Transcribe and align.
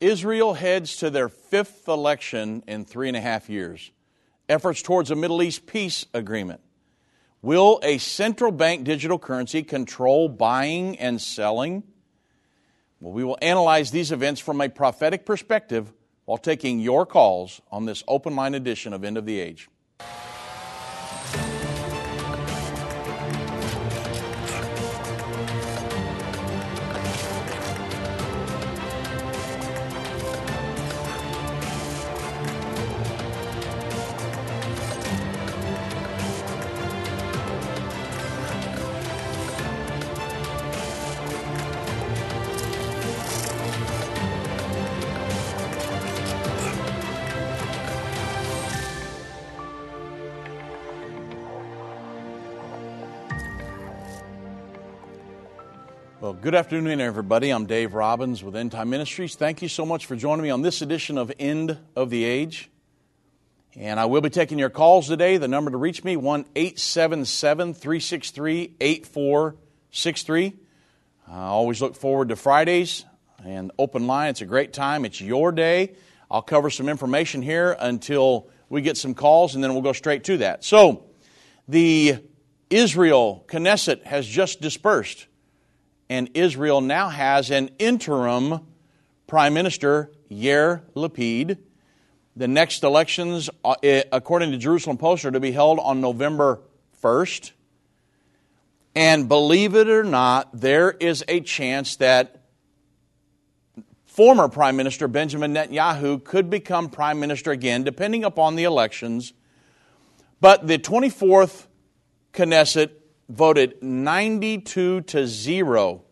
Israel 0.00 0.54
heads 0.54 0.96
to 0.96 1.10
their 1.10 1.28
fifth 1.28 1.88
election 1.88 2.62
in 2.68 2.84
three 2.84 3.08
and 3.08 3.16
a 3.16 3.20
half 3.20 3.50
years. 3.50 3.90
Efforts 4.48 4.80
towards 4.80 5.10
a 5.10 5.16
Middle 5.16 5.42
East 5.42 5.66
peace 5.66 6.06
agreement. 6.14 6.60
Will 7.42 7.80
a 7.82 7.98
central 7.98 8.52
bank 8.52 8.84
digital 8.84 9.18
currency 9.18 9.62
control 9.62 10.28
buying 10.28 10.98
and 10.98 11.20
selling? 11.20 11.82
Well, 13.00 13.12
we 13.12 13.24
will 13.24 13.38
analyze 13.42 13.90
these 13.90 14.10
events 14.10 14.40
from 14.40 14.60
a 14.60 14.68
prophetic 14.68 15.26
perspective 15.26 15.92
while 16.24 16.38
taking 16.38 16.78
your 16.78 17.06
calls 17.06 17.60
on 17.70 17.84
this 17.84 18.02
open 18.08 18.36
line 18.36 18.54
edition 18.54 18.92
of 18.92 19.04
End 19.04 19.16
of 19.16 19.26
the 19.26 19.40
Age. 19.40 19.68
Good 56.48 56.54
afternoon, 56.54 56.98
everybody. 56.98 57.50
I'm 57.50 57.66
Dave 57.66 57.92
Robbins 57.92 58.42
with 58.42 58.56
End 58.56 58.72
Time 58.72 58.88
Ministries. 58.88 59.34
Thank 59.34 59.60
you 59.60 59.68
so 59.68 59.84
much 59.84 60.06
for 60.06 60.16
joining 60.16 60.42
me 60.42 60.48
on 60.48 60.62
this 60.62 60.80
edition 60.80 61.18
of 61.18 61.30
End 61.38 61.76
of 61.94 62.08
the 62.08 62.24
Age. 62.24 62.70
And 63.76 64.00
I 64.00 64.06
will 64.06 64.22
be 64.22 64.30
taking 64.30 64.58
your 64.58 64.70
calls 64.70 65.08
today. 65.08 65.36
The 65.36 65.46
number 65.46 65.70
to 65.70 65.76
reach 65.76 66.04
me, 66.04 66.16
1 66.16 66.46
877 66.56 67.74
363 67.74 68.76
8463. 68.80 70.56
I 71.30 71.38
always 71.38 71.82
look 71.82 71.94
forward 71.94 72.30
to 72.30 72.36
Fridays 72.36 73.04
and 73.44 73.70
open 73.78 74.06
line. 74.06 74.30
It's 74.30 74.40
a 74.40 74.46
great 74.46 74.72
time. 74.72 75.04
It's 75.04 75.20
your 75.20 75.52
day. 75.52 75.96
I'll 76.30 76.40
cover 76.40 76.70
some 76.70 76.88
information 76.88 77.42
here 77.42 77.76
until 77.78 78.48
we 78.70 78.80
get 78.80 78.96
some 78.96 79.12
calls, 79.12 79.54
and 79.54 79.62
then 79.62 79.74
we'll 79.74 79.82
go 79.82 79.92
straight 79.92 80.24
to 80.24 80.38
that. 80.38 80.64
So, 80.64 81.04
the 81.68 82.16
Israel 82.70 83.44
Knesset 83.48 84.04
has 84.04 84.26
just 84.26 84.62
dispersed 84.62 85.26
and 86.08 86.30
Israel 86.34 86.80
now 86.80 87.08
has 87.08 87.50
an 87.50 87.70
interim 87.78 88.60
prime 89.26 89.54
minister, 89.54 90.10
Yair 90.30 90.82
Lapid. 90.94 91.58
The 92.36 92.48
next 92.48 92.84
elections, 92.84 93.50
uh, 93.64 93.74
according 94.12 94.52
to 94.52 94.58
Jerusalem 94.58 94.96
Post, 94.96 95.24
are 95.24 95.30
to 95.30 95.40
be 95.40 95.52
held 95.52 95.78
on 95.80 96.00
November 96.00 96.60
1st. 97.02 97.52
And 98.94 99.28
believe 99.28 99.74
it 99.74 99.88
or 99.88 100.04
not, 100.04 100.48
there 100.58 100.90
is 100.90 101.24
a 101.28 101.40
chance 101.40 101.96
that 101.96 102.42
former 104.06 104.48
Prime 104.48 104.76
Minister 104.76 105.06
Benjamin 105.08 105.54
Netanyahu 105.54 106.24
could 106.24 106.50
become 106.50 106.88
Prime 106.88 107.20
Minister 107.20 107.52
again, 107.52 107.84
depending 107.84 108.24
upon 108.24 108.56
the 108.56 108.64
elections. 108.64 109.32
But 110.40 110.66
the 110.66 110.78
24th 110.78 111.66
Knesset 112.32 112.90
voted 113.28 113.82
92 113.82 115.02
to 115.02 115.26
0 115.26 116.02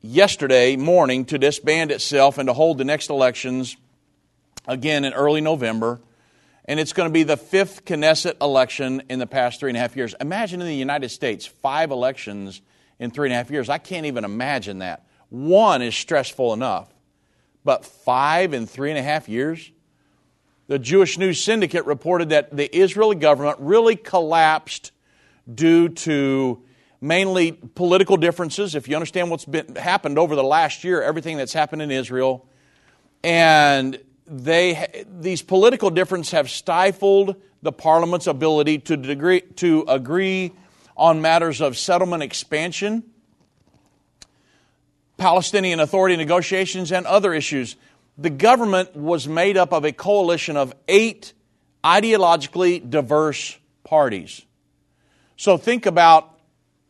yesterday 0.00 0.76
morning 0.76 1.24
to 1.26 1.38
disband 1.38 1.92
itself 1.92 2.38
and 2.38 2.48
to 2.48 2.52
hold 2.52 2.78
the 2.78 2.84
next 2.84 3.08
elections 3.08 3.76
again 4.66 5.04
in 5.04 5.12
early 5.12 5.40
November. 5.40 6.00
And 6.64 6.78
it's 6.78 6.92
going 6.92 7.08
to 7.08 7.12
be 7.12 7.22
the 7.22 7.36
fifth 7.36 7.84
Knesset 7.84 8.40
election 8.40 9.02
in 9.08 9.18
the 9.18 9.26
past 9.26 9.60
three 9.60 9.70
and 9.70 9.76
a 9.76 9.80
half 9.80 9.96
years. 9.96 10.14
Imagine 10.20 10.60
in 10.60 10.66
the 10.66 10.74
United 10.74 11.10
States, 11.10 11.46
five 11.46 11.90
elections 11.90 12.60
in 12.98 13.10
three 13.10 13.28
and 13.28 13.32
a 13.32 13.36
half 13.36 13.50
years. 13.50 13.68
I 13.68 13.78
can't 13.78 14.06
even 14.06 14.24
imagine 14.24 14.78
that. 14.78 15.06
One 15.28 15.82
is 15.82 15.96
stressful 15.96 16.52
enough, 16.52 16.92
but 17.64 17.84
five 17.84 18.54
in 18.54 18.66
three 18.66 18.90
and 18.90 18.98
a 18.98 19.02
half 19.02 19.28
years? 19.28 19.70
The 20.68 20.78
Jewish 20.78 21.18
News 21.18 21.42
Syndicate 21.42 21.84
reported 21.86 22.30
that 22.30 22.56
the 22.56 22.74
Israeli 22.76 23.16
government 23.16 23.58
really 23.60 23.96
collapsed 23.96 24.91
due 25.52 25.88
to 25.88 26.62
mainly 27.00 27.52
political 27.52 28.16
differences. 28.16 28.74
If 28.74 28.88
you 28.88 28.94
understand 28.94 29.30
what's 29.30 29.44
been 29.44 29.74
happened 29.76 30.18
over 30.18 30.36
the 30.36 30.44
last 30.44 30.84
year, 30.84 31.02
everything 31.02 31.36
that's 31.36 31.52
happened 31.52 31.82
in 31.82 31.90
Israel, 31.90 32.46
and 33.24 33.98
they 34.26 35.04
these 35.20 35.42
political 35.42 35.90
differences 35.90 36.32
have 36.32 36.48
stifled 36.48 37.36
the 37.62 37.72
parliament's 37.72 38.26
ability 38.26 38.78
to 38.78 38.96
degree, 38.96 39.40
to 39.56 39.84
agree 39.88 40.52
on 40.96 41.20
matters 41.20 41.60
of 41.60 41.76
settlement 41.76 42.22
expansion, 42.22 43.02
Palestinian 45.16 45.80
Authority 45.80 46.16
negotiations, 46.16 46.92
and 46.92 47.06
other 47.06 47.32
issues. 47.32 47.76
The 48.18 48.30
government 48.30 48.94
was 48.94 49.26
made 49.26 49.56
up 49.56 49.72
of 49.72 49.84
a 49.84 49.92
coalition 49.92 50.56
of 50.56 50.74
eight 50.86 51.32
ideologically 51.84 52.88
diverse 52.88 53.58
parties. 53.84 54.44
So 55.36 55.56
think 55.56 55.86
about 55.86 56.38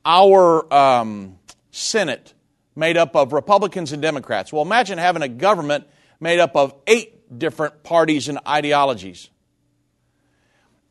our 0.05 0.73
um, 0.73 1.39
Senate 1.71 2.35
made 2.75 2.97
up 2.97 3.15
of 3.17 3.33
Republicans 3.33 3.93
and 3.93 4.03
Democrats. 4.03 4.53
Well, 4.53 4.63
imagine 4.63 4.99
having 4.99 5.23
a 5.23 5.29
government 5.29 5.87
made 6.21 6.39
up 6.39 6.57
of 6.57 6.75
eight 6.87 7.39
different 7.39 7.83
parties 7.83 8.29
and 8.29 8.39
ideologies. 8.47 9.31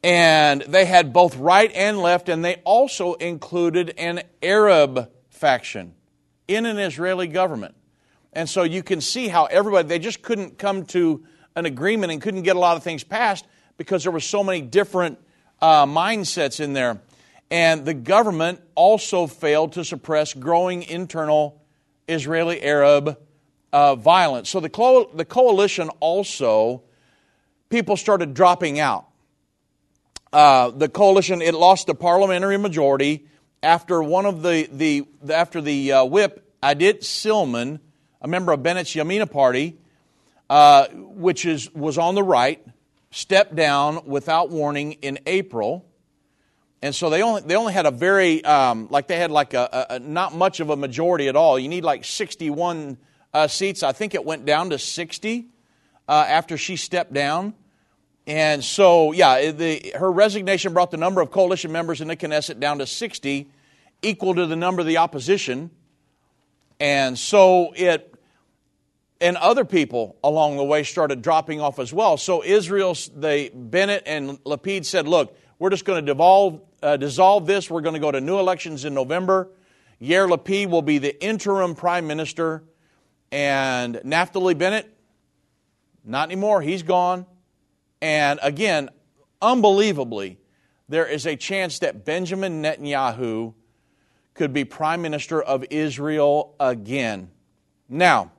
And 0.04 0.62
they 0.62 0.86
had 0.86 1.14
both 1.14 1.38
right 1.38 1.72
and 1.74 2.00
left, 2.00 2.28
and 2.30 2.44
they 2.44 2.56
also 2.64 3.14
included 3.14 3.94
an 3.98 4.24
Arab 4.42 5.12
faction 5.30 5.94
in 6.48 6.66
an 6.66 6.80
Israeli 6.80 7.28
government. 7.28 7.76
And 8.34 8.50
so 8.50 8.64
you 8.64 8.82
can 8.82 9.02
see 9.02 9.28
how 9.28 9.46
everybody, 9.46 9.88
they 9.88 10.00
just 10.00 10.22
couldn't 10.22 10.58
come 10.58 10.86
to 10.88 11.24
an 11.56 11.66
agreement 11.66 12.12
and 12.12 12.22
couldn't 12.22 12.44
get 12.44 12.56
a 12.56 12.60
lot 12.60 12.78
of 12.78 12.84
things 12.84 13.04
passed 13.04 13.46
because 13.78 14.04
there 14.04 14.12
were 14.12 14.20
so 14.20 14.44
many 14.44 14.62
different 14.62 15.20
uh, 15.62 15.86
mindsets 15.86 16.60
in 16.60 16.74
there. 16.74 17.00
And 17.52 17.86
the 17.86 17.94
government 17.94 18.62
also 18.76 19.28
failed 19.28 19.74
to 19.74 19.84
suppress 19.84 20.34
growing 20.34 20.84
internal 20.84 21.62
Israeli 22.08 22.62
Arab 22.62 23.18
uh, 23.74 23.96
violence. 23.96 24.50
So 24.50 24.62
the, 24.62 24.70
co- 24.70 25.12
the 25.14 25.26
coalition 25.26 25.90
also, 26.00 26.84
people 27.70 27.98
started 27.98 28.34
dropping 28.34 28.80
out. 28.80 29.06
Uh, 30.32 30.72
the 30.72 30.88
coalition, 30.88 31.42
it 31.42 31.54
lost 31.54 31.88
the 31.88 31.94
parliamentary 31.94 32.58
majority 32.58 33.28
after 33.62 34.02
one 34.02 34.26
of 34.26 34.42
the, 34.42 34.70
the 34.72 35.06
after 35.30 35.60
the 35.60 35.92
uh, 35.92 36.06
whip, 36.06 36.48
Idit 36.64 37.02
Silman, 37.02 37.80
a 38.22 38.28
member 38.28 38.54
of 38.54 38.64
Bennett's 38.64 38.96
Yamina 38.96 39.30
party, 39.30 39.78
uh, 40.50 40.88
which 40.88 41.46
is, 41.46 41.70
was 41.74 41.98
on 41.98 42.16
the 42.16 42.24
right, 42.24 42.66
stepped 43.12 43.56
down 43.56 44.06
without 44.06 44.50
warning 44.50 44.94
in 44.94 45.20
April. 45.26 45.86
And 46.82 46.96
so 46.96 47.10
they 47.10 47.22
only, 47.22 47.42
they 47.42 47.56
only 47.56 47.74
had 47.74 47.86
a 47.86 47.92
very, 47.92 48.44
um, 48.44 48.88
like 48.90 49.08
they 49.08 49.18
had 49.18 49.30
like 49.30 49.54
a, 49.54 49.88
a, 49.90 50.00
not 50.00 50.34
much 50.34 50.60
of 50.60 50.70
a 50.70 50.76
majority 50.76 51.28
at 51.28 51.36
all. 51.36 51.60
You 51.60 51.70
need 51.70 51.84
like 51.84 52.04
61 52.04 52.98
uh, 53.34 53.48
seats. 53.48 53.84
I 53.84 53.92
think 53.92 54.16
it 54.16 54.26
went 54.26 54.46
down 54.46 54.72
to 54.72 54.80
60 54.80 55.48
uh, 56.08 56.26
after 56.28 56.58
she 56.58 56.76
stepped 56.76 57.14
down. 57.14 57.54
And 58.26 58.64
so, 58.64 59.12
yeah, 59.12 59.52
the, 59.52 59.94
her 59.96 60.12
resignation 60.12 60.74
brought 60.74 60.92
the 60.92 60.98
number 60.98 61.22
of 61.22 61.32
coalition 61.32 61.72
members 61.72 62.02
in 62.02 62.08
the 62.08 62.16
Knesset 62.16 62.60
down 62.60 62.80
to 62.80 62.88
60, 62.88 63.50
equal 64.02 64.36
to 64.36 64.46
the 64.46 64.56
number 64.56 64.82
of 64.82 64.88
the 64.88 64.98
opposition. 64.98 65.72
And 66.80 67.18
so 67.18 67.74
it, 67.76 68.14
and 69.20 69.38
other 69.38 69.66
people 69.66 70.18
along 70.24 70.58
the 70.58 70.64
way 70.64 70.84
started 70.84 71.22
dropping 71.22 71.62
off 71.62 71.78
as 71.78 71.94
well. 71.94 72.18
So 72.18 72.44
Israel, 72.44 72.96
the 73.16 73.52
Bennett 73.54 74.04
and 74.06 74.44
Lapid 74.44 74.86
said, 74.86 75.08
look, 75.08 75.38
we're 75.60 75.70
just 75.70 75.86
going 75.86 76.04
to 76.04 76.12
devolve, 76.12 76.60
uh, 76.82 76.98
dissolve 76.98 77.46
this. 77.46 77.70
We're 77.70 77.82
going 77.82 77.94
to 77.94 78.00
go 78.00 78.12
to 78.12 78.22
new 78.22 78.40
elections 78.40 78.86
in 78.86 78.94
November. 78.94 79.50
Yair 80.02 80.30
Lapid 80.30 80.70
will 80.70 80.82
be 80.82 80.98
the 80.98 81.24
interim 81.24 81.76
prime 81.76 82.08
minister. 82.08 82.64
And 83.32 83.96
Naftali 83.98 84.58
Bennett, 84.58 84.92
not 86.04 86.30
anymore. 86.30 86.62
He's 86.62 86.84
gone. 86.84 87.26
And 88.02 88.40
again, 88.42 88.90
unbelievably, 89.42 90.40
there 90.90 91.06
is 91.06 91.26
a 91.26 91.36
chance 91.36 91.80
that 91.80 92.04
Benjamin 92.04 92.62
Netanyahu 92.62 93.54
could 94.34 94.54
be 94.54 94.66
prime 94.66 95.02
minister 95.02 95.42
of 95.42 95.66
Israel 95.70 96.56
again. 96.60 97.30
Now, 97.88 98.32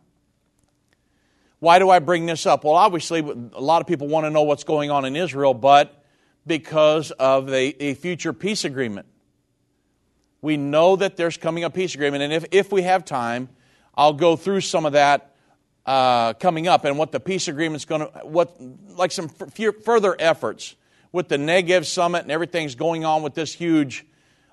why 1.60 1.78
do 1.78 1.90
I 1.90 2.00
bring 2.00 2.26
this 2.26 2.44
up? 2.44 2.64
Well, 2.64 2.74
obviously, 2.74 3.20
a 3.20 3.60
lot 3.60 3.80
of 3.80 3.86
people 3.86 4.08
want 4.08 4.26
to 4.26 4.30
know 4.30 4.42
what's 4.42 4.64
going 4.64 4.90
on 4.90 5.04
in 5.04 5.14
Israel, 5.14 5.54
but 5.54 6.01
because 6.46 7.10
of 7.12 7.52
a, 7.52 7.94
future 7.94 8.32
peace 8.32 8.64
agreement. 8.64 9.06
We 10.40 10.56
know 10.56 10.96
that 10.96 11.16
there's 11.16 11.36
coming 11.36 11.64
a 11.64 11.70
peace 11.70 11.94
agreement, 11.94 12.22
and 12.22 12.32
if, 12.32 12.44
if 12.50 12.72
we 12.72 12.82
have 12.82 13.04
time, 13.04 13.48
I'll 13.94 14.14
go 14.14 14.36
through 14.36 14.62
some 14.62 14.86
of 14.86 14.94
that 14.94 15.36
uh, 15.86 16.34
coming 16.34 16.68
up 16.68 16.84
and 16.84 16.98
what 16.98 17.12
the 17.12 17.20
peace 17.20 17.48
agreement's 17.48 17.84
going 17.84 18.02
to, 18.02 18.06
what, 18.24 18.56
like 18.96 19.12
some 19.12 19.30
f- 19.40 19.74
further 19.84 20.16
efforts 20.18 20.76
with 21.12 21.28
the 21.28 21.36
Negev 21.36 21.84
summit 21.84 22.22
and 22.22 22.30
everything's 22.30 22.74
going 22.74 23.04
on 23.04 23.22
with 23.22 23.34
this 23.34 23.52
huge 23.52 24.06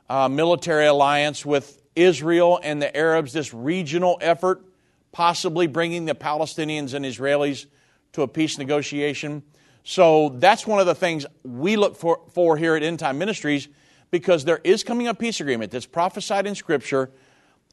uh, 0.09 0.27
military 0.27 0.87
alliance 0.87 1.45
with 1.45 1.81
Israel 1.95 2.59
and 2.61 2.81
the 2.81 2.95
Arabs, 2.95 3.33
this 3.33 3.53
regional 3.53 4.17
effort, 4.21 4.63
possibly 5.11 5.67
bringing 5.67 6.05
the 6.05 6.15
Palestinians 6.15 6.93
and 6.93 7.05
Israelis 7.05 7.65
to 8.13 8.23
a 8.23 8.27
peace 8.27 8.57
negotiation. 8.57 9.43
So 9.89 10.29
that's 10.35 10.67
one 10.67 10.79
of 10.79 10.85
the 10.85 10.93
things 10.93 11.25
we 11.41 11.75
look 11.75 11.95
for, 11.95 12.21
for 12.35 12.55
here 12.57 12.75
at 12.75 12.83
End 12.83 12.99
Time 12.99 13.17
Ministries 13.17 13.67
because 14.11 14.45
there 14.45 14.61
is 14.63 14.83
coming 14.83 15.07
a 15.07 15.15
peace 15.15 15.41
agreement 15.41 15.71
that's 15.71 15.87
prophesied 15.87 16.45
in 16.45 16.53
Scripture, 16.53 17.09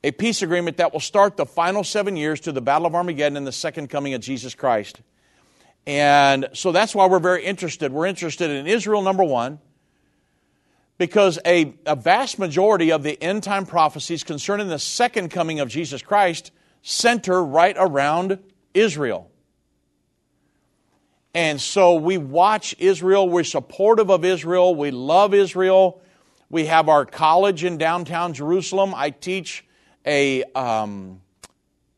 a 0.03 0.13
peace 0.13 0.41
agreement 0.41 0.79
that 0.79 0.95
will 0.95 1.01
start 1.01 1.37
the 1.37 1.45
final 1.45 1.85
seven 1.85 2.17
years 2.17 2.41
to 2.41 2.53
the 2.53 2.63
Battle 2.63 2.87
of 2.87 2.95
Armageddon 2.95 3.37
and 3.37 3.47
the 3.47 3.53
second 3.53 3.91
coming 3.91 4.15
of 4.15 4.23
Jesus 4.23 4.55
Christ. 4.55 5.03
And 5.87 6.49
so 6.55 6.73
that's 6.73 6.95
why 6.95 7.05
we're 7.07 7.19
very 7.19 7.45
interested. 7.45 7.93
We're 7.93 8.07
interested 8.07 8.51
in 8.51 8.67
Israel, 8.67 9.03
number 9.03 9.23
one, 9.23 9.59
because 10.97 11.39
a, 11.45 11.75
a 11.85 11.97
vast 11.97 12.39
majority 12.39 12.93
of 12.93 13.03
the 13.03 13.23
end 13.23 13.43
time 13.43 13.67
prophecies 13.67 14.25
concerning 14.25 14.69
the 14.69 14.79
second 14.79 15.29
coming 15.29 15.61
of 15.61 15.69
Jesus 15.69 16.01
Christ 16.01 16.51
center 16.81 17.45
right 17.45 17.77
around 17.79 18.39
Israel. 18.73 19.31
And 21.37 21.61
so 21.61 21.97
we 21.97 22.17
watch 22.17 22.75
Israel, 22.79 23.29
we're 23.29 23.45
supportive 23.45 24.11
of 24.11 24.25
Israel, 24.25 24.75
we 24.75 24.91
love 24.91 25.35
Israel. 25.35 26.01
We 26.49 26.65
have 26.65 26.89
our 26.89 27.05
college 27.05 27.63
in 27.63 27.77
downtown 27.77 28.33
Jerusalem. 28.33 28.95
I 28.97 29.11
teach 29.11 29.63
a 30.07 30.45
um, 30.55 31.21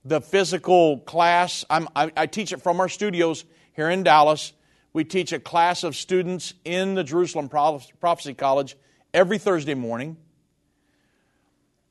the 0.05 0.21
physical 0.21 0.99
class. 0.99 1.65
I, 1.71 2.11
I 2.17 2.27
teach 2.27 2.51
it 2.51 2.63
from 2.63 2.81
our 2.81 2.89
studios 2.89 3.45
here 3.75 3.89
in 3.89 4.03
Dallas. 4.03 4.55
We 4.93 5.05
teach 5.05 5.33
a 5.33 5.39
class 5.39 5.85
of 5.85 5.95
students 5.95 6.55
in 6.65 6.97
the 6.97 7.05
Jerusalem 7.05 7.49
Prophecy 7.49 8.35
College 8.35 8.77
every 9.15 9.39
Thursday 9.39 9.75
morning. 9.75 10.17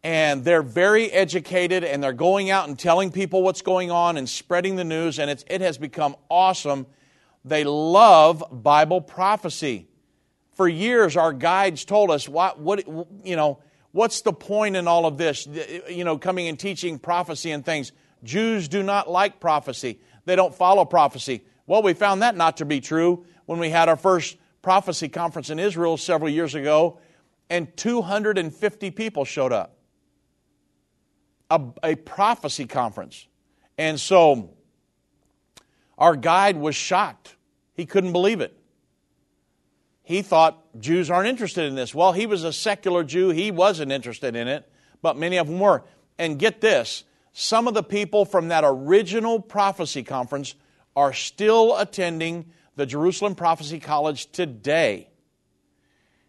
And 0.04 0.44
they're 0.44 0.62
very 0.62 1.10
educated 1.14 1.86
and 1.86 2.04
they're 2.04 2.12
going 2.12 2.50
out 2.50 2.68
and 2.68 2.78
telling 2.78 3.10
people 3.10 3.42
what's 3.42 3.62
going 3.62 3.90
on 3.90 4.18
and 4.18 4.28
spreading 4.28 4.76
the 4.76 4.84
news, 4.84 5.18
and 5.18 5.32
it 5.32 5.62
has 5.62 5.78
become 5.78 6.18
awesome 6.30 6.88
they 7.50 7.64
love 7.64 8.44
Bible 8.52 9.02
prophecy. 9.02 9.88
For 10.54 10.68
years, 10.68 11.16
our 11.16 11.34
guides 11.34 11.86
told 11.86 12.12
us 12.12 12.28
what, 12.28 12.60
what 12.60 12.88
you 13.24 13.36
know, 13.36 13.60
what's 13.92 14.22
the 14.22 14.34
point 14.34 14.76
in 14.76 14.88
all 14.88 15.06
of 15.06 15.18
this? 15.18 15.48
You 15.90 16.04
know, 16.04 16.18
coming 16.18 16.48
and 16.48 16.60
teaching 16.60 17.00
prophecy 17.00 17.52
and 17.52 17.66
things. 17.66 17.92
Jews 18.24 18.68
do 18.68 18.82
not 18.84 19.10
like 19.10 19.40
prophecy. 19.40 20.00
They 20.26 20.36
don't 20.36 20.54
follow 20.54 20.84
prophecy. 20.84 21.44
Well, 21.68 21.84
we 21.84 21.94
found 21.94 22.22
that 22.22 22.36
not 22.36 22.58
to 22.58 22.66
be 22.66 22.82
true 22.82 23.26
when 23.46 23.60
we 23.60 23.70
had 23.70 23.88
our 23.88 23.96
first 23.96 24.38
prophecy 24.62 25.08
conference 25.08 25.50
in 25.50 25.60
Israel 25.60 25.96
several 25.96 26.30
years 26.30 26.56
ago, 26.56 27.00
and 27.50 27.76
250 27.78 28.92
people 28.92 29.24
showed 29.26 29.54
up. 29.54 29.78
A, 31.50 31.62
a 31.84 31.96
prophecy 31.96 32.66
conference. 32.66 33.26
And 33.78 34.00
so 34.00 34.50
our 35.98 36.16
guide 36.16 36.58
was 36.58 36.76
shocked 36.76 37.37
he 37.77 37.85
couldn't 37.85 38.12
believe 38.12 38.41
it. 38.41 38.57
He 40.01 40.24
thought 40.24 40.57
Jews 40.79 41.09
aren't 41.09 41.29
interested 41.29 41.65
in 41.65 41.75
this. 41.75 41.94
Well, 41.94 42.12
he 42.12 42.25
was 42.25 42.44
a 42.44 42.51
secular 42.51 43.03
Jew. 43.03 43.29
He 43.29 43.51
wasn't 43.51 43.91
interested 43.91 44.35
in 44.35 44.47
it, 44.47 44.69
but 45.01 45.15
many 45.15 45.38
of 45.38 45.47
them 45.47 45.59
were. 45.59 45.83
And 46.18 46.39
get 46.39 46.59
this 46.59 47.03
some 47.33 47.68
of 47.68 47.75
the 47.75 47.83
people 47.83 48.25
from 48.25 48.47
that 48.47 48.63
original 48.65 49.39
prophecy 49.39 50.01
conference 50.01 50.56
are 50.95 51.13
still 51.13 51.77
attending 51.77 52.47
the 52.75 52.88
Jerusalem 52.88 53.35
Prophecy 53.35 53.79
College 53.79 54.31
today. 54.31 55.09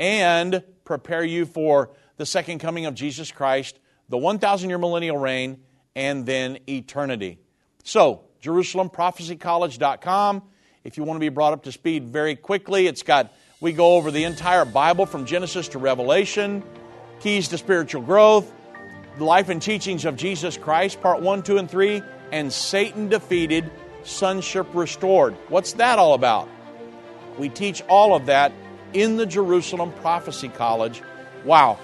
and 0.00 0.62
prepare 0.84 1.22
you 1.22 1.46
for 1.46 1.90
the 2.16 2.26
second 2.26 2.58
coming 2.58 2.86
of 2.86 2.94
Jesus 2.94 3.30
Christ, 3.30 3.78
the 4.08 4.18
1,000 4.18 4.68
year 4.68 4.78
millennial 4.78 5.18
reign, 5.18 5.62
and 5.94 6.26
then 6.26 6.58
eternity. 6.68 7.38
So, 7.84 8.25
JerusalemProphecyCollege.com. 8.46 10.42
If 10.84 10.96
you 10.96 11.02
want 11.02 11.16
to 11.16 11.20
be 11.20 11.28
brought 11.30 11.52
up 11.52 11.64
to 11.64 11.72
speed 11.72 12.04
very 12.04 12.36
quickly, 12.36 12.86
it's 12.86 13.02
got, 13.02 13.32
we 13.60 13.72
go 13.72 13.96
over 13.96 14.12
the 14.12 14.22
entire 14.24 14.64
Bible 14.64 15.04
from 15.04 15.26
Genesis 15.26 15.68
to 15.68 15.78
Revelation, 15.78 16.62
keys 17.18 17.48
to 17.48 17.58
spiritual 17.58 18.02
growth, 18.02 18.52
the 19.18 19.24
life 19.24 19.48
and 19.48 19.60
teachings 19.60 20.04
of 20.04 20.16
Jesus 20.16 20.56
Christ, 20.56 21.00
part 21.00 21.20
1, 21.20 21.42
2, 21.42 21.58
and 21.58 21.68
3, 21.68 22.02
and 22.30 22.52
Satan 22.52 23.08
defeated, 23.08 23.68
sonship 24.04 24.68
restored. 24.74 25.34
What's 25.48 25.72
that 25.74 25.98
all 25.98 26.14
about? 26.14 26.48
We 27.38 27.48
teach 27.48 27.82
all 27.88 28.14
of 28.14 28.26
that 28.26 28.52
in 28.92 29.16
the 29.16 29.26
Jerusalem 29.26 29.92
Prophecy 30.00 30.48
College. 30.48 31.02
Wow, 31.44 31.78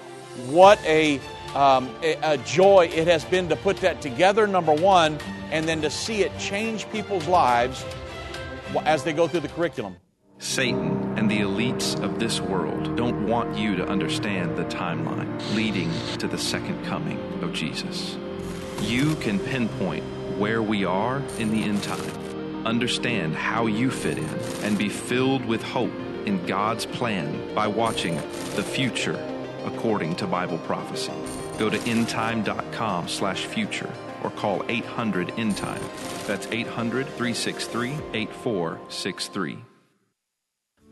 what 0.47 0.79
a, 0.85 1.19
um, 1.55 1.89
a, 2.01 2.17
a 2.23 2.37
joy 2.39 2.89
it 2.93 3.07
has 3.07 3.23
been 3.25 3.49
to 3.49 3.55
put 3.55 3.77
that 3.77 4.01
together, 4.01 4.47
number 4.47 4.73
one, 4.73 5.17
and 5.51 5.67
then 5.67 5.81
to 5.81 5.89
see 5.89 6.23
it 6.23 6.37
change 6.39 6.89
people's 6.89 7.27
lives 7.27 7.85
as 8.85 9.03
they 9.03 9.13
go 9.13 9.27
through 9.27 9.41
the 9.41 9.47
curriculum. 9.49 9.95
Satan 10.39 11.17
and 11.17 11.29
the 11.29 11.39
elites 11.39 12.01
of 12.03 12.19
this 12.19 12.41
world 12.41 12.97
don't 12.97 13.27
want 13.27 13.57
you 13.57 13.75
to 13.75 13.87
understand 13.87 14.57
the 14.57 14.65
timeline 14.65 15.55
leading 15.55 15.91
to 16.17 16.27
the 16.27 16.37
second 16.37 16.83
coming 16.85 17.19
of 17.41 17.53
Jesus. 17.53 18.17
You 18.81 19.15
can 19.15 19.39
pinpoint 19.39 20.03
where 20.37 20.61
we 20.61 20.83
are 20.83 21.21
in 21.37 21.51
the 21.51 21.63
end 21.63 21.83
time, 21.83 22.65
understand 22.65 23.35
how 23.35 23.67
you 23.67 23.89
fit 23.91 24.17
in, 24.17 24.29
and 24.63 24.77
be 24.77 24.89
filled 24.89 25.45
with 25.45 25.61
hope 25.61 25.93
in 26.25 26.45
God's 26.45 26.85
plan 26.85 27.53
by 27.53 27.67
watching 27.67 28.15
the 28.55 28.63
future 28.63 29.17
according 29.65 30.15
to 30.17 30.27
Bible 30.27 30.57
prophecy. 30.59 31.13
Go 31.57 31.69
to 31.69 31.77
endtime.com 31.77 33.07
slash 33.07 33.45
future 33.45 33.91
or 34.23 34.31
call 34.31 34.63
800 34.69 35.33
End 35.37 35.57
Time. 35.57 35.81
That's 36.25 36.47
800 36.47 37.05
363 37.07 37.91
8463. 38.13 39.72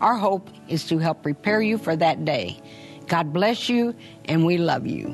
Our 0.00 0.14
hope 0.14 0.48
is 0.68 0.84
to 0.86 0.98
help 0.98 1.24
prepare 1.24 1.60
you 1.60 1.76
for 1.76 1.96
that 1.96 2.24
day. 2.24 2.60
God 3.08 3.32
bless 3.32 3.68
you, 3.68 3.96
and 4.26 4.46
we 4.46 4.56
love 4.56 4.86
you. 4.86 5.12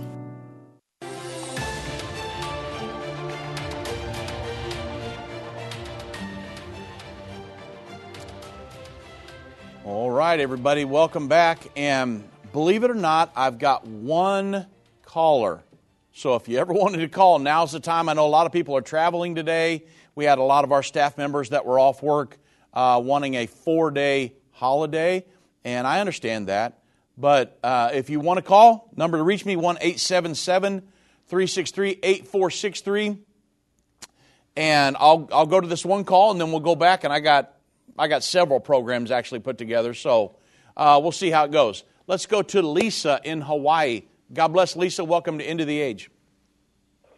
All 9.85 10.11
right, 10.11 10.39
everybody, 10.39 10.85
welcome 10.85 11.29
back. 11.29 11.67
And 11.77 12.29
believe 12.53 12.85
it 12.85 12.91
or 12.91 12.95
not, 12.95 13.33
I've 13.35 13.59
got 13.59 13.87
one 13.87 14.67
caller. 15.03 15.63
So 16.13 16.35
if 16.35 16.47
you 16.47 16.59
ever 16.59 16.73
wanted 16.75 16.99
to 16.99 17.09
call, 17.09 17.39
now's 17.39 17.73
the 17.73 17.81
time. 17.81 18.11
I 18.11 18.13
know 18.13 18.27
a 18.27 18.29
lot 18.29 18.45
of 18.45 18.53
people 18.53 18.77
are 18.77 18.83
traveling 18.83 19.35
today. 19.35 19.85
We 20.15 20.27
had 20.27 20.39
a 20.39 20.43
lot 20.43 20.65
of 20.65 20.73
our 20.73 20.83
staff 20.83 21.17
members 21.17 21.51
that 21.51 21.65
were 21.65 21.79
off 21.79 22.03
work 22.03 22.37
uh, 22.75 23.01
wanting 23.03 23.35
a 23.35 23.47
four 23.47 23.91
day 23.91 24.35
holiday, 24.55 25.25
and 25.65 25.87
I 25.87 26.01
understand 26.01 26.49
that. 26.49 26.81
But 27.17 27.59
uh, 27.63 27.91
if 27.93 28.11
you 28.11 28.19
want 28.19 28.39
to 28.39 28.43
call, 28.43 28.91
number 28.97 29.19
to 29.19 29.23
reach 29.23 29.45
me, 29.45 29.55
1 29.57 29.77
877 29.77 30.81
363 31.27 31.99
8463. 32.03 33.19
And 34.57 34.97
I'll, 34.99 35.29
I'll 35.33 35.47
go 35.47 35.61
to 35.61 35.67
this 35.67 35.85
one 35.85 36.05
call, 36.05 36.31
and 36.31 36.41
then 36.41 36.51
we'll 36.51 36.61
go 36.61 36.75
back, 36.77 37.05
and 37.05 37.13
I 37.13 37.21
got 37.21 37.55
I 37.97 38.09
got 38.09 38.25
several 38.25 38.59
programs 38.59 39.11
actually 39.13 39.41
put 39.41 39.57
together, 39.57 39.95
so 39.95 40.37
uh, 40.77 40.99
we'll 41.01 41.13
see 41.13 41.31
how 41.31 41.45
it 41.45 41.53
goes. 41.53 41.85
Let's 42.07 42.27
go 42.27 42.43
to 42.43 42.63
Lisa 42.63 43.21
in 43.23 43.41
Hawaii. 43.41 44.03
God 44.33 44.49
bless 44.49 44.75
Lisa. 44.75 45.05
Welcome 45.05 45.39
to 45.39 45.45
End 45.45 45.61
of 45.61 45.69
the 45.69 45.81
Age. 45.81 46.11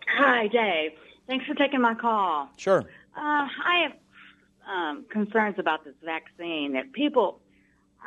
Hi, 0.07 0.49
Dave. 0.49 0.93
Thanks 1.27 1.47
for 1.47 1.55
taking 1.55 1.81
my 1.81 1.95
call. 1.95 2.51
Sure. 2.57 2.85
Uh, 3.17 3.21
I 3.21 3.83
have 3.85 3.93
um, 4.67 5.05
concerns 5.11 5.57
about 5.59 5.85
this 5.85 5.95
vaccine 6.05 6.73
that 6.75 6.93
people. 6.93 7.41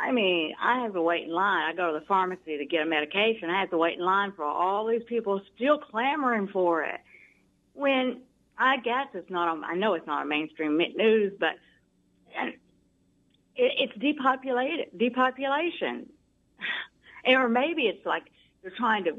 I 0.02 0.14
mean, 0.14 0.54
I 0.62 0.80
have 0.82 0.94
to 0.94 1.02
wait 1.02 1.26
in 1.26 1.32
line. 1.32 1.64
I 1.70 1.74
go 1.76 1.92
to 1.92 2.00
the 2.00 2.06
pharmacy 2.06 2.58
to 2.58 2.66
get 2.66 2.84
a 2.84 2.86
medication. 2.86 3.50
I 3.50 3.60
have 3.60 3.70
to 3.72 3.78
wait 3.78 3.98
in 3.98 4.06
line 4.06 4.32
for 4.34 4.46
all 4.46 4.88
these 4.88 5.04
people 5.08 5.42
still 5.56 5.78
clamoring 5.78 6.48
for 6.48 6.84
it. 6.84 7.02
When 7.74 8.22
I 8.60 8.78
guess 8.78 9.08
it's 9.14 9.30
not 9.30 9.48
on. 9.48 9.64
I 9.64 9.76
know 9.76 9.94
it's 9.94 10.06
not 10.06 10.22
on 10.22 10.28
mainstream 10.28 10.78
news, 10.78 11.34
but 11.40 11.56
it, 12.36 12.60
it's 13.56 13.94
depopulated, 13.98 14.88
depopulation, 14.98 16.10
or 17.26 17.48
maybe 17.48 17.84
it's 17.84 18.06
like 18.06 18.24
they're 18.62 18.74
trying 18.78 19.06
to. 19.06 19.16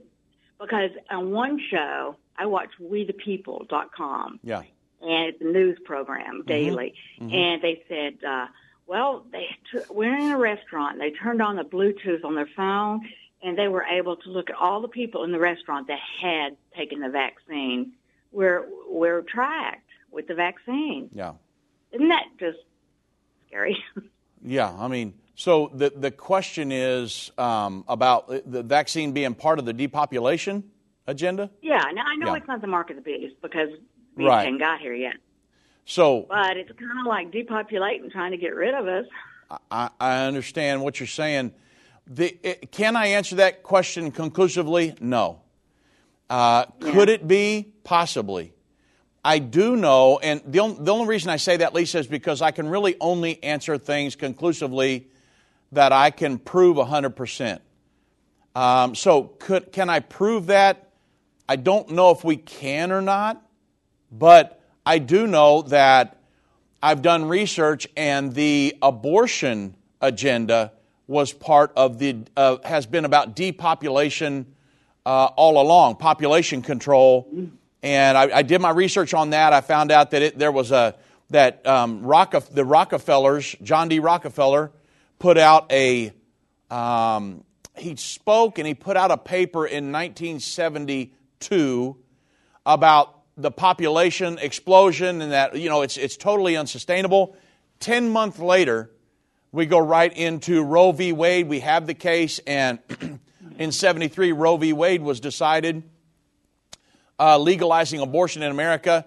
Because 0.60 0.90
on 1.10 1.30
one 1.30 1.58
show, 1.70 2.16
I 2.36 2.44
watch 2.44 2.68
WeThePeople.com. 2.78 4.40
Yeah. 4.42 4.62
And 5.02 5.28
it's 5.28 5.40
a 5.40 5.44
news 5.44 5.78
program 5.84 6.42
daily, 6.46 6.94
Mm-hmm. 7.20 7.34
and 7.34 7.62
they 7.62 7.82
said, 7.88 8.24
uh, 8.28 8.46
well, 8.86 9.24
they 9.32 9.46
t- 9.72 9.78
went 9.90 10.20
in 10.22 10.30
a 10.32 10.38
restaurant. 10.38 10.98
They 10.98 11.10
turned 11.12 11.40
on 11.40 11.56
the 11.56 11.62
Bluetooth 11.64 12.24
on 12.24 12.34
their 12.34 12.48
phone, 12.56 13.00
and 13.42 13.56
they 13.56 13.68
were 13.68 13.84
able 13.84 14.16
to 14.16 14.28
look 14.30 14.50
at 14.50 14.56
all 14.56 14.80
the 14.82 14.88
people 14.88 15.24
in 15.24 15.32
the 15.32 15.38
restaurant 15.38 15.86
that 15.88 15.98
had 16.20 16.56
taken 16.76 17.00
the 17.00 17.08
vaccine. 17.08 17.92
We're 18.32 18.66
we're 18.88 19.22
tracked 19.22 19.88
with 20.10 20.26
the 20.28 20.34
vaccine. 20.34 21.08
Yeah. 21.14 21.32
Isn't 21.92 22.08
that 22.08 22.24
just 22.38 22.58
scary? 23.46 23.76
Yeah. 24.42 24.72
I 24.78 24.88
mean, 24.88 25.12
so 25.34 25.70
the, 25.74 25.92
the 25.94 26.10
question 26.10 26.72
is 26.72 27.30
um, 27.36 27.84
about 27.88 28.26
the 28.28 28.62
vaccine 28.62 29.12
being 29.12 29.34
part 29.34 29.58
of 29.58 29.66
the 29.66 29.74
depopulation 29.74 30.64
agenda? 31.06 31.50
yeah. 31.60 31.82
Now 31.92 32.04
I 32.06 32.16
know 32.16 32.28
Yeah. 32.28 32.36
it's 32.36 32.48
not 32.48 32.62
the 32.62 32.66
mark 32.66 32.88
of 32.88 32.96
the 32.96 33.02
beast 33.02 33.34
because 33.42 33.68
we 34.16 34.24
Right. 34.26 34.44
hadn't 34.44 34.58
got 34.58 34.80
here 34.80 34.94
yet, 34.94 35.16
So 35.84 36.26
but 36.28 36.56
it's 36.56 36.70
kind 36.78 37.00
of 37.00 37.06
like 37.06 37.30
depopulating, 37.30 38.10
trying 38.10 38.32
to 38.32 38.36
get 38.36 38.54
rid 38.54 38.74
of 38.74 38.86
us. 38.88 39.06
I, 39.70 39.90
I 40.00 40.24
understand 40.26 40.82
what 40.82 41.00
you're 41.00 41.06
saying. 41.06 41.52
The, 42.06 42.36
it, 42.42 42.72
can 42.72 42.96
I 42.96 43.06
answer 43.06 43.36
that 43.36 43.62
question 43.62 44.10
conclusively? 44.10 44.94
No. 45.00 45.40
Uh, 46.28 46.64
Could 46.80 47.08
it 47.08 47.26
be? 47.26 47.72
Possibly. 47.82 48.52
I 49.24 49.38
do 49.38 49.76
know, 49.76 50.18
and 50.22 50.40
the, 50.46 50.60
on, 50.60 50.84
the 50.84 50.92
only 50.92 51.06
reason 51.06 51.28
I 51.30 51.36
say 51.36 51.58
that, 51.58 51.74
Lisa, 51.74 51.98
is 51.98 52.06
because 52.06 52.40
I 52.40 52.52
can 52.52 52.68
really 52.68 52.96
only 53.00 53.42
answer 53.42 53.76
things 53.76 54.16
conclusively 54.16 55.08
that 55.72 55.92
I 55.92 56.10
can 56.10 56.38
prove 56.38 56.76
100%. 56.76 57.58
Um, 58.54 58.94
so, 58.94 59.24
could, 59.24 59.72
can 59.72 59.90
I 59.90 60.00
prove 60.00 60.46
that? 60.46 60.90
I 61.48 61.56
don't 61.56 61.90
know 61.90 62.10
if 62.12 62.24
we 62.24 62.36
can 62.36 62.92
or 62.92 63.02
not, 63.02 63.42
but 64.10 64.60
I 64.84 64.98
do 64.98 65.26
know 65.26 65.62
that 65.62 66.16
I've 66.82 67.02
done 67.02 67.26
research, 67.26 67.86
and 67.96 68.32
the 68.32 68.76
abortion 68.80 69.74
agenda 70.00 70.72
was 71.06 71.32
part 71.32 71.72
of 71.76 71.98
the 71.98 72.24
uh, 72.36 72.56
has 72.64 72.86
been 72.86 73.04
about 73.04 73.36
depopulation 73.36 74.54
uh, 75.04 75.26
all 75.36 75.60
along, 75.60 75.96
population 75.96 76.62
control. 76.62 77.28
And 77.82 78.16
I, 78.16 78.38
I 78.38 78.42
did 78.42 78.60
my 78.60 78.70
research 78.70 79.14
on 79.14 79.30
that. 79.30 79.52
I 79.52 79.60
found 79.60 79.90
out 79.90 80.12
that 80.12 80.22
it, 80.22 80.38
there 80.38 80.52
was 80.52 80.70
a 80.70 80.94
that 81.30 81.66
um, 81.66 82.02
Rocke, 82.02 82.48
the 82.50 82.64
Rockefellers, 82.64 83.56
John 83.62 83.88
D. 83.88 83.98
Rockefeller, 83.98 84.70
put 85.18 85.38
out 85.38 85.72
a 85.72 86.12
um, 86.70 87.42
he 87.76 87.96
spoke 87.96 88.58
and 88.58 88.66
he 88.66 88.74
put 88.74 88.96
out 88.96 89.10
a 89.10 89.16
paper 89.16 89.66
in 89.66 89.92
1972 89.92 91.96
about 92.66 93.19
the 93.40 93.50
population 93.50 94.38
explosion 94.38 95.22
and 95.22 95.32
that 95.32 95.56
you 95.56 95.68
know 95.68 95.82
it's 95.82 95.96
it's 95.96 96.16
totally 96.16 96.56
unsustainable. 96.56 97.36
Ten 97.78 98.08
months 98.10 98.38
later, 98.38 98.90
we 99.52 99.66
go 99.66 99.78
right 99.78 100.12
into 100.12 100.62
Roe 100.62 100.92
v. 100.92 101.12
Wade. 101.12 101.48
We 101.48 101.60
have 101.60 101.86
the 101.86 101.94
case, 101.94 102.38
and 102.46 102.78
in 103.58 103.72
'73, 103.72 104.32
Roe 104.32 104.56
v. 104.56 104.72
Wade 104.72 105.02
was 105.02 105.20
decided, 105.20 105.82
uh, 107.18 107.38
legalizing 107.38 108.00
abortion 108.00 108.42
in 108.42 108.50
America. 108.50 109.06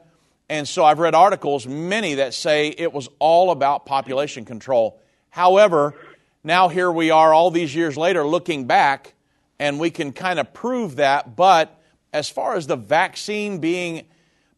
And 0.50 0.68
so 0.68 0.84
I've 0.84 1.00
read 1.00 1.16
articles, 1.16 1.66
many 1.66 2.16
that 2.16 2.34
say 2.34 2.68
it 2.78 2.92
was 2.92 3.10
all 3.18 3.50
about 3.52 3.86
population 3.86 4.44
control. 4.46 5.02
However, 5.30 5.96
now 6.44 6.68
here 6.68 6.92
we 6.92 7.10
are, 7.10 7.34
all 7.34 7.50
these 7.50 7.74
years 7.74 7.98
later, 7.98 8.28
looking 8.28 8.66
back, 8.66 9.14
and 9.58 9.80
we 9.80 9.90
can 9.90 10.12
kind 10.12 10.40
of 10.40 10.54
prove 10.54 10.98
that. 10.98 11.36
But 11.36 11.80
as 12.12 12.30
far 12.30 12.56
as 12.56 12.68
the 12.68 12.76
vaccine 12.76 13.60
being 13.60 14.04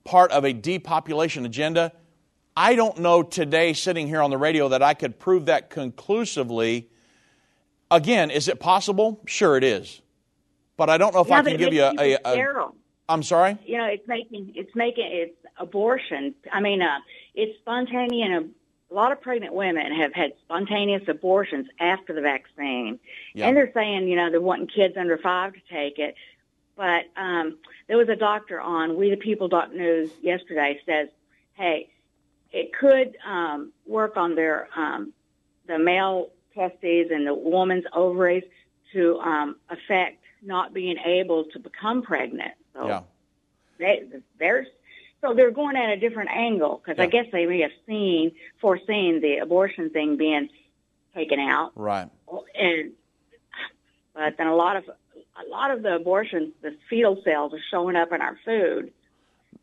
part 0.06 0.32
of 0.32 0.46
a 0.46 0.54
depopulation 0.54 1.46
agenda, 1.46 1.92
I 2.56 2.76
don't 2.76 3.00
know 3.00 3.22
today, 3.22 3.74
sitting 3.74 4.08
here 4.08 4.22
on 4.22 4.30
the 4.30 4.38
radio, 4.38 4.70
that 4.70 4.82
I 4.82 4.94
could 4.94 5.20
prove 5.20 5.48
that 5.48 5.70
conclusively. 5.70 6.88
Again, 7.92 8.32
is 8.32 8.48
it 8.48 8.62
possible? 8.62 9.22
Sure, 9.26 9.58
it 9.58 9.64
is. 9.64 10.02
But 10.78 10.90
I 10.90 10.98
don't 10.98 11.14
know 11.14 11.22
if 11.22 11.32
I 11.32 11.42
can 11.44 11.58
give 11.58 11.74
you 11.74 11.84
a. 11.84 11.90
a, 11.92 11.94
people 12.18 12.32
a 12.32 12.34
sterile. 12.34 12.76
I'm 13.08 13.22
sorry? 13.24 13.58
you 13.66 13.78
know, 13.78 13.86
it's 13.86 14.08
making 14.08 14.54
it's 14.56 14.74
making 14.76 15.06
it's 15.12 15.38
abortion. 15.60 16.34
I 16.52 16.60
mean, 16.60 16.82
uh, 16.82 17.00
it's 17.36 17.58
spontaneous. 17.60 18.46
A 18.90 18.94
lot 18.94 19.12
of 19.12 19.22
pregnant 19.22 19.54
women 19.54 19.94
have 19.94 20.14
had 20.14 20.34
spontaneous 20.44 21.04
abortions 21.08 21.68
after 21.80 22.14
the 22.14 22.22
vaccine, 22.22 23.00
Yeah. 23.34 23.48
and 23.48 23.58
they're 23.58 23.72
saying, 23.74 24.08
you 24.08 24.16
know, 24.16 24.32
they're 24.32 24.42
wanting 24.42 24.68
kids 24.68 24.96
under 24.98 25.18
five 25.18 25.54
to 25.54 25.60
take 25.70 26.00
it. 26.00 26.16
But 26.76 27.06
um, 27.16 27.58
there 27.88 27.98
was 27.98 28.10
a 28.10 28.16
doctor 28.16 28.60
on 28.60 28.96
We 28.96 29.10
the 29.10 29.18
People 29.18 29.48
dot 29.48 29.74
News 29.76 30.12
yesterday 30.22 30.80
says, 30.86 31.10
hey, 31.54 31.90
it 32.52 32.72
could 32.74 33.18
um, 33.26 33.72
work 33.86 34.18
on 34.18 34.36
their 34.36 34.68
um, 34.76 35.14
the 35.68 35.78
male 35.78 36.30
testes 36.54 37.08
and 37.12 37.28
the 37.28 37.34
woman's 37.34 37.86
ovaries 37.94 38.44
to 38.94 39.20
um, 39.20 39.56
affect 39.70 40.24
not 40.42 40.74
being 40.74 40.98
able 41.04 41.46
to 41.46 41.60
become 41.60 42.02
pregnant. 42.02 42.54
So 42.74 42.88
Yeah. 42.88 43.02
they, 43.78 44.04
there's 44.40 44.68
so 45.22 45.34
they're 45.34 45.52
going 45.52 45.76
at 45.76 45.90
a 45.90 45.98
different 45.98 46.30
angle 46.30 46.82
because 46.84 47.00
I 47.00 47.08
guess 47.08 47.26
they 47.32 47.46
may 47.48 47.62
have 47.62 47.72
seen 47.88 48.32
foreseen 48.62 49.22
the 49.22 49.38
abortion 49.38 49.90
thing 49.90 50.18
being 50.18 50.50
taken 51.16 51.40
out, 51.40 51.72
Right. 51.76 52.08
and 52.54 52.92
but 54.14 54.38
then 54.38 54.48
a 54.48 54.56
lot 54.56 54.76
of 54.76 54.84
a 55.44 55.50
lot 55.50 55.72
of 55.72 55.84
the 55.84 55.96
abortions, 55.96 56.54
the 56.62 56.76
fetal 56.90 57.22
cells 57.24 57.54
are 57.54 57.64
showing 57.72 57.96
up 57.96 58.12
in 58.12 58.22
our 58.22 58.38
food. 58.46 58.92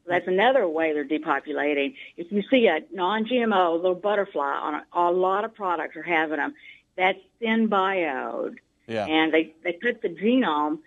That's 0.06 0.26
another 0.26 0.68
way 0.68 0.92
they're 0.92 1.04
depopulating. 1.04 1.94
If 2.16 2.32
you 2.32 2.42
see 2.50 2.66
a 2.66 2.80
non-GMO 2.92 3.76
little 3.76 3.94
butterfly 3.94 4.42
on 4.42 4.74
a, 4.74 4.84
a 4.92 5.10
lot 5.10 5.44
of 5.44 5.54
products 5.54 5.96
are 5.96 6.02
having 6.02 6.38
them. 6.38 6.54
That's 6.96 7.18
synbiote. 7.40 8.56
Yeah. 8.86 9.06
And 9.06 9.32
they, 9.32 9.54
they 9.62 9.72
put 9.72 10.02
the 10.02 10.08
genome, 10.08 10.78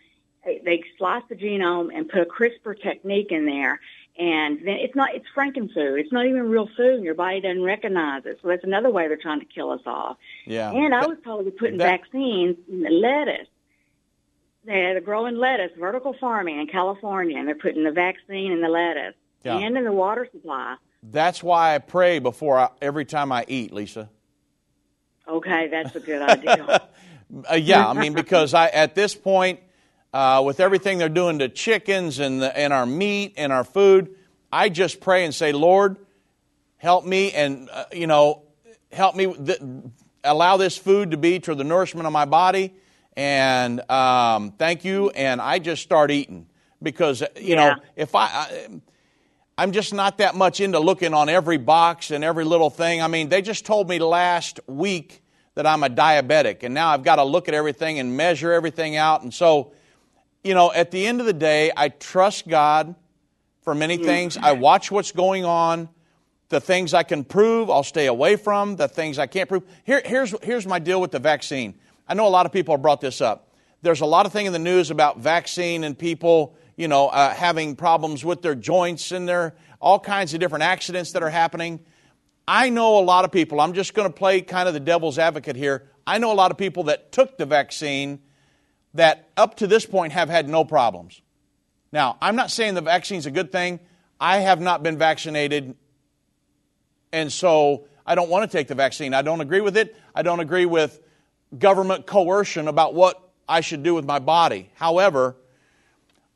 they, 0.43 0.61
they 0.63 0.83
slice 0.97 1.23
the 1.29 1.35
genome 1.35 1.95
and 1.95 2.09
put 2.09 2.21
a 2.21 2.25
CRISPR 2.25 2.79
technique 2.81 3.31
in 3.31 3.45
there. 3.45 3.79
And 4.17 4.59
then 4.59 4.75
it's 4.75 4.95
not, 4.95 5.13
it's 5.13 5.25
frankenfood. 5.35 5.99
It's 5.99 6.11
not 6.11 6.25
even 6.25 6.49
real 6.49 6.69
food 6.77 6.95
and 6.95 7.03
your 7.03 7.15
body 7.15 7.41
doesn't 7.41 7.63
recognize 7.63 8.25
it. 8.25 8.39
So 8.41 8.49
that's 8.49 8.63
another 8.63 8.89
way 8.89 9.07
they're 9.07 9.17
trying 9.17 9.39
to 9.39 9.45
kill 9.45 9.71
us 9.71 9.81
off. 9.85 10.17
Yeah. 10.45 10.71
And 10.71 10.93
I 10.93 11.05
was 11.05 11.17
told 11.23 11.45
they're 11.45 11.51
putting 11.51 11.77
that- 11.77 12.01
vaccines 12.01 12.57
in 12.69 12.81
the 12.81 12.89
lettuce. 12.89 13.47
They're 14.65 14.99
growing 15.01 15.35
lettuce, 15.37 15.71
vertical 15.79 16.15
farming 16.19 16.59
in 16.59 16.67
California, 16.67 17.37
and 17.37 17.47
they're 17.47 17.55
putting 17.55 17.83
the 17.83 17.91
vaccine 17.91 18.51
in 18.51 18.61
the 18.61 18.67
lettuce 18.69 19.13
Yeah. 19.43 19.57
and 19.57 19.77
in 19.77 19.83
the 19.83 19.91
water 19.91 20.27
supply. 20.31 20.75
That's 21.03 21.43
why 21.43 21.75
I 21.75 21.79
pray 21.79 22.17
before 22.19 22.57
I, 22.57 22.69
every 22.81 23.05
time 23.05 23.31
I 23.31 23.45
eat, 23.47 23.71
Lisa. 23.71 24.09
Okay, 25.27 25.67
that's 25.69 25.95
a 25.95 25.99
good 25.99 26.21
idea. 26.29 26.87
Uh, 27.51 27.55
yeah, 27.55 27.87
I 27.87 27.93
mean 27.93 28.13
because 28.13 28.53
I 28.53 28.67
at 28.67 28.95
this 28.95 29.13
point, 29.15 29.59
uh, 30.13 30.41
with 30.45 30.59
everything 30.59 30.97
they're 30.97 31.09
doing 31.09 31.39
to 31.39 31.49
chickens 31.49 32.19
and 32.19 32.41
the, 32.41 32.57
and 32.57 32.71
our 32.71 32.85
meat 32.85 33.33
and 33.37 33.51
our 33.51 33.63
food, 33.63 34.15
I 34.51 34.69
just 34.69 34.99
pray 34.99 35.25
and 35.25 35.33
say, 35.33 35.51
Lord, 35.51 35.97
help 36.77 37.05
me 37.05 37.31
and 37.33 37.69
uh, 37.71 37.85
you 37.91 38.07
know 38.07 38.43
help 38.91 39.15
me 39.15 39.33
th- 39.33 39.59
allow 40.23 40.57
this 40.57 40.77
food 40.77 41.11
to 41.11 41.17
be 41.17 41.39
to 41.39 41.53
the 41.55 41.63
nourishment 41.63 42.05
of 42.07 42.13
my 42.13 42.25
body, 42.25 42.73
and 43.15 43.89
um, 43.89 44.51
thank 44.57 44.83
you. 44.85 45.09
And 45.11 45.41
I 45.41 45.59
just 45.59 45.81
start 45.81 46.11
eating 46.11 46.47
because 46.81 47.21
you 47.21 47.55
Yeah. 47.55 47.55
know 47.55 47.75
if 47.95 48.15
I, 48.15 48.25
I 48.25 48.67
I'm 49.57 49.71
just 49.71 49.93
not 49.93 50.17
that 50.17 50.35
much 50.35 50.59
into 50.59 50.79
looking 50.79 51.13
on 51.13 51.29
every 51.29 51.57
box 51.57 52.11
and 52.11 52.23
every 52.23 52.43
little 52.43 52.69
thing. 52.69 53.01
I 53.01 53.07
mean, 53.07 53.29
they 53.29 53.41
just 53.41 53.65
told 53.65 53.87
me 53.87 53.99
last 53.99 54.59
week 54.67 55.21
that 55.53 55.65
I'm 55.65 55.81
a 55.83 55.89
diabetic, 55.89 56.63
and 56.63 56.73
now 56.73 56.89
I've 56.89 57.03
got 57.03 57.15
to 57.15 57.23
look 57.23 57.47
at 57.47 57.53
everything 57.53 57.97
and 57.99 58.17
measure 58.17 58.51
everything 58.51 58.97
out. 58.97 59.21
And 59.21 59.33
so, 59.33 59.71
you 60.43 60.53
know, 60.53 60.73
at 60.73 60.91
the 60.91 61.07
end 61.07 61.21
of 61.21 61.25
the 61.25 61.33
day, 61.33 61.71
I 61.75 61.87
trust 61.87 62.49
God 62.49 62.95
for 63.61 63.73
many 63.73 63.95
things. 63.95 64.35
I 64.35 64.51
watch 64.51 64.91
what's 64.91 65.13
going 65.13 65.45
on. 65.45 65.87
The 66.49 66.59
things 66.59 66.93
I 66.93 67.03
can 67.03 67.23
prove, 67.23 67.69
I'll 67.69 67.83
stay 67.83 68.07
away 68.07 68.35
from. 68.35 68.75
The 68.75 68.89
things 68.89 69.17
I 69.17 69.25
can't 69.25 69.47
prove. 69.47 69.63
Here, 69.85 70.01
here's, 70.05 70.35
here's 70.43 70.67
my 70.67 70.79
deal 70.79 70.99
with 70.99 71.11
the 71.11 71.19
vaccine. 71.19 71.75
I 72.07 72.13
know 72.13 72.27
a 72.27 72.29
lot 72.29 72.45
of 72.45 72.51
people 72.51 72.73
have 72.73 72.81
brought 72.81 73.01
this 73.01 73.21
up. 73.21 73.53
There's 73.81 74.01
a 74.01 74.05
lot 74.05 74.25
of 74.25 74.31
thing 74.31 74.45
in 74.45 74.53
the 74.53 74.59
news 74.59 74.91
about 74.91 75.19
vaccine 75.19 75.83
and 75.83 75.97
people, 75.97 76.55
you 76.75 76.87
know, 76.87 77.07
uh, 77.07 77.33
having 77.33 77.75
problems 77.75 78.23
with 78.23 78.41
their 78.41 78.55
joints 78.55 79.11
and 79.11 79.27
their 79.27 79.55
all 79.79 79.99
kinds 79.99 80.33
of 80.33 80.39
different 80.39 80.63
accidents 80.63 81.11
that 81.11 81.23
are 81.23 81.29
happening. 81.29 81.79
I 82.47 82.69
know 82.69 82.99
a 82.99 83.01
lot 83.01 83.25
of 83.25 83.31
people, 83.31 83.59
I'm 83.59 83.73
just 83.73 83.93
going 83.93 84.07
to 84.07 84.13
play 84.13 84.41
kind 84.41 84.67
of 84.67 84.73
the 84.73 84.79
devil's 84.79 85.17
advocate 85.17 85.55
here. 85.55 85.87
I 86.05 86.19
know 86.19 86.31
a 86.31 86.35
lot 86.35 86.51
of 86.51 86.57
people 86.57 86.83
that 86.85 87.11
took 87.11 87.37
the 87.37 87.45
vaccine 87.45 88.19
that 88.93 89.29
up 89.35 89.57
to 89.57 89.67
this 89.67 89.85
point 89.85 90.13
have 90.13 90.29
had 90.29 90.47
no 90.47 90.63
problems. 90.63 91.21
Now, 91.91 92.17
I'm 92.21 92.35
not 92.35 92.51
saying 92.51 92.75
the 92.75 92.81
vaccine's 92.81 93.25
a 93.25 93.31
good 93.31 93.51
thing. 93.51 93.79
I 94.19 94.37
have 94.37 94.61
not 94.61 94.83
been 94.83 94.97
vaccinated, 94.97 95.75
and 97.11 97.31
so 97.31 97.87
I 98.05 98.15
don't 98.15 98.29
want 98.29 98.49
to 98.49 98.57
take 98.57 98.67
the 98.67 98.75
vaccine. 98.75 99.13
I 99.13 99.21
don't 99.21 99.41
agree 99.41 99.61
with 99.61 99.75
it. 99.75 99.95
I 100.13 100.21
don't 100.21 100.39
agree 100.39 100.65
with 100.65 100.99
government 101.59 102.05
coercion 102.05 102.67
about 102.67 102.93
what 102.93 103.21
I 103.47 103.61
should 103.61 103.83
do 103.83 103.93
with 103.93 104.05
my 104.05 104.19
body. 104.19 104.69
However, 104.75 105.35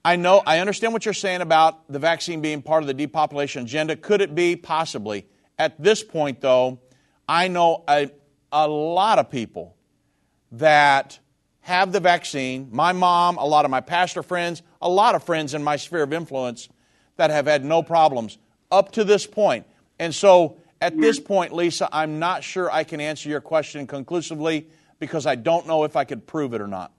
I 0.03 0.15
know 0.15 0.41
I 0.45 0.59
understand 0.59 0.93
what 0.93 1.05
you're 1.05 1.13
saying 1.13 1.41
about 1.41 1.91
the 1.91 1.99
vaccine 1.99 2.41
being 2.41 2.61
part 2.61 2.83
of 2.83 2.87
the 2.87 2.93
depopulation 2.93 3.63
agenda. 3.63 3.95
Could 3.95 4.21
it 4.21 4.33
be? 4.33 4.55
Possibly. 4.55 5.27
At 5.57 5.81
this 5.81 6.03
point, 6.03 6.39
though, 6.41 6.79
I 7.27 7.47
know 7.47 7.83
a, 7.87 8.09
a 8.51 8.67
lot 8.67 9.19
of 9.19 9.29
people 9.29 9.75
that 10.53 11.19
have 11.61 11.91
the 11.91 11.99
vaccine. 11.99 12.69
My 12.71 12.93
mom, 12.93 13.37
a 13.37 13.45
lot 13.45 13.65
of 13.65 13.71
my 13.71 13.81
pastor 13.81 14.23
friends, 14.23 14.61
a 14.81 14.89
lot 14.89 15.15
of 15.15 15.23
friends 15.23 15.53
in 15.53 15.63
my 15.63 15.75
sphere 15.75 16.03
of 16.03 16.13
influence 16.13 16.69
that 17.17 17.29
have 17.29 17.45
had 17.45 17.65
no 17.65 17.83
problems 17.83 18.37
up 18.71 18.93
to 18.93 19.03
this 19.03 19.27
point. 19.27 19.67
And 19.99 20.15
so 20.15 20.57
at 20.81 20.97
this 20.97 21.19
point, 21.19 21.53
Lisa, 21.53 21.89
I'm 21.91 22.19
not 22.19 22.43
sure 22.43 22.71
I 22.71 22.85
can 22.85 23.01
answer 23.01 23.29
your 23.29 23.41
question 23.41 23.85
conclusively 23.85 24.67
because 24.99 25.25
I 25.25 25.35
don't 25.35 25.65
know 25.67 25.83
if 25.83 25.95
I 25.95 26.03
could 26.03 26.27
prove 26.27 26.53
it 26.53 26.61
or 26.61 26.67
not. 26.67 26.91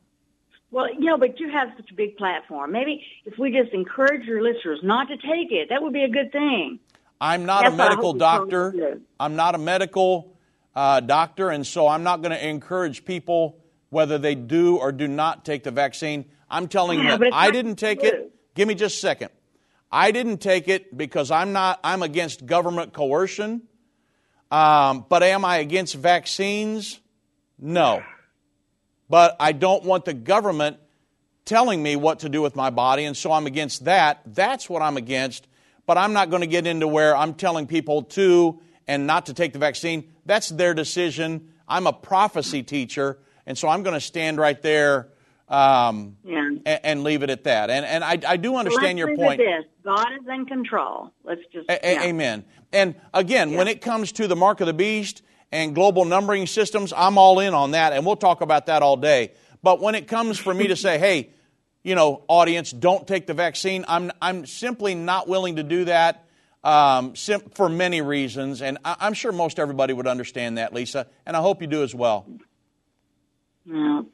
well, 0.70 0.92
you 0.92 1.00
know, 1.06 1.18
but 1.18 1.38
you 1.40 1.50
have 1.50 1.68
such 1.76 1.90
a 1.90 1.94
big 1.94 2.16
platform. 2.16 2.72
Maybe 2.72 3.04
if 3.24 3.38
we 3.38 3.50
just 3.52 3.72
encourage 3.72 4.24
your 4.26 4.42
listeners 4.42 4.80
not 4.82 5.08
to 5.08 5.16
take 5.16 5.50
it, 5.50 5.68
that 5.70 5.82
would 5.82 5.92
be 5.92 6.04
a 6.04 6.08
good 6.08 6.32
thing. 6.32 6.78
I'm 7.20 7.44
not 7.44 7.62
That's 7.64 7.74
a 7.74 7.76
medical 7.76 8.12
doctor. 8.14 9.00
I'm 9.18 9.36
not 9.36 9.54
a 9.54 9.58
medical 9.58 10.36
uh, 10.74 11.00
doctor, 11.00 11.50
and 11.50 11.66
so 11.66 11.86
I'm 11.86 12.02
not 12.02 12.22
going 12.22 12.32
to 12.32 12.48
encourage 12.48 13.04
people 13.04 13.58
whether 13.90 14.16
they 14.18 14.34
do 14.34 14.76
or 14.78 14.92
do 14.92 15.06
not 15.08 15.44
take 15.44 15.64
the 15.64 15.70
vaccine. 15.70 16.24
I'm 16.48 16.68
telling 16.68 17.00
Yeah, 17.00 17.18
you 17.20 17.30
I 17.32 17.50
didn't 17.50 17.76
take 17.76 18.00
true. 18.00 18.08
it. 18.08 18.34
Give 18.54 18.66
me 18.66 18.74
just 18.74 18.96
a 18.96 19.00
second. 19.00 19.30
I 19.92 20.12
didn't 20.12 20.38
take 20.38 20.68
it 20.68 20.96
because 20.96 21.30
I'm 21.30 21.52
not. 21.52 21.80
I'm 21.84 22.02
against 22.02 22.46
government 22.46 22.92
coercion. 22.92 23.62
Um, 24.50 25.04
but 25.08 25.22
am 25.22 25.44
I 25.44 25.58
against 25.58 25.94
vaccines? 25.96 27.00
No. 27.60 28.02
But 29.08 29.36
I 29.38 29.52
don't 29.52 29.84
want 29.84 30.04
the 30.04 30.14
government 30.14 30.78
telling 31.44 31.82
me 31.82 31.96
what 31.96 32.20
to 32.20 32.28
do 32.28 32.42
with 32.42 32.54
my 32.54 32.70
body, 32.70 33.04
and 33.04 33.16
so 33.16 33.32
I'm 33.32 33.46
against 33.46 33.84
that. 33.84 34.20
That's 34.26 34.70
what 34.70 34.82
I'm 34.82 34.96
against. 34.96 35.48
But 35.86 35.98
I'm 35.98 36.12
not 36.12 36.30
going 36.30 36.42
to 36.42 36.46
get 36.46 36.66
into 36.66 36.86
where 36.86 37.16
I'm 37.16 37.34
telling 37.34 37.66
people 37.66 38.02
to 38.02 38.60
and 38.86 39.06
not 39.06 39.26
to 39.26 39.34
take 39.34 39.52
the 39.52 39.58
vaccine. 39.58 40.12
That's 40.26 40.48
their 40.48 40.74
decision. 40.74 41.52
I'm 41.66 41.86
a 41.86 41.92
prophecy 41.92 42.62
teacher, 42.62 43.18
and 43.46 43.58
so 43.58 43.68
I'm 43.68 43.82
going 43.82 43.94
to 43.94 44.00
stand 44.00 44.38
right 44.38 44.60
there 44.62 45.08
um, 45.48 46.16
Yeah. 46.24 46.48
and, 46.64 46.80
and 46.84 47.02
leave 47.02 47.24
it 47.24 47.30
at 47.30 47.44
that. 47.44 47.70
And, 47.70 47.84
and 47.84 48.04
I, 48.04 48.18
I 48.26 48.36
do 48.36 48.54
understand 48.54 48.98
your 48.98 49.16
point. 49.16 49.38
This 49.38 49.64
God 49.84 50.06
is 50.20 50.26
in 50.32 50.46
control. 50.46 51.10
Let's 51.24 51.40
just 51.52 51.68
A- 51.68 51.80
yeah. 51.82 52.04
Amen. 52.04 52.44
And 52.72 52.94
again, 53.12 53.54
when 53.54 53.66
it 53.66 53.80
comes 53.80 54.12
to 54.12 54.28
the 54.28 54.36
mark 54.36 54.60
of 54.60 54.68
the 54.68 54.72
beast 54.72 55.22
and 55.52 55.74
global 55.74 56.04
numbering 56.04 56.46
systems, 56.46 56.92
I'm 56.96 57.18
all 57.18 57.40
in 57.40 57.54
on 57.54 57.72
that, 57.72 57.92
and 57.92 58.04
we'll 58.06 58.16
talk 58.16 58.40
about 58.40 58.66
that 58.66 58.82
all 58.82 58.96
day. 58.96 59.32
But 59.62 59.80
when 59.80 59.94
it 59.94 60.06
comes 60.08 60.38
for 60.38 60.54
me 60.54 60.68
to 60.68 60.76
say, 60.76 60.98
hey, 60.98 61.30
you 61.82 61.94
know, 61.94 62.22
audience, 62.28 62.70
don't 62.70 63.06
take 63.06 63.26
the 63.26 63.34
vaccine, 63.34 63.84
I'm, 63.88 64.10
I'm 64.22 64.46
simply 64.46 64.94
not 64.94 65.28
willing 65.28 65.56
to 65.56 65.62
do 65.62 65.84
that 65.86 66.24
um, 66.62 67.16
sim- 67.16 67.40
for 67.54 67.68
many 67.68 68.00
reasons. 68.02 68.60
And 68.62 68.78
I- 68.84 68.96
I'm 69.00 69.14
sure 69.14 69.32
most 69.32 69.58
everybody 69.58 69.92
would 69.92 70.06
understand 70.06 70.58
that, 70.58 70.72
Lisa, 70.74 71.06
and 71.26 71.36
I 71.36 71.40
hope 71.40 71.60
you 71.62 71.66
do 71.66 71.82
as 71.82 71.94
well. 71.94 72.26
No. 73.64 74.06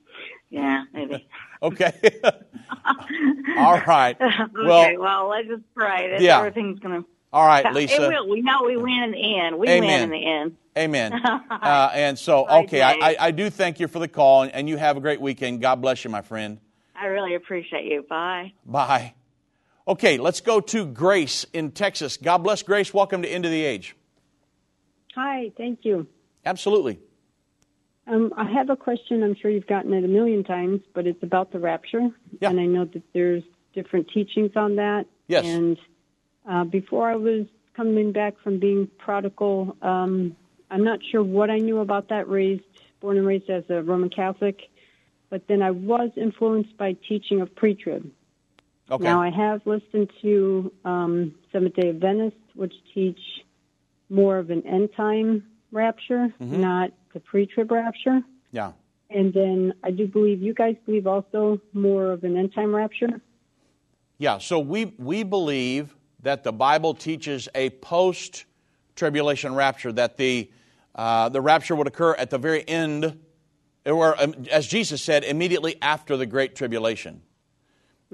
Yeah, 0.50 0.84
maybe. 0.92 1.26
Okay? 1.62 1.90
all 3.56 3.80
right. 3.80 4.14
okay, 4.20 4.44
Well, 4.54 5.00
well, 5.00 5.28
let's 5.30 5.48
just 5.48 5.62
pray 5.74 6.10
that 6.10 6.20
Yeah. 6.20 6.38
everything's 6.38 6.78
going 6.80 7.02
to. 7.02 7.08
all 7.32 7.46
right, 7.46 7.72
Lisa. 7.72 7.94
It 8.04 8.08
will. 8.08 8.28
We 8.28 8.42
know 8.42 8.64
we 8.64 8.76
win 8.76 9.02
in 9.04 9.10
the 9.12 9.40
end. 9.40 9.58
We 9.58 9.66
Amen. 9.68 9.88
win 9.88 10.02
in 10.02 10.10
the 10.10 10.26
end. 10.26 10.56
Amen. 10.76 11.12
Uh, 11.56 11.90
and 11.94 12.16
so, 12.16 12.46
okay, 12.48 12.80
I, 12.80 12.92
I, 12.92 13.16
I 13.18 13.30
do 13.32 13.50
thank 13.50 13.80
you 13.80 13.88
for 13.88 13.98
the 13.98 14.06
call, 14.06 14.42
and, 14.42 14.52
and 14.52 14.68
you 14.68 14.76
have 14.76 14.96
a 14.96 15.00
great 15.00 15.20
weekend. 15.20 15.60
God 15.60 15.76
bless 15.82 16.04
you, 16.04 16.10
my 16.10 16.22
friend. 16.22 16.60
I 16.94 17.06
really 17.06 17.34
appreciate 17.34 17.86
you. 17.86 18.04
Bye. 18.08 18.52
Bye. 18.64 19.14
Okay, 19.88 20.18
let's 20.18 20.40
go 20.40 20.60
to 20.60 20.86
Grace 20.86 21.44
in 21.52 21.72
Texas. 21.72 22.18
God 22.18 22.38
bless 22.38 22.62
Grace. 22.62 22.94
Welcome 22.94 23.22
to 23.22 23.28
End 23.28 23.44
of 23.44 23.50
the 23.50 23.64
Age. 23.64 23.96
Hi, 25.16 25.50
thank 25.56 25.80
you. 25.82 26.06
Absolutely. 26.44 27.00
Um, 28.06 28.32
I 28.36 28.44
have 28.44 28.70
a 28.70 28.76
question. 28.76 29.24
I'm 29.24 29.34
sure 29.34 29.50
you've 29.50 29.66
gotten 29.66 29.92
it 29.92 30.04
a 30.04 30.08
million 30.08 30.44
times, 30.44 30.82
but 30.94 31.06
it's 31.06 31.22
about 31.22 31.52
the 31.52 31.58
rapture. 31.58 32.10
Yeah. 32.40 32.50
And 32.50 32.60
I 32.60 32.66
know 32.66 32.84
that 32.84 33.02
there's 33.12 33.42
different 33.74 34.08
teachings 34.12 34.52
on 34.54 34.76
that. 34.76 35.06
Yes. 35.26 35.44
And 35.44 35.78
uh, 36.48 36.64
before 36.64 37.10
I 37.10 37.16
was 37.16 37.46
coming 37.74 38.12
back 38.12 38.34
from 38.42 38.60
being 38.60 38.88
prodigal, 38.98 39.76
um, 39.82 40.36
I'm 40.70 40.84
not 40.84 41.00
sure 41.10 41.22
what 41.22 41.50
I 41.50 41.58
knew 41.58 41.78
about 41.80 42.08
that. 42.08 42.28
Raised, 42.28 42.64
born 43.00 43.16
and 43.18 43.26
raised 43.26 43.48
as 43.50 43.64
a 43.68 43.82
Roman 43.82 44.10
Catholic, 44.10 44.60
but 45.30 45.46
then 45.48 45.62
I 45.62 45.70
was 45.70 46.10
influenced 46.16 46.76
by 46.76 46.96
teaching 47.08 47.40
of 47.40 47.54
pre-trib. 47.54 48.10
Okay. 48.90 49.02
Now 49.04 49.20
I 49.20 49.30
have 49.30 49.62
listened 49.66 50.10
to 50.22 50.72
um, 50.84 51.34
Seventh 51.52 51.74
Day 51.74 51.88
Adventists, 51.90 52.38
which 52.54 52.74
teach 52.94 53.18
more 54.10 54.38
of 54.38 54.50
an 54.50 54.64
end 54.66 54.90
time 54.96 55.44
rapture, 55.72 56.32
Mm-hmm. 56.40 56.60
not 56.60 56.90
the 57.12 57.20
pre-trib 57.20 57.70
rapture. 57.70 58.20
yeah. 58.52 58.72
And 59.08 59.32
then 59.32 59.72
I 59.84 59.92
do 59.92 60.08
believe 60.08 60.42
you 60.42 60.52
guys 60.52 60.74
believe 60.84 61.06
also 61.06 61.60
more 61.72 62.10
of 62.10 62.24
an 62.24 62.36
end 62.36 62.52
time 62.54 62.74
rapture. 62.74 63.20
Yeah, 64.18 64.38
so 64.38 64.58
we, 64.58 64.86
we 64.98 65.22
believe 65.22 65.94
that 66.22 66.42
the 66.42 66.52
Bible 66.52 66.92
teaches 66.92 67.48
a 67.54 67.70
post 67.70 68.45
tribulation 68.96 69.54
rapture, 69.54 69.92
that 69.92 70.16
the, 70.16 70.50
uh, 70.94 71.28
the 71.28 71.40
rapture 71.40 71.76
would 71.76 71.86
occur 71.86 72.14
at 72.14 72.30
the 72.30 72.38
very 72.38 72.66
end, 72.68 73.20
or 73.84 74.20
um, 74.20 74.34
as 74.50 74.66
Jesus 74.66 75.00
said, 75.00 75.22
immediately 75.22 75.76
after 75.80 76.16
the 76.16 76.26
Great 76.26 76.56
Tribulation. 76.56 77.22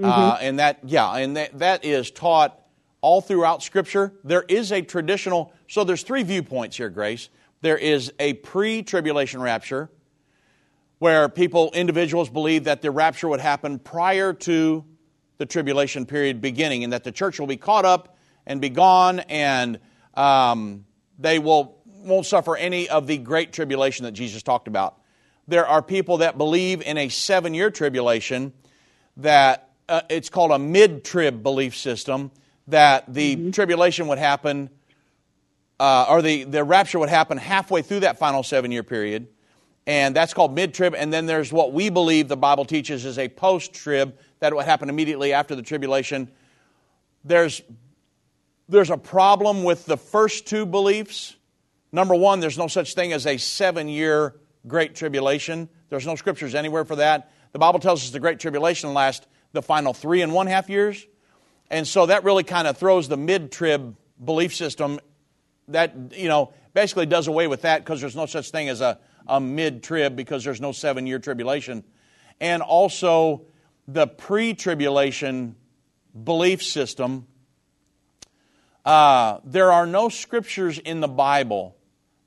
Uh, 0.02 0.38
and 0.40 0.58
that, 0.58 0.80
yeah, 0.84 1.12
and 1.16 1.36
that, 1.36 1.58
that 1.58 1.84
is 1.84 2.10
taught 2.10 2.58
all 3.02 3.20
throughout 3.20 3.62
Scripture. 3.62 4.12
There 4.24 4.44
is 4.48 4.72
a 4.72 4.80
traditional, 4.82 5.52
so 5.68 5.84
there's 5.84 6.02
three 6.02 6.22
viewpoints 6.22 6.76
here, 6.76 6.88
Grace. 6.88 7.28
There 7.60 7.76
is 7.76 8.12
a 8.18 8.34
pre 8.34 8.82
tribulation 8.82 9.40
rapture, 9.42 9.90
where 10.98 11.28
people, 11.28 11.70
individuals, 11.74 12.30
believe 12.30 12.64
that 12.64 12.80
the 12.80 12.90
rapture 12.90 13.28
would 13.28 13.40
happen 13.40 13.78
prior 13.78 14.32
to 14.32 14.84
the 15.38 15.46
tribulation 15.46 16.06
period 16.06 16.40
beginning, 16.40 16.84
and 16.84 16.92
that 16.92 17.04
the 17.04 17.12
church 17.12 17.38
will 17.38 17.46
be 17.46 17.56
caught 17.56 17.84
up 17.84 18.16
and 18.46 18.60
be 18.60 18.70
gone, 18.70 19.20
and 19.20 19.78
um, 20.14 20.84
they 21.18 21.38
will 21.38 21.78
won't 21.84 22.26
suffer 22.26 22.56
any 22.56 22.88
of 22.88 23.06
the 23.06 23.16
great 23.18 23.52
tribulation 23.52 24.04
that 24.04 24.12
Jesus 24.12 24.42
talked 24.42 24.66
about. 24.68 24.98
There 25.46 25.66
are 25.66 25.82
people 25.82 26.18
that 26.18 26.36
believe 26.36 26.82
in 26.82 26.98
a 26.98 27.08
seven 27.08 27.54
year 27.54 27.70
tribulation 27.70 28.52
that 29.18 29.70
uh, 29.88 30.02
it's 30.08 30.30
called 30.30 30.50
a 30.50 30.58
mid 30.58 31.04
trib 31.04 31.42
belief 31.42 31.76
system 31.76 32.30
that 32.68 33.12
the 33.12 33.36
mm-hmm. 33.36 33.50
tribulation 33.50 34.08
would 34.08 34.18
happen 34.18 34.70
uh, 35.80 36.06
or 36.08 36.22
the, 36.22 36.44
the 36.44 36.62
rapture 36.62 36.98
would 36.98 37.08
happen 37.08 37.38
halfway 37.38 37.82
through 37.82 38.00
that 38.00 38.18
final 38.18 38.42
seven 38.42 38.70
year 38.70 38.82
period. 38.84 39.26
And 39.84 40.14
that's 40.14 40.32
called 40.32 40.54
mid 40.54 40.74
trib. 40.74 40.94
And 40.94 41.12
then 41.12 41.26
there's 41.26 41.52
what 41.52 41.72
we 41.72 41.90
believe 41.90 42.28
the 42.28 42.36
Bible 42.36 42.64
teaches 42.64 43.04
is 43.04 43.18
a 43.18 43.28
post 43.28 43.72
trib 43.72 44.16
that 44.38 44.54
would 44.54 44.64
happen 44.64 44.88
immediately 44.88 45.32
after 45.32 45.56
the 45.56 45.62
tribulation. 45.62 46.30
There's, 47.24 47.62
there's 48.72 48.90
a 48.90 48.96
problem 48.96 49.64
with 49.64 49.86
the 49.86 49.96
first 49.96 50.46
two 50.46 50.66
beliefs 50.66 51.36
Number 51.92 52.14
one, 52.14 52.40
there's 52.40 52.56
no 52.56 52.68
such 52.68 52.94
thing 52.94 53.12
as 53.12 53.26
a 53.26 53.36
seven 53.36 53.86
year 53.86 54.34
great 54.66 54.94
tribulation. 54.94 55.68
There's 55.90 56.06
no 56.06 56.16
scriptures 56.16 56.54
anywhere 56.54 56.86
for 56.86 56.96
that. 56.96 57.30
The 57.52 57.58
Bible 57.58 57.80
tells 57.80 58.02
us 58.02 58.10
the 58.10 58.20
great 58.20 58.40
tribulation 58.40 58.94
lasts 58.94 59.26
the 59.52 59.60
final 59.60 59.92
three 59.92 60.22
and 60.22 60.32
one 60.32 60.46
half 60.46 60.70
years. 60.70 61.06
And 61.70 61.86
so 61.86 62.06
that 62.06 62.24
really 62.24 62.44
kind 62.44 62.66
of 62.66 62.78
throws 62.78 63.08
the 63.08 63.18
mid 63.18 63.52
trib 63.52 63.96
belief 64.22 64.54
system 64.54 65.00
that, 65.68 65.94
you 66.12 66.28
know, 66.28 66.54
basically 66.72 67.04
does 67.04 67.28
away 67.28 67.46
with 67.46 67.62
that 67.62 67.84
because 67.84 68.00
there's 68.00 68.16
no 68.16 68.24
such 68.24 68.50
thing 68.50 68.70
as 68.70 68.80
a, 68.80 68.98
a 69.26 69.38
mid 69.38 69.82
trib 69.82 70.16
because 70.16 70.44
there's 70.44 70.60
no 70.60 70.72
seven 70.72 71.06
year 71.06 71.18
tribulation. 71.18 71.84
And 72.40 72.62
also 72.62 73.42
the 73.86 74.06
pre 74.06 74.54
tribulation 74.54 75.56
belief 76.24 76.62
system. 76.62 77.26
Uh, 78.84 79.38
there 79.44 79.70
are 79.70 79.86
no 79.86 80.08
scriptures 80.08 80.78
in 80.78 81.00
the 81.00 81.08
Bible 81.08 81.76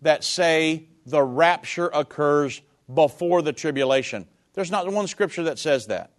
that 0.02 0.24
say 0.24 0.88
the 1.06 1.22
rapture 1.22 1.88
occurs 1.88 2.62
before 2.94 3.41
the 3.41 3.54
tribulation. 3.54 4.28
There's 4.54 4.72
not 4.72 4.89
one 4.91 5.08
scripture 5.08 5.44
that 5.44 5.60
says 5.60 5.88
that. 5.88 6.12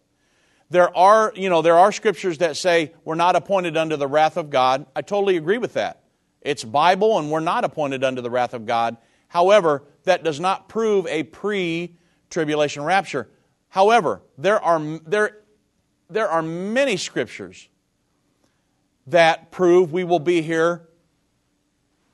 There 0.68 0.94
are, 0.96 1.33
you 1.37 1.49
know, 1.49 1.62
there 1.62 1.79
are 1.79 1.92
scriptures 1.92 2.38
that 2.38 2.57
say 2.57 2.92
we're 3.05 3.14
not 3.14 3.37
appointed 3.37 3.77
unto 3.77 3.96
the 3.96 4.09
wrath 4.09 4.37
of 4.37 4.51
God. 4.51 4.87
I 4.94 5.03
totally 5.03 5.37
agree 5.37 5.59
with 5.59 5.75
that. 5.75 6.03
It's 6.40 6.64
Bible 6.64 7.18
and 7.18 7.31
we're 7.31 7.40
not 7.40 7.64
appointed 7.64 8.05
unto 8.05 8.20
the 8.20 8.31
wrath 8.31 8.53
of 8.53 8.66
God. 8.66 8.96
However, 9.29 9.85
that 10.05 10.22
does 10.22 10.40
not 10.40 10.68
prove 10.68 11.07
a 11.07 11.22
pre-tribulation 11.25 12.83
rapture. 12.83 13.29
However, 13.68 14.22
there 14.38 14.62
are 14.62 14.81
there 15.07 15.38
there 16.09 16.29
are 16.29 16.42
many 16.42 16.96
scriptures 16.96 17.68
that 19.09 19.51
prove 19.51 19.92
we 19.92 20.05
will 20.05 20.19
be 20.19 20.42
here 20.42 20.88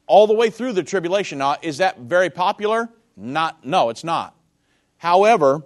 all 0.07 0.27
the 0.27 0.35
way 0.35 0.51
through 0.51 0.73
the 0.73 0.83
tribulation. 0.83 1.39
Now, 1.39 1.57
is 1.63 1.79
that 1.79 2.01
very 2.01 2.31
popular? 2.31 2.89
Not, 3.17 3.65
no, 3.65 3.89
it's 3.91 4.05
not. 4.05 4.37
However, 4.99 5.63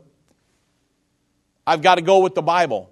I've 1.66 1.82
got 1.82 1.96
to 1.96 2.02
go 2.02 2.20
with 2.20 2.34
the 2.34 2.42
Bible. 2.42 2.90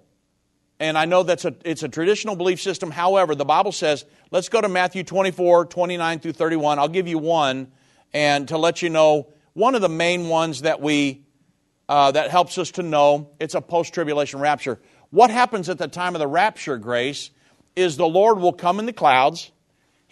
And 0.80 0.98
I 0.98 1.04
know 1.04 1.22
that's 1.22 1.44
a, 1.44 1.54
it's 1.64 1.82
a 1.84 1.88
traditional 1.88 2.34
belief 2.34 2.60
system. 2.60 2.90
However, 2.90 3.34
the 3.34 3.44
Bible 3.44 3.72
says, 3.72 4.04
let's 4.30 4.48
go 4.48 4.60
to 4.60 4.68
Matthew 4.68 5.04
24, 5.04 5.66
29 5.66 6.18
through 6.18 6.32
31. 6.32 6.78
I'll 6.78 6.88
give 6.88 7.06
you 7.06 7.18
one 7.18 7.70
and 8.12 8.48
to 8.48 8.58
let 8.58 8.82
you 8.82 8.90
know 8.90 9.28
one 9.52 9.74
of 9.76 9.80
the 9.80 9.88
main 9.88 10.28
ones 10.28 10.62
that 10.62 10.80
we, 10.80 11.24
uh, 11.88 12.10
that 12.10 12.30
helps 12.30 12.58
us 12.58 12.72
to 12.72 12.82
know 12.82 13.30
it's 13.38 13.54
a 13.54 13.60
post 13.60 13.94
tribulation 13.94 14.40
rapture. 14.40 14.80
What 15.10 15.30
happens 15.30 15.68
at 15.68 15.78
the 15.78 15.86
time 15.86 16.16
of 16.16 16.18
the 16.18 16.26
rapture, 16.26 16.76
Grace, 16.76 17.30
is 17.76 17.96
the 17.96 18.06
Lord 18.06 18.38
will 18.38 18.52
come 18.52 18.78
in 18.78 18.86
the 18.86 18.92
clouds 18.92 19.50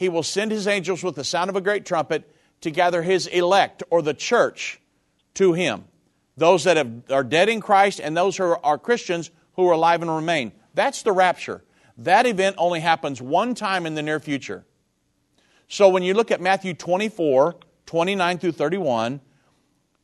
he 0.03 0.09
will 0.09 0.25
send 0.25 0.51
his 0.51 0.67
angels 0.67 1.05
with 1.05 1.15
the 1.15 1.23
sound 1.23 1.49
of 1.49 1.55
a 1.55 1.61
great 1.61 1.87
trumpet 1.87 2.29
to 2.63 2.73
gather 2.73 3.03
his 3.03 3.29
elect 3.29 3.85
or 3.89 4.03
the 4.03 4.13
church 4.13 4.81
to 5.35 5.53
him. 5.53 5.85
Those 6.37 6.65
that 6.65 6.77
have, 6.77 7.05
are 7.09 7.23
dead 7.23 7.49
in 7.49 7.61
Christ 7.61 8.01
and 8.01 8.17
those 8.17 8.37
who 8.37 8.57
are, 8.65 8.79
Christians 8.79 9.31
who 9.55 9.69
are 9.69 9.75
alive 9.75 10.03
and 10.03 10.11
remain. 10.11 10.51
That's 10.75 11.05
the 11.05 11.13
rapture. 11.13 11.63
That 11.99 12.27
event 12.27 12.57
only 12.59 12.81
happens 12.81 13.23
one 13.23 13.55
time 13.55 13.87
in 13.87 13.95
the 13.95 14.03
near 14.03 14.19
future. 14.19 14.65
So 15.69 15.89
when 15.89 16.03
you 16.03 16.15
look 16.15 16.33
at 16.33 16.41
Matthew 16.41 16.75
24, 16.75 17.55
29 17.87 18.39
through 18.39 18.53
31, 18.53 19.21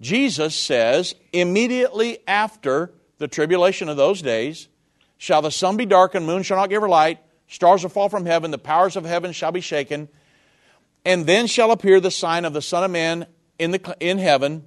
Jesus 0.00 0.54
says, 0.54 1.16
immediately 1.32 2.18
after 2.28 2.92
the 3.18 3.26
tribulation 3.26 3.88
of 3.88 3.96
those 3.96 4.22
days, 4.22 4.68
shall 5.16 5.42
the 5.42 5.50
sun 5.50 5.76
be 5.76 5.86
darkened, 5.86 6.24
moon 6.24 6.44
shall 6.44 6.58
not 6.58 6.70
give 6.70 6.82
her 6.82 6.88
light, 6.88 7.18
Stars 7.48 7.82
will 7.82 7.90
fall 7.90 8.08
from 8.08 8.26
heaven, 8.26 8.50
the 8.50 8.58
powers 8.58 8.96
of 8.96 9.04
heaven 9.04 9.32
shall 9.32 9.52
be 9.52 9.60
shaken. 9.60 10.08
And 11.04 11.26
then 11.26 11.46
shall 11.46 11.70
appear 11.70 12.00
the 12.00 12.10
sign 12.10 12.44
of 12.44 12.52
the 12.52 12.62
Son 12.62 12.84
of 12.84 12.90
Man 12.90 13.26
in, 13.58 13.70
the, 13.70 13.96
in 14.00 14.18
heaven. 14.18 14.66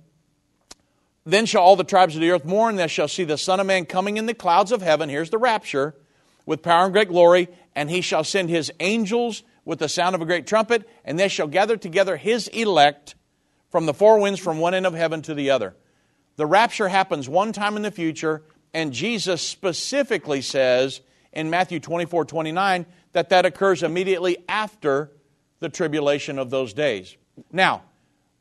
Then 1.24 1.46
shall 1.46 1.62
all 1.62 1.76
the 1.76 1.84
tribes 1.84 2.16
of 2.16 2.22
the 2.22 2.32
earth 2.32 2.46
mourn, 2.46 2.76
they 2.76 2.88
shall 2.88 3.08
see 3.08 3.24
the 3.24 3.38
Son 3.38 3.60
of 3.60 3.68
Man 3.68 3.86
coming 3.86 4.18
in 4.18 4.26
the 4.26 4.34
clouds 4.34 4.72
of 4.72 4.82
heaven. 4.82 5.10
Here's 5.10 5.30
the 5.30 5.38
rapture 5.38 5.96
with 6.46 6.64
power 6.64 6.86
and 6.86 6.94
great 6.94 7.10
glory. 7.10 7.48
And 7.76 7.90
he 7.90 8.02
shall 8.02 8.24
send 8.24 8.50
his 8.50 8.72
angels 8.80 9.44
with 9.64 9.80
the 9.80 9.88
sound 9.88 10.16
of 10.16 10.22
a 10.22 10.26
great 10.26 10.48
trumpet, 10.48 10.90
and 11.06 11.20
they 11.20 11.28
shall 11.28 11.48
gather 11.48 11.78
together 11.78 12.18
his 12.18 12.48
elect 12.50 13.16
from 13.70 13.86
the 13.86 13.94
four 13.94 14.20
winds 14.20 14.40
from 14.40 14.60
one 14.60 14.74
end 14.74 14.86
of 14.86 14.94
heaven 14.94 15.22
to 15.22 15.34
the 15.34 15.52
other. 15.52 15.76
The 16.36 16.46
rapture 16.46 16.88
happens 16.88 17.30
one 17.30 17.54
time 17.54 17.78
in 17.78 17.84
the 17.84 17.92
future, 17.92 18.44
and 18.74 18.92
Jesus 18.92 19.42
specifically 19.42 20.42
says 20.42 21.02
in 21.34 21.50
Matthew 21.50 21.80
24 21.80 22.26
29 22.26 22.86
that 23.14 23.30
that 23.30 23.46
occurs 23.46 23.84
immediately 23.84 24.38
after 24.48 25.12
the 25.60 25.70
tribulation 25.70 26.40
of 26.40 26.50
those 26.50 26.74
days. 26.74 27.16
Now, 27.52 27.84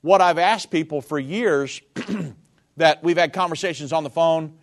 what 0.01 0.21
I've 0.21 0.39
asked 0.39 0.71
people 0.71 1.01
for 1.01 1.19
years 1.19 1.81
that 2.77 3.03
we've 3.03 3.17
had 3.17 3.33
conversations 3.33 3.93
on 3.93 4.05
the 4.05 4.11
phone 4.11 4.59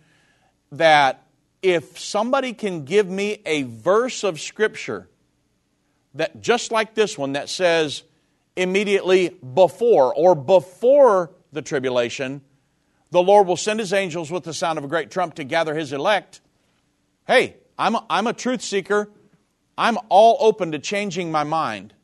that 0.72 1.26
if 1.62 1.98
somebody 1.98 2.52
can 2.52 2.84
give 2.84 3.08
me 3.08 3.42
a 3.46 3.62
verse 3.62 4.24
of 4.24 4.40
scripture 4.40 5.08
that 6.14 6.40
just 6.40 6.72
like 6.72 6.94
this 6.94 7.16
one 7.16 7.32
that 7.32 7.48
says 7.48 8.02
immediately 8.56 9.28
before 9.28 10.14
or 10.14 10.34
before 10.34 11.30
the 11.52 11.62
tribulation 11.62 12.40
the 13.10 13.22
Lord 13.22 13.46
will 13.46 13.56
send 13.56 13.80
his 13.80 13.92
angels 13.92 14.30
with 14.30 14.44
the 14.44 14.52
sound 14.52 14.78
of 14.78 14.84
a 14.84 14.88
great 14.88 15.10
trump 15.10 15.34
to 15.34 15.44
gather 15.44 15.74
his 15.74 15.92
elect. 15.92 16.40
Hey, 17.26 17.56
I'm 17.78 17.94
a, 17.94 18.04
I'm 18.10 18.26
a 18.26 18.32
truth 18.32 18.62
seeker. 18.62 19.08
I'm 19.76 19.96
all 20.08 20.36
open 20.40 20.72
to 20.72 20.78
changing 20.78 21.30
my 21.30 21.44
mind. 21.44 21.94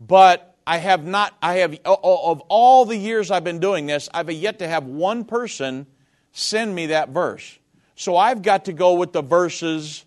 But 0.00 0.56
I 0.66 0.78
have 0.78 1.04
not, 1.04 1.34
I 1.42 1.56
have, 1.56 1.78
of 1.84 2.40
all 2.48 2.84
the 2.84 2.96
years 2.96 3.30
I've 3.30 3.44
been 3.44 3.60
doing 3.60 3.86
this, 3.86 4.08
I've 4.12 4.30
yet 4.30 4.58
to 4.60 4.68
have 4.68 4.84
one 4.84 5.24
person 5.24 5.86
send 6.32 6.74
me 6.74 6.86
that 6.86 7.08
verse. 7.08 7.58
So 7.96 8.16
I've 8.16 8.42
got 8.42 8.66
to 8.66 8.72
go 8.72 8.94
with 8.94 9.12
the 9.12 9.22
verses 9.22 10.04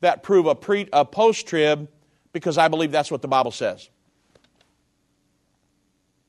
that 0.00 0.22
prove 0.22 0.46
a, 0.46 0.54
pre, 0.54 0.88
a 0.92 1.04
post 1.04 1.46
trib 1.46 1.88
because 2.32 2.58
I 2.58 2.68
believe 2.68 2.90
that's 2.90 3.10
what 3.10 3.22
the 3.22 3.28
Bible 3.28 3.52
says. 3.52 3.88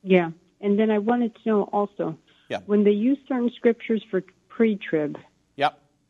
Yeah. 0.04 0.32
And 0.62 0.78
then 0.78 0.92
I 0.92 1.00
wanted 1.00 1.36
to 1.36 1.42
know 1.50 1.64
also 1.64 2.18
yeah. 2.50 2.60
when 2.66 2.84
they 2.84 2.92
use 2.92 3.18
certain 3.28 3.52
scriptures 3.56 4.04
for 4.12 4.24
pre 4.50 4.78
trib, 4.78 5.18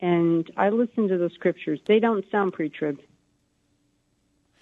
and 0.04 0.52
I 0.58 0.68
listen 0.68 1.08
to 1.08 1.18
those 1.18 1.32
scriptures. 1.34 1.80
They 1.88 2.02
don't 2.02 2.30
sound 2.30 2.52
pre-trib. 2.52 3.00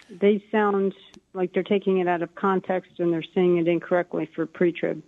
They 0.07 0.43
sound 0.51 0.93
like 1.33 1.51
they're 1.51 1.63
taking 1.63 1.97
it 1.97 2.07
out 2.07 2.21
of 2.21 2.35
context 2.35 2.99
and 2.99 3.11
they're 3.11 3.23
saying 3.33 3.57
it 3.57 3.67
incorrectly 3.67 4.29
for 4.35 4.45
pre-trib. 4.45 5.01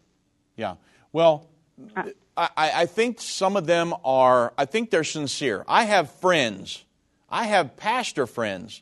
Yeah. 0.55 0.75
Well, 1.11 1.47
I, 1.95 2.13
I, 2.35 2.49
I 2.57 2.85
think 2.87 3.21
some 3.21 3.55
of 3.55 3.67
them 3.67 3.93
are. 4.03 4.53
I 4.57 4.65
think 4.65 4.89
they're 4.89 5.03
sincere. 5.03 5.65
I 5.67 5.83
have 5.83 6.09
friends. 6.09 6.83
I 7.29 7.43
have 7.43 7.77
pastor 7.77 8.25
friends 8.25 8.81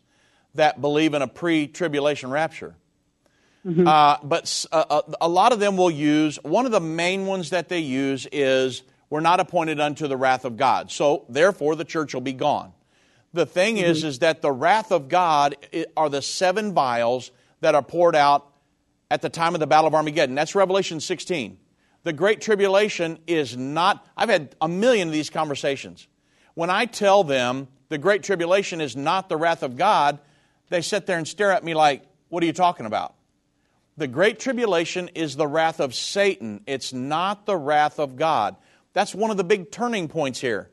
that 0.55 0.79
believe 0.79 1.13
in 1.13 1.21
a 1.21 1.27
pre-tribulation 1.27 2.29
rapture. 2.29 2.75
Mm-hmm. 3.65 3.85
Uh, 3.85 4.17
but 4.23 4.65
uh, 4.71 4.85
uh, 4.89 5.01
a, 5.19 5.27
lot 5.27 5.51
of 5.51 5.59
them 5.59 5.75
will 5.75 5.91
use 5.91 6.39
one 6.43 6.65
of 6.65 6.71
the 6.71 6.79
main 6.79 7.25
ones 7.25 7.49
that 7.49 7.67
they 7.67 7.79
use 7.79 8.25
is 8.31 8.83
were 9.11 9.21
not 9.21 9.39
appointed 9.39 9.79
unto 9.79 10.07
the 10.07 10.17
wrath 10.17 10.45
of 10.45 10.57
God. 10.57 10.89
So, 10.89 11.25
therefore, 11.29 11.75
the 11.75 11.85
church 11.85 12.15
will 12.15 12.21
be 12.21 12.33
gone. 12.33 12.73
The 13.33 13.45
thing 13.45 13.75
mm-hmm. 13.75 13.85
is, 13.85 14.03
is 14.03 14.19
that 14.19 14.41
the 14.41 14.51
wrath 14.51 14.91
of 14.91 15.09
God 15.09 15.55
are 15.95 16.09
the 16.09 16.23
seven 16.23 16.73
vials 16.73 17.29
that 17.59 17.75
are 17.75 17.83
poured 17.83 18.15
out 18.15 18.47
at 19.11 19.21
the 19.21 19.29
time 19.29 19.53
of 19.53 19.59
the 19.59 19.67
Battle 19.67 19.87
of 19.87 19.93
Armageddon. 19.93 20.33
That's 20.33 20.55
Revelation 20.55 21.01
16. 21.01 21.57
The 22.03 22.13
Great 22.13 22.41
Tribulation 22.41 23.19
is 23.27 23.55
not, 23.55 24.07
I've 24.15 24.29
had 24.29 24.55
a 24.61 24.69
million 24.69 25.09
of 25.09 25.13
these 25.13 25.29
conversations. 25.29 26.07
When 26.55 26.69
I 26.69 26.85
tell 26.85 27.23
them 27.23 27.67
the 27.89 27.97
Great 27.97 28.23
Tribulation 28.23 28.79
is 28.79 28.95
not 28.95 29.27
the 29.27 29.37
wrath 29.37 29.61
of 29.61 29.75
God, 29.75 30.19
they 30.69 30.81
sit 30.81 31.05
there 31.05 31.17
and 31.17 31.27
stare 31.27 31.51
at 31.51 31.63
me 31.65 31.73
like, 31.73 32.03
What 32.29 32.41
are 32.43 32.45
you 32.45 32.53
talking 32.53 32.85
about? 32.85 33.13
The 33.97 34.07
Great 34.07 34.39
Tribulation 34.39 35.09
is 35.09 35.35
the 35.35 35.47
wrath 35.47 35.81
of 35.81 35.93
Satan, 35.93 36.61
it's 36.65 36.93
not 36.93 37.45
the 37.45 37.57
wrath 37.57 37.99
of 37.99 38.15
God. 38.15 38.55
That's 38.93 39.15
one 39.15 39.31
of 39.31 39.37
the 39.37 39.43
big 39.43 39.71
turning 39.71 40.07
points 40.07 40.39
here. 40.39 40.69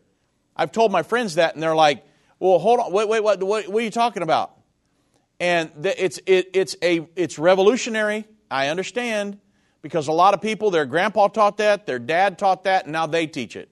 I've 0.57 0.73
told 0.73 0.91
my 0.91 1.03
friends 1.03 1.37
that, 1.37 1.55
and 1.55 1.63
they're 1.63 1.77
like, 1.77 2.05
Well, 2.39 2.59
hold 2.59 2.81
on, 2.81 2.93
wait, 2.93 3.09
wait, 3.09 3.23
what, 3.23 3.43
what, 3.43 3.69
what 3.69 3.81
are 3.81 3.85
you 3.85 3.91
talking 3.91 4.23
about? 4.23 4.55
And 5.41 5.71
it's, 5.85 6.19
it, 6.27 6.51
it's, 6.53 6.77
a, 6.83 7.07
it's 7.15 7.39
revolutionary, 7.39 8.27
I 8.51 8.69
understand, 8.69 9.39
because 9.83 10.09
a 10.09 10.13
lot 10.13 10.35
of 10.35 10.43
people, 10.43 10.71
their 10.71 10.87
grandpa 10.87 11.29
taught 11.29 11.59
that, 11.59 11.87
their 11.87 12.01
dad 12.01 12.39
taught 12.39 12.65
that, 12.65 12.85
and 12.85 12.93
now 12.93 13.07
they 13.07 13.29
teach 13.29 13.55
it. 13.55 13.69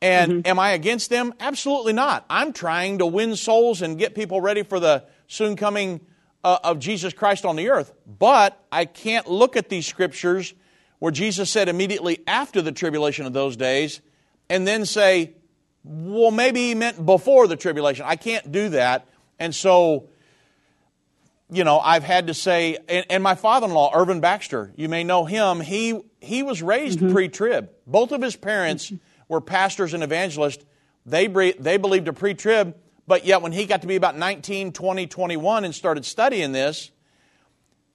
And 0.00 0.32
mm-hmm. 0.32 0.46
am 0.46 0.58
I 0.58 0.72
against 0.72 1.10
them? 1.10 1.34
Absolutely 1.40 1.92
not. 1.92 2.24
I'm 2.30 2.52
trying 2.52 2.98
to 2.98 3.06
win 3.06 3.34
souls 3.34 3.82
and 3.82 3.98
get 3.98 4.14
people 4.14 4.40
ready 4.40 4.62
for 4.62 4.78
the 4.78 5.04
soon 5.26 5.56
coming 5.56 6.00
uh, 6.44 6.58
of 6.62 6.78
Jesus 6.78 7.12
Christ 7.12 7.44
on 7.44 7.56
the 7.56 7.70
earth. 7.70 7.92
But 8.06 8.62
I 8.70 8.84
can't 8.84 9.26
look 9.26 9.56
at 9.56 9.68
these 9.68 9.86
scriptures 9.86 10.54
where 10.98 11.12
Jesus 11.12 11.50
said 11.50 11.68
immediately 11.68 12.20
after 12.26 12.62
the 12.62 12.72
tribulation 12.72 13.26
of 13.26 13.32
those 13.32 13.56
days 13.56 14.00
and 14.48 14.66
then 14.66 14.86
say, 14.86 15.34
well, 15.84 16.30
maybe 16.30 16.68
he 16.68 16.74
meant 16.74 17.04
before 17.04 17.46
the 17.46 17.56
tribulation. 17.56 18.04
I 18.06 18.16
can't 18.16 18.50
do 18.50 18.70
that. 18.70 19.06
And 19.38 19.54
so, 19.54 20.08
you 21.50 21.64
know, 21.64 21.78
I've 21.78 22.02
had 22.02 22.26
to 22.28 22.34
say, 22.34 22.78
and, 22.88 23.06
and 23.08 23.22
my 23.22 23.34
father 23.34 23.66
in 23.66 23.72
law, 23.72 23.92
Irvin 23.94 24.20
Baxter, 24.20 24.72
you 24.76 24.88
may 24.88 25.04
know 25.04 25.24
him, 25.24 25.60
he, 25.60 26.00
he 26.20 26.42
was 26.42 26.62
raised 26.62 26.98
mm-hmm. 26.98 27.12
pre 27.12 27.28
trib. 27.28 27.70
Both 27.86 28.12
of 28.12 28.22
his 28.22 28.34
parents 28.34 28.92
were 29.28 29.40
pastors 29.40 29.94
and 29.94 30.02
evangelists. 30.02 30.64
They, 31.04 31.28
they 31.28 31.76
believed 31.76 32.08
a 32.08 32.12
pre 32.12 32.34
trib, 32.34 32.76
but 33.06 33.24
yet 33.24 33.42
when 33.42 33.52
he 33.52 33.66
got 33.66 33.82
to 33.82 33.86
be 33.86 33.96
about 33.96 34.16
19, 34.16 34.72
20, 34.72 35.06
21 35.06 35.64
and 35.64 35.74
started 35.74 36.04
studying 36.04 36.52
this, 36.52 36.90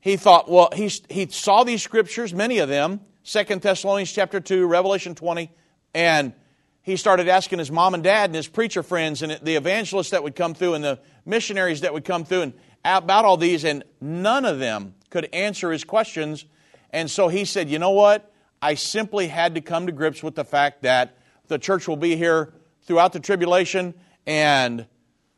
he 0.02 0.18
thought, 0.18 0.50
well, 0.50 0.70
he, 0.74 0.92
he 1.10 1.28
saw 1.28 1.64
these 1.64 1.82
scriptures, 1.82 2.34
many 2.34 2.58
of 2.58 2.68
them, 2.68 3.00
Second 3.24 3.62
Thessalonians 3.62 4.12
chapter 4.12 4.40
2, 4.40 4.66
Revelation 4.66 5.14
20, 5.14 5.52
and 5.94 6.34
he 6.82 6.98
started 6.98 7.28
asking 7.28 7.60
his 7.60 7.72
mom 7.72 7.94
and 7.94 8.04
dad 8.04 8.26
and 8.26 8.36
his 8.36 8.48
preacher 8.48 8.82
friends 8.82 9.22
and 9.22 9.40
the 9.44 9.56
evangelists 9.56 10.10
that 10.10 10.24
would 10.24 10.36
come 10.36 10.56
through 10.56 10.74
and 10.74 10.84
the 10.84 11.00
missionaries 11.26 11.82
that 11.82 11.94
would 11.94 12.04
come 12.04 12.26
through 12.26 12.42
and 12.42 12.54
about 12.84 13.26
all 13.26 13.38
these, 13.38 13.64
and 13.64 13.84
none 14.02 14.44
of 14.44 14.58
them 14.58 14.96
could 15.12 15.30
answer 15.34 15.72
his 15.72 15.84
questions. 15.84 16.46
And 16.90 17.10
so 17.10 17.28
he 17.28 17.46
said, 17.46 17.70
you 17.70 17.78
know 17.78 17.92
what? 17.92 18.34
I 18.60 18.74
simply 18.74 19.28
had 19.28 19.54
to 19.56 19.62
come 19.62 19.86
to 19.86 19.92
grips 19.92 20.24
with 20.24 20.34
the 20.34 20.44
fact 20.44 20.82
that 20.82 21.16
the 21.48 21.60
church 21.60 21.88
will 21.88 21.96
be 21.96 22.16
here 22.16 22.54
throughout 22.84 23.14
the 23.14 23.20
tribulation. 23.20 23.94
And 24.26 24.88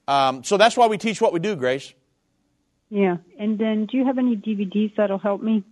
um, 0.08 0.44
so 0.46 0.56
that's 0.56 0.78
why 0.78 0.88
we 0.88 0.98
teach 0.98 1.20
what 1.22 1.34
we 1.34 1.40
do, 1.40 1.56
Grace. 1.58 1.94
Yeah. 2.94 3.18
And 3.40 3.58
then 3.58 3.88
do 3.88 3.98
you 3.98 4.06
have 4.06 4.18
any 4.18 4.36
DVDs 4.36 4.96
that'll 4.96 5.18
help 5.18 5.42
me? 5.42 5.64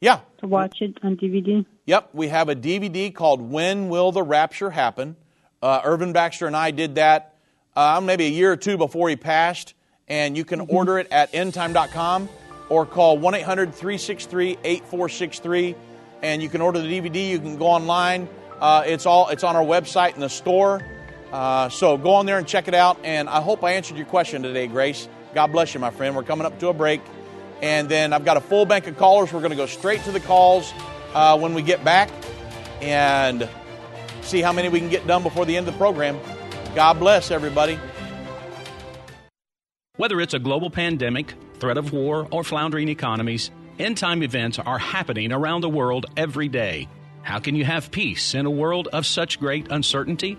Yeah. 0.00 0.20
To 0.38 0.46
watch 0.46 0.80
it 0.80 0.98
on 1.02 1.16
DVD? 1.16 1.66
Yep. 1.86 2.10
We 2.12 2.28
have 2.28 2.48
a 2.48 2.54
DVD 2.54 3.12
called 3.12 3.40
When 3.42 3.88
Will 3.88 4.12
the 4.12 4.22
Rapture 4.22 4.70
Happen? 4.70 5.16
Uh, 5.60 5.80
Irvin 5.84 6.12
Baxter 6.12 6.46
and 6.46 6.56
I 6.56 6.70
did 6.70 6.94
that 6.94 7.34
uh, 7.76 8.00
maybe 8.02 8.26
a 8.26 8.30
year 8.30 8.52
or 8.52 8.56
two 8.56 8.76
before 8.76 9.08
he 9.08 9.16
passed. 9.16 9.74
And 10.08 10.36
you 10.36 10.44
can 10.44 10.60
mm-hmm. 10.60 10.76
order 10.76 10.98
it 10.98 11.08
at 11.10 11.32
endtime.com 11.32 12.28
or 12.68 12.86
call 12.86 13.18
1 13.18 13.34
800 13.34 13.74
363 13.74 14.58
8463. 14.62 15.74
And 16.22 16.42
you 16.42 16.48
can 16.48 16.60
order 16.60 16.80
the 16.80 16.88
DVD. 16.88 17.28
You 17.28 17.40
can 17.40 17.56
go 17.56 17.66
online 17.66 18.28
uh, 18.60 18.82
it's 18.86 19.06
all 19.06 19.28
it's 19.28 19.42
on 19.42 19.56
our 19.56 19.64
website 19.64 20.14
in 20.14 20.20
the 20.20 20.28
store. 20.28 20.82
Uh, 21.32 21.68
so 21.68 21.96
go 21.96 22.12
on 22.14 22.26
there 22.26 22.38
and 22.38 22.46
check 22.46 22.68
it 22.68 22.74
out. 22.74 22.98
And 23.04 23.28
I 23.28 23.40
hope 23.40 23.64
I 23.64 23.72
answered 23.72 23.96
your 23.96 24.06
question 24.06 24.42
today, 24.42 24.66
Grace. 24.66 25.08
God 25.34 25.48
bless 25.48 25.74
you, 25.74 25.80
my 25.80 25.90
friend. 25.90 26.16
We're 26.16 26.24
coming 26.24 26.46
up 26.46 26.58
to 26.60 26.68
a 26.68 26.72
break, 26.72 27.00
and 27.62 27.88
then 27.88 28.12
I've 28.12 28.24
got 28.24 28.36
a 28.36 28.40
full 28.40 28.64
bank 28.66 28.86
of 28.86 28.96
callers. 28.96 29.32
We're 29.32 29.40
going 29.40 29.50
to 29.50 29.56
go 29.56 29.66
straight 29.66 30.02
to 30.04 30.12
the 30.12 30.20
calls 30.20 30.72
uh, 31.14 31.38
when 31.38 31.54
we 31.54 31.62
get 31.62 31.84
back, 31.84 32.10
and 32.80 33.48
see 34.22 34.40
how 34.40 34.52
many 34.52 34.68
we 34.68 34.80
can 34.80 34.88
get 34.88 35.06
done 35.06 35.22
before 35.22 35.46
the 35.46 35.56
end 35.56 35.68
of 35.68 35.74
the 35.74 35.78
program. 35.78 36.18
God 36.74 36.98
bless 36.98 37.30
everybody. 37.30 37.78
Whether 39.96 40.20
it's 40.20 40.34
a 40.34 40.38
global 40.38 40.70
pandemic, 40.70 41.34
threat 41.58 41.76
of 41.76 41.92
war, 41.92 42.26
or 42.30 42.42
floundering 42.42 42.88
economies, 42.88 43.50
end 43.78 43.98
time 43.98 44.22
events 44.22 44.58
are 44.58 44.78
happening 44.78 45.32
around 45.32 45.60
the 45.60 45.68
world 45.68 46.06
every 46.16 46.48
day. 46.48 46.88
How 47.22 47.38
can 47.38 47.54
you 47.54 47.64
have 47.64 47.90
peace 47.90 48.34
in 48.34 48.46
a 48.46 48.50
world 48.50 48.88
of 48.92 49.04
such 49.04 49.38
great 49.38 49.70
uncertainty? 49.70 50.38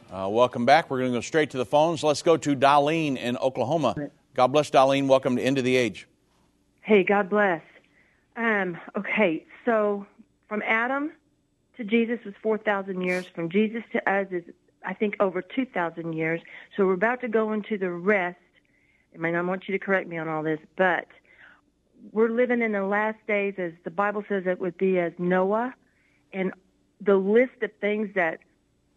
Uh, 0.11 0.27
welcome 0.27 0.65
back. 0.65 0.89
We're 0.89 0.99
going 0.99 1.11
to 1.13 1.17
go 1.17 1.21
straight 1.21 1.51
to 1.51 1.57
the 1.57 1.65
phones. 1.65 2.03
Let's 2.03 2.21
go 2.21 2.35
to 2.35 2.53
Darlene 2.53 3.17
in 3.17 3.37
Oklahoma. 3.37 3.95
God 4.33 4.47
bless 4.47 4.69
Darlene. 4.69 5.07
Welcome 5.07 5.37
to 5.37 5.41
End 5.41 5.57
of 5.57 5.63
the 5.63 5.77
Age. 5.77 6.05
Hey, 6.81 7.01
God 7.05 7.29
bless. 7.29 7.61
Um, 8.35 8.77
okay, 8.97 9.45
so 9.63 10.05
from 10.49 10.63
Adam 10.65 11.13
to 11.77 11.85
Jesus 11.85 12.19
was 12.25 12.33
4,000 12.43 13.01
years. 13.01 13.25
From 13.33 13.49
Jesus 13.49 13.83
to 13.93 14.11
us 14.11 14.27
is, 14.31 14.43
I 14.85 14.93
think, 14.93 15.15
over 15.21 15.41
2,000 15.41 16.11
years. 16.11 16.41
So 16.75 16.85
we're 16.85 16.93
about 16.93 17.21
to 17.21 17.29
go 17.29 17.53
into 17.53 17.77
the 17.77 17.91
rest. 17.91 18.37
I 19.15 19.17
mean, 19.17 19.35
I 19.35 19.41
want 19.41 19.69
you 19.69 19.71
to 19.71 19.79
correct 19.79 20.09
me 20.09 20.17
on 20.17 20.27
all 20.27 20.43
this, 20.43 20.59
but 20.75 21.07
we're 22.11 22.31
living 22.31 22.61
in 22.61 22.73
the 22.73 22.83
last 22.83 23.19
days 23.27 23.53
as 23.57 23.71
the 23.85 23.91
Bible 23.91 24.25
says 24.27 24.43
it 24.45 24.59
would 24.59 24.77
be 24.77 24.99
as 24.99 25.13
Noah. 25.17 25.73
And 26.33 26.51
the 26.99 27.15
list 27.15 27.61
of 27.61 27.71
things 27.79 28.09
that 28.15 28.39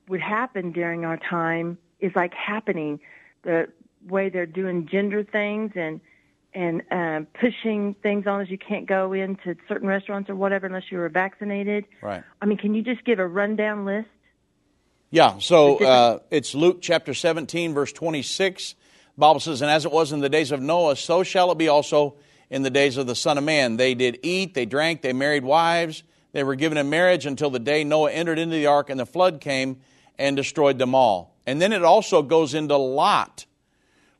would 0.08 0.20
happen 0.20 0.72
during 0.72 1.04
our 1.04 1.18
time 1.18 1.78
is 2.00 2.12
like 2.14 2.32
happening. 2.34 3.00
The 3.42 3.68
way 4.08 4.28
they're 4.28 4.46
doing 4.46 4.88
gender 4.90 5.24
things 5.24 5.72
and 5.74 6.00
and 6.54 6.82
um, 6.92 7.26
pushing 7.40 7.94
things 8.02 8.26
on 8.26 8.40
us. 8.40 8.48
You 8.48 8.58
can't 8.58 8.86
go 8.86 9.12
into 9.12 9.56
certain 9.68 9.88
restaurants 9.88 10.30
or 10.30 10.36
whatever 10.36 10.66
unless 10.66 10.84
you 10.90 10.98
were 10.98 11.08
vaccinated. 11.08 11.84
Right. 12.00 12.22
I 12.40 12.46
mean, 12.46 12.58
can 12.58 12.74
you 12.74 12.82
just 12.82 13.04
give 13.04 13.18
a 13.18 13.26
rundown 13.26 13.84
list? 13.84 14.08
Yeah, 15.10 15.38
so 15.38 15.78
uh, 15.84 16.18
it's 16.30 16.54
Luke 16.54 16.78
chapter 16.80 17.14
17, 17.14 17.74
verse 17.74 17.92
26. 17.92 18.74
Bible 19.16 19.40
says, 19.40 19.62
And 19.62 19.70
as 19.70 19.84
it 19.84 19.92
was 19.92 20.12
in 20.12 20.20
the 20.20 20.28
days 20.28 20.50
of 20.50 20.60
Noah, 20.60 20.96
so 20.96 21.22
shall 21.22 21.52
it 21.52 21.58
be 21.58 21.68
also 21.68 22.16
in 22.50 22.62
the 22.62 22.70
days 22.70 22.96
of 22.96 23.06
the 23.06 23.14
Son 23.14 23.38
of 23.38 23.44
Man. 23.44 23.76
They 23.76 23.94
did 23.94 24.18
eat, 24.22 24.54
they 24.54 24.66
drank, 24.66 25.02
they 25.02 25.12
married 25.12 25.44
wives, 25.44 26.02
they 26.32 26.42
were 26.42 26.56
given 26.56 26.78
in 26.78 26.90
marriage 26.90 27.26
until 27.26 27.50
the 27.50 27.60
day 27.60 27.84
Noah 27.84 28.10
entered 28.10 28.38
into 28.38 28.56
the 28.56 28.66
ark 28.66 28.90
and 28.90 28.98
the 28.98 29.06
flood 29.06 29.40
came 29.40 29.80
and 30.18 30.36
destroyed 30.36 30.78
them 30.78 30.94
all. 30.94 31.34
And 31.46 31.60
then 31.60 31.72
it 31.72 31.82
also 31.82 32.22
goes 32.22 32.54
into 32.54 32.76
Lot, 32.76 33.46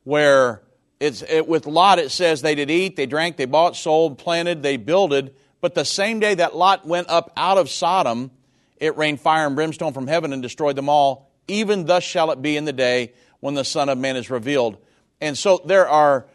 where 0.03 0.61
it's, 0.99 1.23
it, 1.23 1.47
with 1.47 1.65
Lot 1.65 1.99
it 1.99 2.11
says 2.11 2.41
they 2.41 2.55
did 2.55 2.69
eat, 2.69 2.95
they 2.95 3.05
drank, 3.05 3.37
they 3.37 3.45
bought, 3.45 3.75
sold, 3.75 4.17
planted, 4.17 4.63
they 4.63 4.77
builded. 4.77 5.35
But 5.61 5.73
the 5.75 5.85
same 5.85 6.19
day 6.19 6.35
that 6.35 6.55
Lot 6.55 6.85
went 6.85 7.09
up 7.09 7.31
out 7.35 7.57
of 7.57 7.69
Sodom, 7.69 8.31
it 8.77 8.97
rained 8.97 9.19
fire 9.19 9.47
and 9.47 9.55
brimstone 9.55 9.93
from 9.93 10.07
heaven 10.07 10.33
and 10.33 10.41
destroyed 10.41 10.75
them 10.75 10.89
all. 10.89 11.31
Even 11.47 11.85
thus 11.85 12.03
shall 12.03 12.31
it 12.31 12.41
be 12.41 12.57
in 12.57 12.65
the 12.65 12.73
day 12.73 13.13
when 13.39 13.53
the 13.53 13.63
Son 13.63 13.89
of 13.89 13.97
Man 13.97 14.15
is 14.15 14.29
revealed. 14.29 14.77
And 15.21 15.37
so 15.37 15.61
there 15.65 15.87
are, 15.87 16.25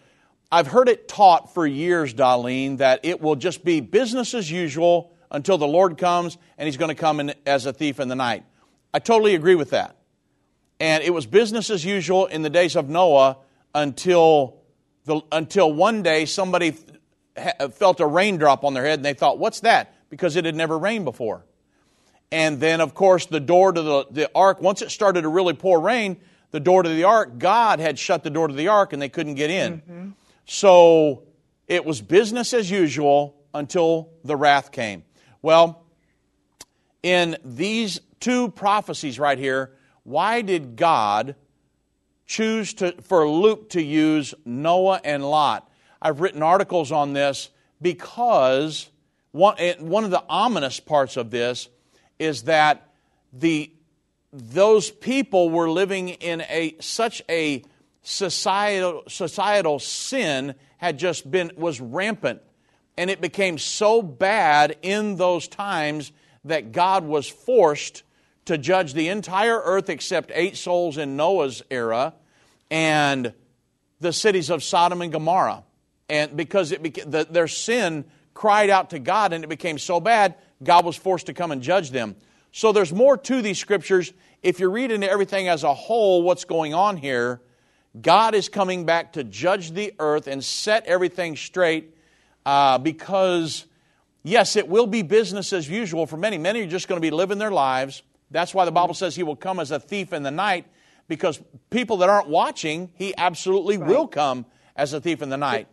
I've 0.50 0.66
heard 0.66 0.88
it 0.88 1.08
taught 1.08 1.54
for 1.54 1.66
years, 1.66 2.14
Darlene, 2.14 2.78
that 2.78 3.00
it 3.04 3.20
will 3.20 3.36
just 3.36 3.64
be 3.64 3.80
business 3.80 4.34
as 4.34 4.50
usual 4.50 5.12
until 5.30 5.58
the 5.58 5.66
Lord 5.66 5.98
comes 5.98 6.38
and 6.58 6.66
he's 6.66 6.76
going 6.76 6.88
to 6.88 6.94
come 6.94 7.20
in 7.20 7.34
as 7.46 7.66
a 7.66 7.72
thief 7.72 8.00
in 8.00 8.08
the 8.08 8.16
night. 8.16 8.44
I 8.92 8.98
totally 8.98 9.34
agree 9.34 9.54
with 9.54 9.70
that. 9.70 9.96
And 10.80 11.04
it 11.04 11.10
was 11.10 11.26
business 11.26 11.70
as 11.70 11.84
usual 11.84 12.26
in 12.26 12.42
the 12.42 12.50
days 12.50 12.74
of 12.74 12.88
Noah 12.88 13.36
until, 13.74 14.56
the, 15.04 15.20
until 15.30 15.72
one 15.72 16.02
day 16.02 16.24
somebody 16.24 16.74
felt 17.72 18.00
a 18.00 18.06
raindrop 18.06 18.64
on 18.64 18.74
their 18.74 18.84
head 18.84 18.98
and 18.98 19.04
they 19.04 19.14
thought, 19.14 19.38
what's 19.38 19.60
that? 19.60 19.94
Because 20.08 20.36
it 20.36 20.44
had 20.44 20.54
never 20.54 20.78
rained 20.78 21.04
before. 21.04 21.44
And 22.32 22.60
then, 22.60 22.80
of 22.80 22.94
course, 22.94 23.26
the 23.26 23.40
door 23.40 23.72
to 23.72 23.82
the, 23.82 24.06
the 24.10 24.30
ark, 24.34 24.60
once 24.62 24.82
it 24.82 24.90
started 24.90 25.22
to 25.22 25.28
really 25.28 25.54
pour 25.54 25.80
rain, 25.80 26.16
the 26.50 26.60
door 26.60 26.82
to 26.82 26.88
the 26.88 27.04
ark, 27.04 27.38
God 27.38 27.80
had 27.80 27.98
shut 27.98 28.22
the 28.22 28.30
door 28.30 28.48
to 28.48 28.54
the 28.54 28.68
ark 28.68 28.92
and 28.92 29.02
they 29.02 29.08
couldn't 29.08 29.34
get 29.34 29.50
in. 29.50 29.78
Mm-hmm. 29.78 30.08
So 30.46 31.24
it 31.68 31.84
was 31.84 32.00
business 32.00 32.54
as 32.54 32.70
usual 32.70 33.36
until 33.52 34.10
the 34.24 34.36
wrath 34.36 34.72
came. 34.72 35.04
Well, 35.42 35.84
in 37.02 37.36
these 37.44 38.00
two 38.20 38.50
prophecies 38.50 39.18
right 39.18 39.38
here, 39.38 39.72
why 40.02 40.42
did 40.42 40.76
God 40.76 41.34
choose 42.26 42.74
to, 42.74 42.92
for 43.02 43.28
Luke 43.28 43.70
to 43.70 43.82
use 43.82 44.34
Noah 44.44 45.00
and 45.04 45.28
Lot? 45.28 45.70
I've 46.00 46.20
written 46.20 46.42
articles 46.42 46.92
on 46.92 47.12
this 47.12 47.50
because 47.80 48.90
one, 49.32 49.54
eh, 49.58 49.74
one 49.78 50.04
of 50.04 50.10
the 50.10 50.24
ominous 50.28 50.80
parts 50.80 51.16
of 51.16 51.30
this 51.30 51.68
is 52.18 52.42
that 52.42 52.88
the 53.32 53.72
those 54.32 54.90
people 54.90 55.50
were 55.50 55.68
living 55.68 56.10
in 56.10 56.40
a 56.42 56.76
such 56.80 57.20
a 57.28 57.64
societal 58.02 59.02
societal 59.08 59.78
sin 59.78 60.54
had 60.78 60.98
just 60.98 61.28
been 61.30 61.50
was 61.56 61.80
rampant 61.80 62.40
and 62.96 63.10
it 63.10 63.20
became 63.20 63.58
so 63.58 64.02
bad 64.02 64.76
in 64.82 65.16
those 65.16 65.48
times 65.48 66.12
that 66.44 66.72
God 66.72 67.04
was 67.04 67.28
forced 67.28 68.02
to 68.46 68.58
judge 68.58 68.94
the 68.94 69.08
entire 69.08 69.60
earth 69.60 69.88
except 69.90 70.32
eight 70.34 70.56
souls 70.56 70.98
in 70.98 71.16
Noah's 71.16 71.62
era 71.70 72.14
and 72.70 73.32
the 74.00 74.12
cities 74.12 74.50
of 74.50 74.62
Sodom 74.62 75.02
and 75.02 75.12
Gomorrah 75.12 75.64
and 76.08 76.36
because 76.36 76.72
it 76.72 76.82
beca- 76.82 77.10
the, 77.10 77.26
their 77.30 77.48
sin 77.48 78.04
cried 78.34 78.70
out 78.70 78.90
to 78.90 78.98
God 78.98 79.32
and 79.32 79.44
it 79.44 79.48
became 79.48 79.78
so 79.78 80.00
bad 80.00 80.34
God 80.62 80.84
was 80.84 80.96
forced 80.96 81.26
to 81.26 81.34
come 81.34 81.52
and 81.52 81.62
judge 81.62 81.90
them. 81.90 82.16
So 82.52 82.72
there's 82.72 82.92
more 82.92 83.16
to 83.16 83.42
these 83.42 83.58
scriptures. 83.58 84.12
If 84.42 84.58
you're 84.58 84.70
reading 84.70 85.02
everything 85.04 85.48
as 85.48 85.62
a 85.62 85.72
whole, 85.72 86.22
what's 86.22 86.44
going 86.44 86.74
on 86.74 86.96
here, 86.96 87.40
God 88.00 88.34
is 88.34 88.48
coming 88.48 88.84
back 88.84 89.14
to 89.14 89.24
judge 89.24 89.72
the 89.72 89.94
earth 89.98 90.26
and 90.26 90.44
set 90.44 90.86
everything 90.86 91.36
straight 91.36 91.96
uh, 92.44 92.78
because, 92.78 93.66
yes, 94.22 94.56
it 94.56 94.68
will 94.68 94.86
be 94.86 95.02
business 95.02 95.52
as 95.52 95.68
usual 95.68 96.06
for 96.06 96.16
many. 96.16 96.38
Many 96.38 96.62
are 96.62 96.66
just 96.66 96.88
going 96.88 97.00
to 97.00 97.04
be 97.04 97.10
living 97.10 97.38
their 97.38 97.50
lives. 97.50 98.02
That's 98.30 98.54
why 98.54 98.64
the 98.64 98.72
Bible 98.72 98.94
says 98.94 99.16
he 99.16 99.22
will 99.22 99.36
come 99.36 99.60
as 99.60 99.70
a 99.70 99.80
thief 99.80 100.12
in 100.12 100.22
the 100.22 100.30
night 100.30 100.66
because 101.08 101.40
people 101.70 101.98
that 101.98 102.08
aren't 102.08 102.28
watching, 102.28 102.90
he 102.94 103.12
absolutely 103.18 103.76
right. 103.76 103.88
will 103.88 104.06
come 104.06 104.46
as 104.76 104.92
a 104.92 105.00
thief 105.00 105.22
in 105.22 105.28
the 105.28 105.36
night. 105.36 105.66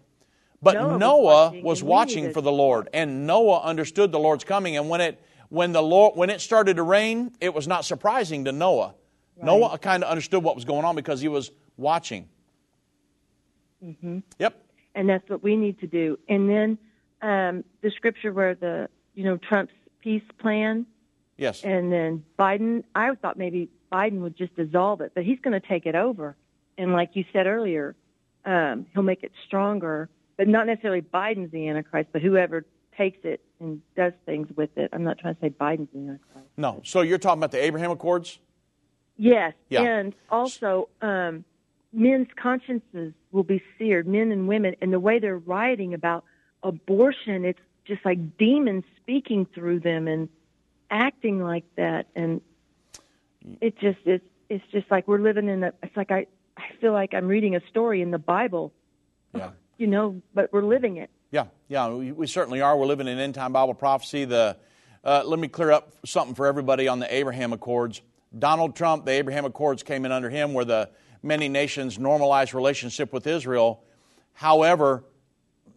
But 0.61 0.73
Noah, 0.73 0.97
Noah 0.97 1.21
was 1.23 1.51
watching, 1.51 1.63
was 1.63 1.83
watching 1.83 2.33
for 2.33 2.41
the 2.41 2.51
Lord, 2.51 2.89
and 2.91 3.27
Noah 3.27 3.61
understood 3.61 4.11
the 4.11 4.19
Lord's 4.19 4.43
coming. 4.43 4.75
And 4.75 4.89
when 4.89 5.01
it 5.01 5.21
when 5.49 5.71
the 5.71 5.83
Lord 5.83 6.15
when 6.15 6.31
it 6.31 6.41
started 6.41 6.77
to 6.77 6.83
rain, 6.83 7.31
it 7.39 7.53
was 7.53 7.67
not 7.67 7.85
surprising 7.85 8.45
to 8.45 8.51
Noah. 8.51 8.95
Right. 9.35 9.45
Noah 9.45 9.77
kind 9.77 10.03
of 10.03 10.09
understood 10.09 10.43
what 10.43 10.55
was 10.55 10.65
going 10.65 10.83
on 10.83 10.95
because 10.95 11.21
he 11.21 11.27
was 11.27 11.51
watching. 11.77 12.27
Mm-hmm. 13.83 14.19
Yep. 14.39 14.63
And 14.95 15.07
that's 15.07 15.29
what 15.29 15.43
we 15.43 15.55
need 15.55 15.79
to 15.81 15.87
do. 15.87 16.17
And 16.27 16.49
then 16.49 16.79
um, 17.21 17.63
the 17.81 17.91
scripture 17.95 18.31
where 18.33 18.55
the 18.55 18.89
you 19.13 19.23
know 19.23 19.37
Trump's 19.37 19.73
peace 20.01 20.23
plan. 20.39 20.85
Yes. 21.37 21.63
And 21.63 21.91
then 21.91 22.23
Biden, 22.39 22.83
I 22.95 23.13
thought 23.13 23.37
maybe 23.37 23.69
Biden 23.91 24.21
would 24.21 24.35
just 24.35 24.55
dissolve 24.55 25.01
it, 25.01 25.11
but 25.13 25.23
he's 25.23 25.39
going 25.39 25.59
to 25.59 25.67
take 25.67 25.85
it 25.85 25.93
over. 25.93 26.35
And 26.79 26.93
like 26.93 27.11
you 27.13 27.25
said 27.31 27.45
earlier, 27.45 27.95
um, 28.43 28.87
he'll 28.93 29.03
make 29.03 29.21
it 29.21 29.31
stronger 29.45 30.09
but 30.37 30.47
not 30.47 30.67
necessarily 30.67 31.01
Biden's 31.01 31.51
the 31.51 31.67
Antichrist, 31.67 32.09
but 32.13 32.21
whoever 32.21 32.65
takes 32.95 33.17
it 33.23 33.41
and 33.59 33.81
does 33.95 34.13
things 34.25 34.47
with 34.55 34.69
it. 34.77 34.89
I'm 34.93 35.03
not 35.03 35.17
trying 35.17 35.35
to 35.35 35.41
say 35.41 35.49
Biden's 35.49 35.89
the 35.91 35.99
Antichrist. 35.99 36.47
No. 36.55 36.81
So 36.83 37.01
you're 37.01 37.17
talking 37.17 37.39
about 37.39 37.51
the 37.51 37.63
Abraham 37.63 37.91
Accords? 37.91 38.39
Yes. 39.17 39.53
Yeah. 39.69 39.81
And 39.81 40.13
also, 40.29 40.89
um, 41.01 41.43
men's 41.91 42.27
consciences 42.41 43.13
will 43.31 43.43
be 43.43 43.61
seared, 43.77 44.07
men 44.07 44.31
and 44.31 44.47
women, 44.47 44.75
and 44.79 44.93
the 44.93 44.99
way 44.99 45.19
they're 45.19 45.37
writing 45.37 45.93
about 45.95 46.23
abortion, 46.67 47.45
it's 47.45 47.59
just 47.85 48.03
like 48.05 48.37
demons 48.37 48.83
speaking 49.01 49.47
through 49.53 49.79
them 49.79 50.07
and 50.07 50.29
acting 50.89 51.41
like 51.41 51.65
that. 51.75 52.07
And 52.15 52.41
it 53.61 53.77
just 53.79 53.99
is, 54.05 54.21
it's 54.49 54.65
just 54.71 54.89
like 54.91 55.07
we're 55.07 55.19
living 55.19 55.47
in 55.49 55.63
a, 55.63 55.73
it's 55.81 55.95
like 55.95 56.11
I, 56.11 56.27
I 56.57 56.63
feel 56.81 56.93
like 56.93 57.13
I'm 57.13 57.27
reading 57.27 57.55
a 57.55 57.61
story 57.69 58.01
in 58.01 58.11
the 58.11 58.17
Bible. 58.17 58.73
Yeah 59.33 59.51
you 59.77 59.87
know, 59.87 60.21
but 60.33 60.51
we're 60.51 60.63
living 60.63 60.97
it. 60.97 61.09
Yeah, 61.31 61.45
yeah, 61.67 61.89
we, 61.89 62.11
we 62.11 62.27
certainly 62.27 62.61
are. 62.61 62.77
We're 62.77 62.85
living 62.85 63.07
in 63.07 63.19
end 63.19 63.35
time 63.35 63.53
Bible 63.53 63.73
prophecy. 63.73 64.25
The 64.25 64.57
uh, 65.03 65.23
let 65.25 65.39
me 65.39 65.47
clear 65.47 65.71
up 65.71 65.93
something 66.05 66.35
for 66.35 66.47
everybody 66.47 66.87
on 66.87 66.99
the 66.99 67.13
Abraham 67.13 67.53
Accords. 67.53 68.01
Donald 68.37 68.75
Trump, 68.75 69.05
the 69.05 69.11
Abraham 69.11 69.45
Accords 69.45 69.83
came 69.83 70.05
in 70.05 70.11
under 70.11 70.29
him, 70.29 70.53
where 70.53 70.65
the 70.65 70.89
many 71.23 71.47
nations 71.47 71.97
normalized 71.97 72.53
relationship 72.53 73.13
with 73.13 73.25
Israel. 73.27 73.83
However, 74.33 75.03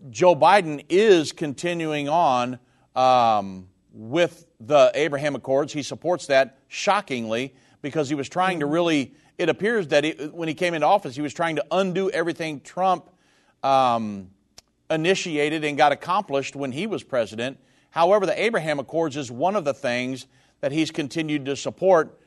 Joe 0.08 0.34
Biden 0.34 0.84
is 0.88 1.32
continuing 1.32 2.08
on 2.08 2.58
um, 2.96 3.68
with 3.92 4.46
the 4.58 4.90
Abraham 4.94 5.34
Accords. 5.34 5.72
He 5.72 5.82
supports 5.82 6.26
that 6.26 6.58
shockingly 6.68 7.54
because 7.82 8.08
he 8.08 8.14
was 8.14 8.28
trying 8.28 8.60
to 8.60 8.66
really. 8.66 9.14
It 9.36 9.48
appears 9.48 9.88
that 9.88 10.04
he, 10.04 10.10
when 10.32 10.48
he 10.48 10.54
came 10.54 10.74
into 10.74 10.86
office, 10.86 11.16
he 11.16 11.22
was 11.22 11.34
trying 11.34 11.56
to 11.56 11.64
undo 11.70 12.10
everything 12.10 12.60
Trump 12.60 13.10
um, 13.62 14.30
initiated 14.90 15.64
and 15.64 15.76
got 15.76 15.92
accomplished 15.92 16.56
when 16.56 16.72
he 16.72 16.86
was 16.86 17.02
president. 17.02 17.58
However, 17.90 18.26
the 18.26 18.40
Abraham 18.40 18.78
Accords 18.78 19.16
is 19.16 19.30
one 19.30 19.56
of 19.56 19.64
the 19.64 19.74
things 19.74 20.26
that 20.60 20.72
he's 20.72 20.90
continued 20.90 21.46
to 21.46 21.56
support. 21.56 22.20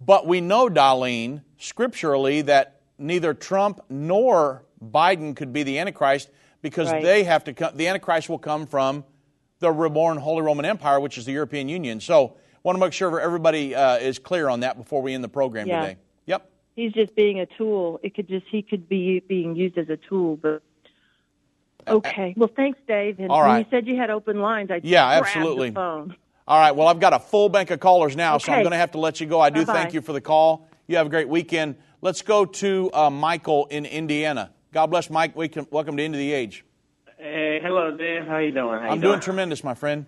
But 0.00 0.26
we 0.26 0.40
know, 0.40 0.68
Darlene, 0.68 1.42
scripturally, 1.58 2.42
that 2.42 2.80
neither 2.98 3.34
Trump 3.34 3.80
nor 3.88 4.64
Biden 4.82 5.34
could 5.34 5.52
be 5.52 5.62
the 5.62 5.78
Antichrist 5.78 6.30
because 6.62 6.90
right. 6.90 7.02
they 7.02 7.24
have 7.24 7.44
to 7.44 7.52
come, 7.52 7.76
the 7.76 7.88
Antichrist 7.88 8.28
will 8.28 8.38
come 8.38 8.66
from 8.66 9.04
the 9.58 9.70
reborn 9.70 10.16
Holy 10.16 10.42
Roman 10.42 10.64
Empire, 10.64 10.98
which 11.00 11.18
is 11.18 11.26
the 11.26 11.32
European 11.32 11.68
Union. 11.68 12.00
So, 12.00 12.36
want 12.62 12.76
to 12.76 12.80
make 12.80 12.92
sure 12.92 13.20
everybody 13.20 13.74
uh, 13.74 13.96
is 13.96 14.18
clear 14.18 14.48
on 14.48 14.60
that 14.60 14.78
before 14.78 15.02
we 15.02 15.14
end 15.14 15.22
the 15.22 15.28
program 15.28 15.66
yeah. 15.66 15.80
today. 15.80 15.96
Yep. 16.26 16.50
He's 16.76 16.92
just 16.92 17.14
being 17.14 17.40
a 17.40 17.46
tool. 17.46 18.00
It 18.02 18.14
could 18.14 18.28
just 18.28 18.46
he 18.50 18.62
could 18.62 18.88
be 18.88 19.20
being 19.20 19.54
used 19.56 19.76
as 19.76 19.88
a 19.88 19.96
tool, 19.96 20.36
but 20.36 20.62
Okay. 21.86 22.34
Well, 22.36 22.50
thanks, 22.54 22.78
Dave. 22.86 23.18
And 23.18 23.30
All 23.30 23.42
right. 23.42 23.48
when 23.48 23.58
you 23.60 23.66
said 23.70 23.86
you 23.86 23.96
had 23.96 24.10
open 24.10 24.40
lines, 24.40 24.70
I 24.70 24.80
yeah, 24.82 25.06
absolutely. 25.06 25.70
The 25.70 25.74
phone. 25.74 26.16
All 26.46 26.58
right. 26.58 26.72
Well, 26.72 26.88
I've 26.88 27.00
got 27.00 27.12
a 27.12 27.18
full 27.18 27.48
bank 27.48 27.70
of 27.70 27.80
callers 27.80 28.16
now, 28.16 28.36
okay. 28.36 28.44
so 28.44 28.52
I'm 28.52 28.62
going 28.62 28.72
to 28.72 28.78
have 28.78 28.92
to 28.92 28.98
let 28.98 29.20
you 29.20 29.26
go. 29.26 29.40
I 29.40 29.50
do 29.50 29.64
Bye-bye. 29.64 29.72
thank 29.72 29.94
you 29.94 30.00
for 30.00 30.12
the 30.12 30.20
call. 30.20 30.68
You 30.86 30.96
have 30.96 31.06
a 31.06 31.10
great 31.10 31.28
weekend. 31.28 31.76
Let's 32.00 32.22
go 32.22 32.44
to 32.44 32.90
uh, 32.92 33.10
Michael 33.10 33.66
in 33.66 33.86
Indiana. 33.86 34.50
God 34.72 34.86
bless 34.86 35.10
Mike. 35.10 35.36
Welcome 35.36 35.96
to 35.96 36.02
End 36.02 36.14
of 36.14 36.18
the 36.18 36.32
Age. 36.32 36.64
Hey, 37.18 37.60
hello, 37.62 37.96
Dave. 37.96 38.26
How 38.26 38.38
you 38.38 38.52
doing? 38.52 38.78
How 38.80 38.88
I'm 38.88 39.00
doing 39.00 39.12
doing 39.12 39.20
tremendous, 39.20 39.62
my 39.62 39.74
friend. 39.74 40.06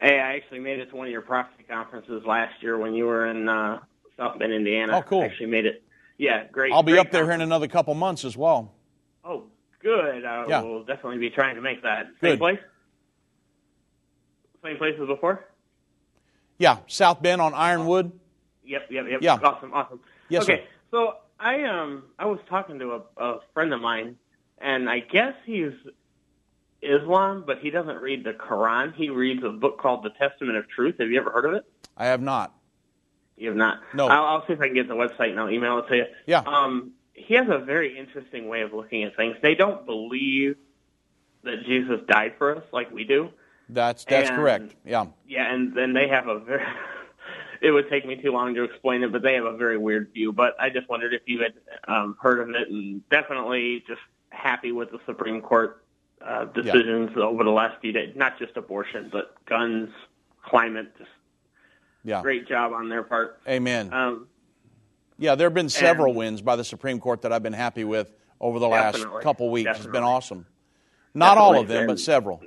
Hey, 0.00 0.20
I 0.20 0.36
actually 0.36 0.60
made 0.60 0.80
it 0.80 0.90
to 0.90 0.96
one 0.96 1.06
of 1.06 1.12
your 1.12 1.22
prophecy 1.22 1.64
conferences 1.68 2.22
last 2.26 2.62
year 2.62 2.76
when 2.76 2.94
you 2.94 3.06
were 3.06 3.26
in 3.26 3.48
uh, 3.48 3.80
South 4.16 4.38
Bend, 4.38 4.52
Indiana. 4.52 4.98
Oh, 4.98 5.02
cool. 5.02 5.22
I 5.22 5.26
actually 5.26 5.46
made 5.46 5.64
it. 5.64 5.82
Yeah, 6.18 6.44
great. 6.52 6.72
I'll 6.72 6.82
be 6.82 6.92
great 6.92 7.00
up 7.00 7.10
there 7.10 7.24
here 7.24 7.32
in 7.32 7.40
another 7.40 7.68
couple 7.68 7.94
months 7.94 8.24
as 8.24 8.36
well. 8.36 8.72
Oh, 9.24 9.44
Good. 9.82 10.24
I 10.24 10.46
Yeah. 10.46 10.62
will 10.62 10.84
definitely 10.84 11.18
be 11.18 11.30
trying 11.30 11.56
to 11.56 11.60
make 11.60 11.82
that. 11.82 12.06
Good. 12.20 12.30
Same 12.32 12.38
place? 12.38 12.58
Same 14.62 14.76
place 14.76 14.94
as 15.00 15.06
before? 15.08 15.44
Yeah, 16.58 16.78
South 16.86 17.20
Bend 17.20 17.40
on 17.40 17.52
Ironwood. 17.54 18.12
Yep, 18.64 18.82
yep, 18.90 19.06
yep. 19.10 19.22
Yeah. 19.22 19.38
Awesome, 19.42 19.72
awesome. 19.74 19.98
Yes, 20.28 20.44
okay, 20.44 20.58
sir. 20.58 20.68
so 20.92 21.14
I 21.42 21.64
um 21.64 22.04
I 22.18 22.26
was 22.26 22.38
talking 22.48 22.78
to 22.78 23.00
a, 23.18 23.22
a 23.22 23.38
friend 23.52 23.74
of 23.74 23.80
mine, 23.80 24.16
and 24.58 24.88
I 24.88 25.00
guess 25.00 25.34
he's 25.44 25.72
Islam, 26.80 27.44
but 27.46 27.58
he 27.60 27.70
doesn't 27.70 27.96
read 27.96 28.24
the 28.24 28.32
Quran. 28.32 28.94
He 28.94 29.08
reads 29.10 29.42
a 29.44 29.50
book 29.50 29.80
called 29.80 30.04
The 30.04 30.10
Testament 30.10 30.56
of 30.56 30.68
Truth. 30.68 30.96
Have 31.00 31.10
you 31.10 31.18
ever 31.20 31.30
heard 31.30 31.44
of 31.46 31.54
it? 31.54 31.64
I 31.96 32.06
have 32.06 32.20
not. 32.20 32.54
You 33.36 33.48
have 33.48 33.56
not. 33.56 33.80
No. 33.94 34.06
I'll, 34.08 34.24
I'll 34.24 34.46
see 34.46 34.52
if 34.52 34.60
I 34.60 34.66
can 34.66 34.74
get 34.74 34.88
the 34.88 34.94
website 34.94 35.30
and 35.30 35.40
I'll 35.40 35.50
email 35.50 35.78
it 35.78 35.88
to 35.88 35.96
you. 35.96 36.04
Yeah. 36.26 36.40
Um, 36.40 36.92
he 37.14 37.34
has 37.34 37.46
a 37.48 37.58
very 37.64 37.98
interesting 37.98 38.48
way 38.48 38.62
of 38.62 38.72
looking 38.72 39.04
at 39.04 39.16
things. 39.16 39.36
They 39.42 39.54
don't 39.54 39.84
believe 39.86 40.56
that 41.44 41.64
Jesus 41.66 42.00
died 42.08 42.34
for 42.38 42.56
us 42.56 42.64
like 42.72 42.90
we 42.90 43.04
do. 43.04 43.30
That's 43.68 44.04
that's 44.04 44.28
And- 44.28 44.38
correct. 44.38 44.74
Yeah. 44.84 45.06
Yeah, 45.26 45.52
and 45.52 45.74
then 45.76 45.92
they 45.92 46.08
have 46.08 46.28
a 46.28 46.38
very. 46.38 46.64
It 47.62 47.70
would 47.70 47.88
take 47.88 48.04
me 48.04 48.16
too 48.16 48.32
long 48.32 48.54
to 48.54 48.64
explain 48.64 49.04
it, 49.04 49.12
but 49.12 49.22
they 49.22 49.34
have 49.34 49.44
a 49.44 49.56
very 49.56 49.78
weird 49.78 50.12
view. 50.12 50.32
But 50.32 50.54
I 50.60 50.68
just 50.68 50.88
wondered 50.88 51.14
if 51.14 51.22
you 51.26 51.40
had 51.42 51.52
um, 51.86 52.16
heard 52.20 52.40
of 52.40 52.50
it, 52.50 52.68
and 52.68 53.08
definitely 53.08 53.84
just 53.86 54.00
happy 54.30 54.72
with 54.72 54.90
the 54.90 54.98
Supreme 55.06 55.40
Court 55.40 55.84
uh, 56.20 56.46
decisions 56.46 57.10
over 57.16 57.44
the 57.44 57.50
last 57.50 57.80
few 57.80 57.92
days. 57.92 58.14
Not 58.16 58.38
just 58.38 58.56
abortion, 58.56 59.08
but 59.12 59.36
guns, 59.46 59.90
climate. 60.44 60.92
Just 60.98 61.10
Yeah. 62.04 62.20
great 62.20 62.48
job 62.48 62.72
on 62.72 62.88
their 62.88 63.04
part. 63.04 63.40
Amen. 63.48 63.92
Um, 63.92 64.26
Yeah, 65.18 65.36
there 65.36 65.46
have 65.46 65.54
been 65.54 65.68
several 65.68 66.14
wins 66.14 66.42
by 66.42 66.56
the 66.56 66.64
Supreme 66.64 66.98
Court 66.98 67.22
that 67.22 67.32
I've 67.32 67.42
been 67.44 67.52
happy 67.52 67.84
with 67.84 68.12
over 68.40 68.58
the 68.58 68.66
last 68.66 68.96
Definitely. 68.96 69.22
couple 69.22 69.50
weeks. 69.50 69.70
It's 69.76 69.86
been 69.86 70.02
awesome. 70.02 70.46
Not 71.14 71.38
all 71.38 71.50
of 71.60 71.68
Definitely. 71.68 71.76
them, 71.76 71.86
but 71.86 72.00
several. 72.00 72.42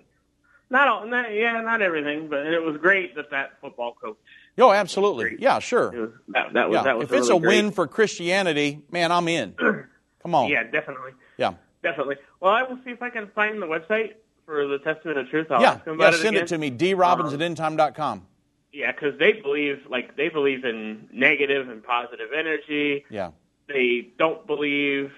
not 0.69 0.87
all, 0.89 1.05
not, 1.05 1.31
yeah, 1.33 1.61
not 1.61 1.81
everything, 1.81 2.27
but 2.27 2.45
it 2.47 2.61
was 2.61 2.75
great 2.77 3.15
that 3.15 3.29
that 3.31 3.61
football 3.61 3.93
coach. 3.93 4.17
Oh, 4.57 4.71
absolutely. 4.71 5.35
Yeah, 5.39 5.59
sure. 5.59 5.91
was, 5.91 6.09
that, 6.29 6.53
that 6.53 6.69
was 6.69 6.75
Yeah. 6.77 6.83
that 6.83 6.97
was 6.97 7.05
If 7.05 7.11
it's 7.13 7.29
really 7.29 7.45
a 7.45 7.47
win 7.49 7.71
for 7.71 7.87
Christianity, 7.87 8.81
man, 8.91 9.11
I'm 9.11 9.27
in. 9.27 9.53
Come 10.21 10.35
on. 10.35 10.49
Yeah, 10.49 10.63
definitely. 10.63 11.11
Yeah. 11.37 11.53
Definitely. 11.83 12.15
Well, 12.39 12.51
I 12.53 12.63
will 12.63 12.79
see 12.83 12.91
if 12.91 13.01
I 13.01 13.09
can 13.09 13.27
find 13.35 13.61
the 13.61 13.65
website 13.67 14.13
for 14.45 14.65
the 14.67 14.79
Testament 14.79 15.17
of 15.17 15.29
Truth. 15.29 15.47
I'll 15.51 15.61
Yeah. 15.61 15.79
Yeah, 15.85 16.09
it 16.09 16.13
send 16.13 16.35
again. 16.35 16.43
it 16.43 16.47
to 16.47 16.57
me. 16.57 16.69
drobbins 16.71 17.33
Um, 17.33 17.41
at 17.41 17.51
endtime.com. 17.51 18.25
Yeah, 18.71 18.91
because 18.91 19.17
they 19.19 19.33
believe 19.33 19.79
like 19.89 20.15
they 20.17 20.29
believe 20.29 20.65
in 20.65 21.07
negative 21.13 21.69
and 21.69 21.83
positive 21.83 22.29
energy. 22.37 23.05
Yeah. 23.09 23.31
They 23.67 24.09
don't 24.17 24.45
believe. 24.47 25.11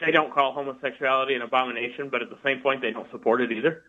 They 0.00 0.10
don't 0.10 0.32
call 0.34 0.52
homosexuality 0.52 1.34
an 1.34 1.42
abomination, 1.42 2.08
but 2.08 2.22
at 2.22 2.30
the 2.30 2.38
same 2.42 2.60
point, 2.60 2.80
they 2.80 2.90
don't 2.90 3.08
support 3.12 3.40
it 3.40 3.52
either. 3.52 3.84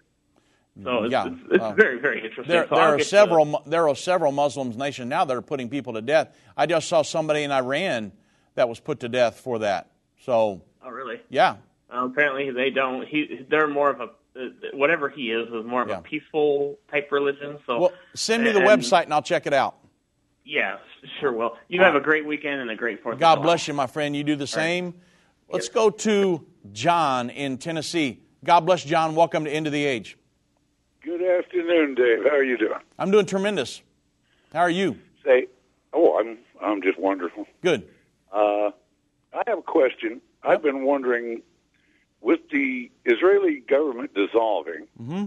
So 0.82 1.04
it's, 1.04 1.12
Yeah. 1.12 1.28
it's, 1.28 1.36
it's 1.52 1.64
Uh, 1.64 1.74
very, 1.74 2.00
very 2.00 2.18
interesting. 2.26 2.48
There, 2.48 2.68
so 2.68 2.76
there 2.76 2.84
are 2.84 2.98
to- 2.98 3.04
several. 3.04 3.46
mu- 3.46 3.58
There 3.66 3.88
are 3.88 3.96
several 3.96 4.32
Muslims 4.32 4.76
nation 4.76 5.08
now 5.10 5.24
that 5.26 5.36
are 5.38 5.42
putting 5.42 5.70
people 5.70 5.94
to 5.94 6.02
death. 6.02 6.36
I 6.58 6.66
just 6.66 6.88
saw 6.88 7.04
somebody 7.04 7.44
in 7.44 7.52
Iran 7.52 8.12
that 8.56 8.68
was 8.68 8.80
put 8.80 9.00
to 9.02 9.10
death 9.10 9.40
for 9.40 9.60
that. 9.60 9.92
So 10.22 10.62
oh, 10.84 10.90
really? 10.90 11.20
yeah, 11.30 11.58
apparently, 11.92 12.50
they 12.52 12.70
don't. 12.72 13.08
He, 13.08 13.46
they're 13.50 13.68
more 13.68 13.90
of 13.92 14.02
a 14.02 14.10
whatever 14.74 15.10
he 15.10 15.32
is 15.32 15.48
is 15.50 15.64
more 15.64 15.84
of 15.84 15.90
Yeah. 15.90 16.00
a 16.00 16.02
peaceful 16.02 16.80
type 16.90 17.12
religion. 17.12 17.60
So 17.68 17.80
well, 17.80 17.92
send 18.16 18.44
me 18.44 18.52
the 18.52 18.60
and- 18.60 18.68
website 18.68 19.04
and 19.04 19.14
I'll 19.14 19.22
check 19.22 19.46
it 19.46 19.54
out. 19.54 19.76
Yeah, 20.44 20.78
sure 21.20 21.32
will. 21.32 21.56
You 21.68 21.82
have 21.84 21.94
a 21.96 22.00
great 22.02 22.26
weekend 22.26 22.60
and 22.62 22.72
a 22.72 22.76
great 22.76 23.02
Fourth. 23.04 23.20
God 23.20 23.44
bless 23.44 23.68
you, 23.68 23.74
my 23.76 23.86
friend. 23.88 24.16
You 24.16 24.24
do 24.24 24.36
the 24.36 24.48
same. 24.48 24.96
Let's 25.50 25.70
go 25.70 25.90
to 25.92 26.46
John 26.72 27.30
in 27.30 27.60
Tennessee. 27.60 28.24
God 28.44 28.62
bless 28.62 28.84
John. 28.84 29.14
Welcome 29.16 29.46
to 29.46 29.52
End 29.52 29.68
of 29.68 29.74
the 29.74 29.86
Age. 29.86 30.18
Good 31.04 31.22
afternoon, 31.22 31.96
Dave. 31.96 32.24
How 32.24 32.38
are 32.38 32.44
you 32.44 32.58
doing? 32.58 32.80
I'm 32.98 33.12
doing 33.12 33.26
tremendous. 33.26 33.82
How 34.54 34.60
are 34.62 34.70
you? 34.70 34.98
Say, 35.26 35.48
oh, 35.92 36.18
I'm 36.20 36.38
I'm 36.62 36.82
just 36.82 36.98
wonderful. 37.00 37.46
Good. 37.62 37.88
Uh, 38.32 38.72
I 39.34 39.44
have 39.48 39.60
a 39.60 39.64
question. 39.64 40.22
I've 40.44 40.62
been 40.62 40.86
wondering, 40.86 41.42
with 42.22 42.40
the 42.52 42.90
Israeli 43.06 43.60
government 43.68 44.14
dissolving, 44.14 44.88
Mm-hmm. 45.02 45.26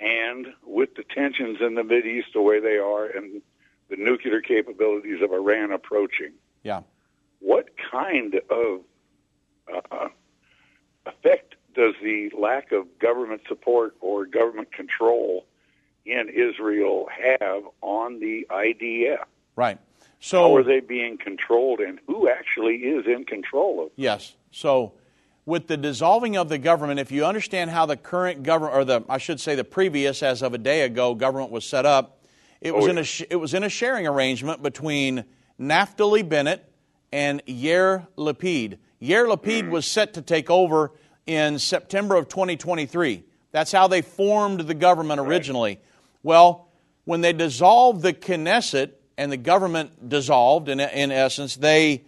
and 0.00 0.46
with 0.64 0.94
the 0.96 1.04
tensions 1.14 1.58
in 1.60 1.74
the 1.74 1.84
Mid 1.84 2.06
East 2.06 2.28
the 2.34 2.42
way 2.42 2.60
they 2.60 2.76
are, 2.76 3.06
and 3.06 3.42
the 3.90 3.96
nuclear 3.96 4.40
capabilities 4.40 5.20
of 5.22 5.32
Iran 5.32 5.72
approaching, 5.72 6.32
Yeah. 6.62 6.82
what 7.40 7.66
kind 7.90 8.34
of 8.50 8.80
uh, 9.90 10.08
effect 11.06 11.54
does 11.74 11.94
the 12.02 12.30
lack 12.38 12.72
of 12.72 12.98
government 12.98 13.42
support 13.48 13.96
or 14.00 14.26
government 14.26 14.72
control 14.72 15.46
in 16.06 16.28
Israel 16.28 17.08
have 17.10 17.64
on 17.80 18.20
the 18.20 18.46
IDF? 18.50 19.24
Right. 19.56 19.78
How 19.78 20.08
So 20.20 20.56
are 20.56 20.62
they 20.62 20.80
being 20.80 21.18
controlled, 21.18 21.80
and 21.80 22.00
who 22.06 22.28
actually 22.28 22.76
is 22.76 23.06
in 23.06 23.24
control 23.24 23.84
of? 23.84 23.90
Yes. 23.96 24.34
So, 24.50 24.94
with 25.46 25.66
the 25.66 25.76
dissolving 25.76 26.36
of 26.36 26.48
the 26.48 26.56
government, 26.56 26.98
if 26.98 27.12
you 27.12 27.26
understand 27.26 27.70
how 27.70 27.84
the 27.84 27.96
current 27.96 28.42
government, 28.42 28.76
or 28.76 28.84
the 28.84 29.02
I 29.08 29.18
should 29.18 29.38
say 29.40 29.54
the 29.54 29.64
previous, 29.64 30.22
as 30.22 30.42
of 30.42 30.54
a 30.54 30.58
day 30.58 30.82
ago, 30.82 31.14
government 31.14 31.50
was 31.50 31.66
set 31.66 31.84
up, 31.84 32.24
it 32.60 32.74
was 32.74 32.86
Oh, 32.86 32.88
in 32.88 32.98
a 32.98 33.04
it 33.30 33.36
was 33.36 33.52
in 33.52 33.64
a 33.64 33.68
sharing 33.68 34.06
arrangement 34.06 34.62
between 34.62 35.24
Naftali 35.60 36.26
Bennett 36.26 36.64
and 37.12 37.44
Yair 37.46 38.06
Lapid. 38.16 38.78
Yair 39.02 39.28
Lapid 39.28 39.64
mm. 39.64 39.70
was 39.70 39.86
set 39.86 40.14
to 40.14 40.22
take 40.22 40.50
over 40.50 40.92
in 41.26 41.58
September 41.58 42.16
of 42.16 42.28
2023. 42.28 43.24
That's 43.52 43.72
how 43.72 43.88
they 43.88 44.02
formed 44.02 44.60
the 44.60 44.74
government 44.74 45.20
originally. 45.20 45.80
Well, 46.22 46.68
when 47.04 47.20
they 47.20 47.32
dissolved 47.32 48.02
the 48.02 48.12
Knesset 48.12 48.92
and 49.16 49.30
the 49.30 49.36
government 49.36 50.08
dissolved, 50.08 50.68
in, 50.68 50.80
in 50.80 51.12
essence, 51.12 51.56
they 51.56 52.04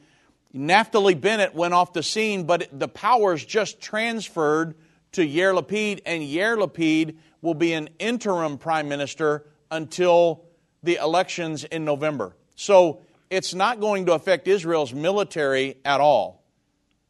Naftali 0.55 1.21
Bennett 1.21 1.55
went 1.55 1.75
off 1.75 1.93
the 1.93 2.03
scene, 2.03 2.45
but 2.45 2.69
the 2.73 2.89
powers 2.89 3.45
just 3.45 3.81
transferred 3.81 4.75
to 5.13 5.27
Yair 5.27 5.59
Lapid, 5.59 6.01
and 6.07 6.23
Yair 6.23 6.57
Lapid 6.57 7.17
will 7.43 7.55
be 7.55 7.75
an 7.75 7.91
interim 7.99 8.59
prime 8.59 8.89
minister 8.89 9.47
until 9.71 10.45
the 10.83 10.97
elections 10.97 11.65
in 11.65 11.85
November. 11.85 12.35
So 12.55 13.03
it's 13.29 13.55
not 13.55 13.81
going 13.81 14.07
to 14.07 14.15
affect 14.15 14.49
Israel's 14.49 14.95
military 14.95 15.77
at 15.85 16.01
all. 16.01 16.43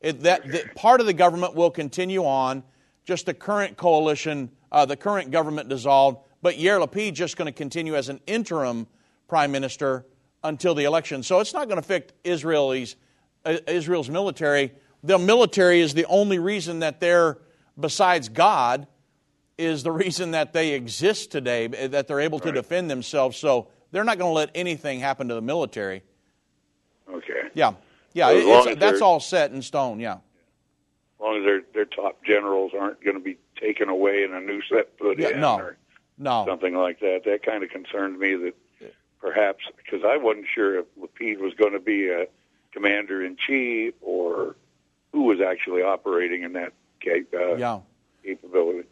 It, 0.07 0.20
that, 0.20 0.46
that 0.52 0.76
part 0.76 1.00
of 1.00 1.07
the 1.07 1.12
government 1.12 1.57
will 1.57 1.70
continue 1.72 2.24
on, 2.24 2.62
just 3.04 3.26
the 3.26 3.34
current 3.34 3.76
coalition, 3.76 4.52
uh, 4.70 4.86
the 4.86 4.96
current 4.96 5.32
government 5.32 5.68
dissolved, 5.68 6.18
but 6.42 6.54
Yair 6.54 6.80
Lapid 6.80 7.14
just 7.14 7.36
going 7.36 7.46
to 7.46 7.52
continue 7.52 7.96
as 7.96 8.09
an 8.09 8.20
interim 8.24 8.86
prime 9.26 9.50
minister 9.50 10.07
until 10.44 10.76
the 10.76 10.84
election. 10.84 11.24
So 11.24 11.40
it's 11.40 11.52
not 11.52 11.66
going 11.66 11.74
to 11.74 11.84
affect 11.84 12.12
Israelis, 12.22 12.94
uh, 13.44 13.57
Israel's 13.66 14.09
military. 14.09 14.72
The 15.02 15.18
military 15.18 15.80
is 15.80 15.92
the 15.92 16.07
only 16.07 16.38
reason 16.38 16.78
that 16.78 17.00
they're, 17.00 17.38
besides 17.80 18.28
God, 18.28 18.86
is 19.59 19.82
the 19.82 19.90
reason 20.04 20.30
that 20.30 20.52
they 20.52 20.74
exist 20.74 21.32
today, 21.32 21.66
that 21.66 22.07
they're 22.07 22.20
able 22.20 22.38
to 22.38 22.52
defend 22.52 22.88
themselves. 22.88 23.36
So 23.36 23.70
they're 23.90 24.04
not 24.04 24.18
going 24.18 24.30
to 24.30 24.36
let 24.36 24.50
anything 24.54 25.00
happen 25.00 25.26
to 25.26 25.34
the 25.34 25.42
military. 25.42 26.04
Okay, 27.12 27.48
Yeah, 27.54 27.72
yeah, 28.16 28.62
So 28.62 28.70
it- 28.70 28.80
that's 28.80 29.00
all 29.02 29.20
set 29.20 29.52
in 29.52 29.62
stone. 29.62 30.00
Yeah, 30.00 30.14
as 30.14 31.20
long 31.20 31.38
as 31.38 31.44
their 31.44 31.62
their 31.74 31.84
top 31.84 32.24
generals 32.24 32.72
aren't 32.78 33.02
going 33.02 33.16
to 33.16 33.22
be 33.22 33.36
taken 33.60 33.88
away 33.88 34.24
and 34.24 34.34
a 34.34 34.40
new 34.40 34.62
set 34.62 34.96
put 34.98 35.18
yeah, 35.18 35.30
in, 35.30 35.40
no, 35.40 35.58
or 35.58 35.76
no, 36.18 36.44
something 36.46 36.74
like 36.74 37.00
that. 37.00 37.22
That 37.24 37.44
kind 37.44 37.62
of 37.62 37.70
concerned 37.70 38.18
me 38.18 38.34
that 38.36 38.54
perhaps 39.20 39.64
because 39.76 40.04
I 40.06 40.16
wasn't 40.16 40.46
sure 40.52 40.78
if 40.78 40.86
Lapid 40.98 41.40
was 41.40 41.54
going 41.54 41.72
to 41.72 41.80
be 41.80 42.08
a 42.08 42.26
commander 42.72 43.24
in 43.24 43.36
chief 43.36 43.94
or 44.00 44.56
who 45.12 45.22
was 45.22 45.40
actually 45.40 45.82
operating 45.82 46.42
in 46.42 46.52
that 46.54 46.72
uh, 47.06 47.56
yeah. 47.56 47.80
capability. 48.22 48.88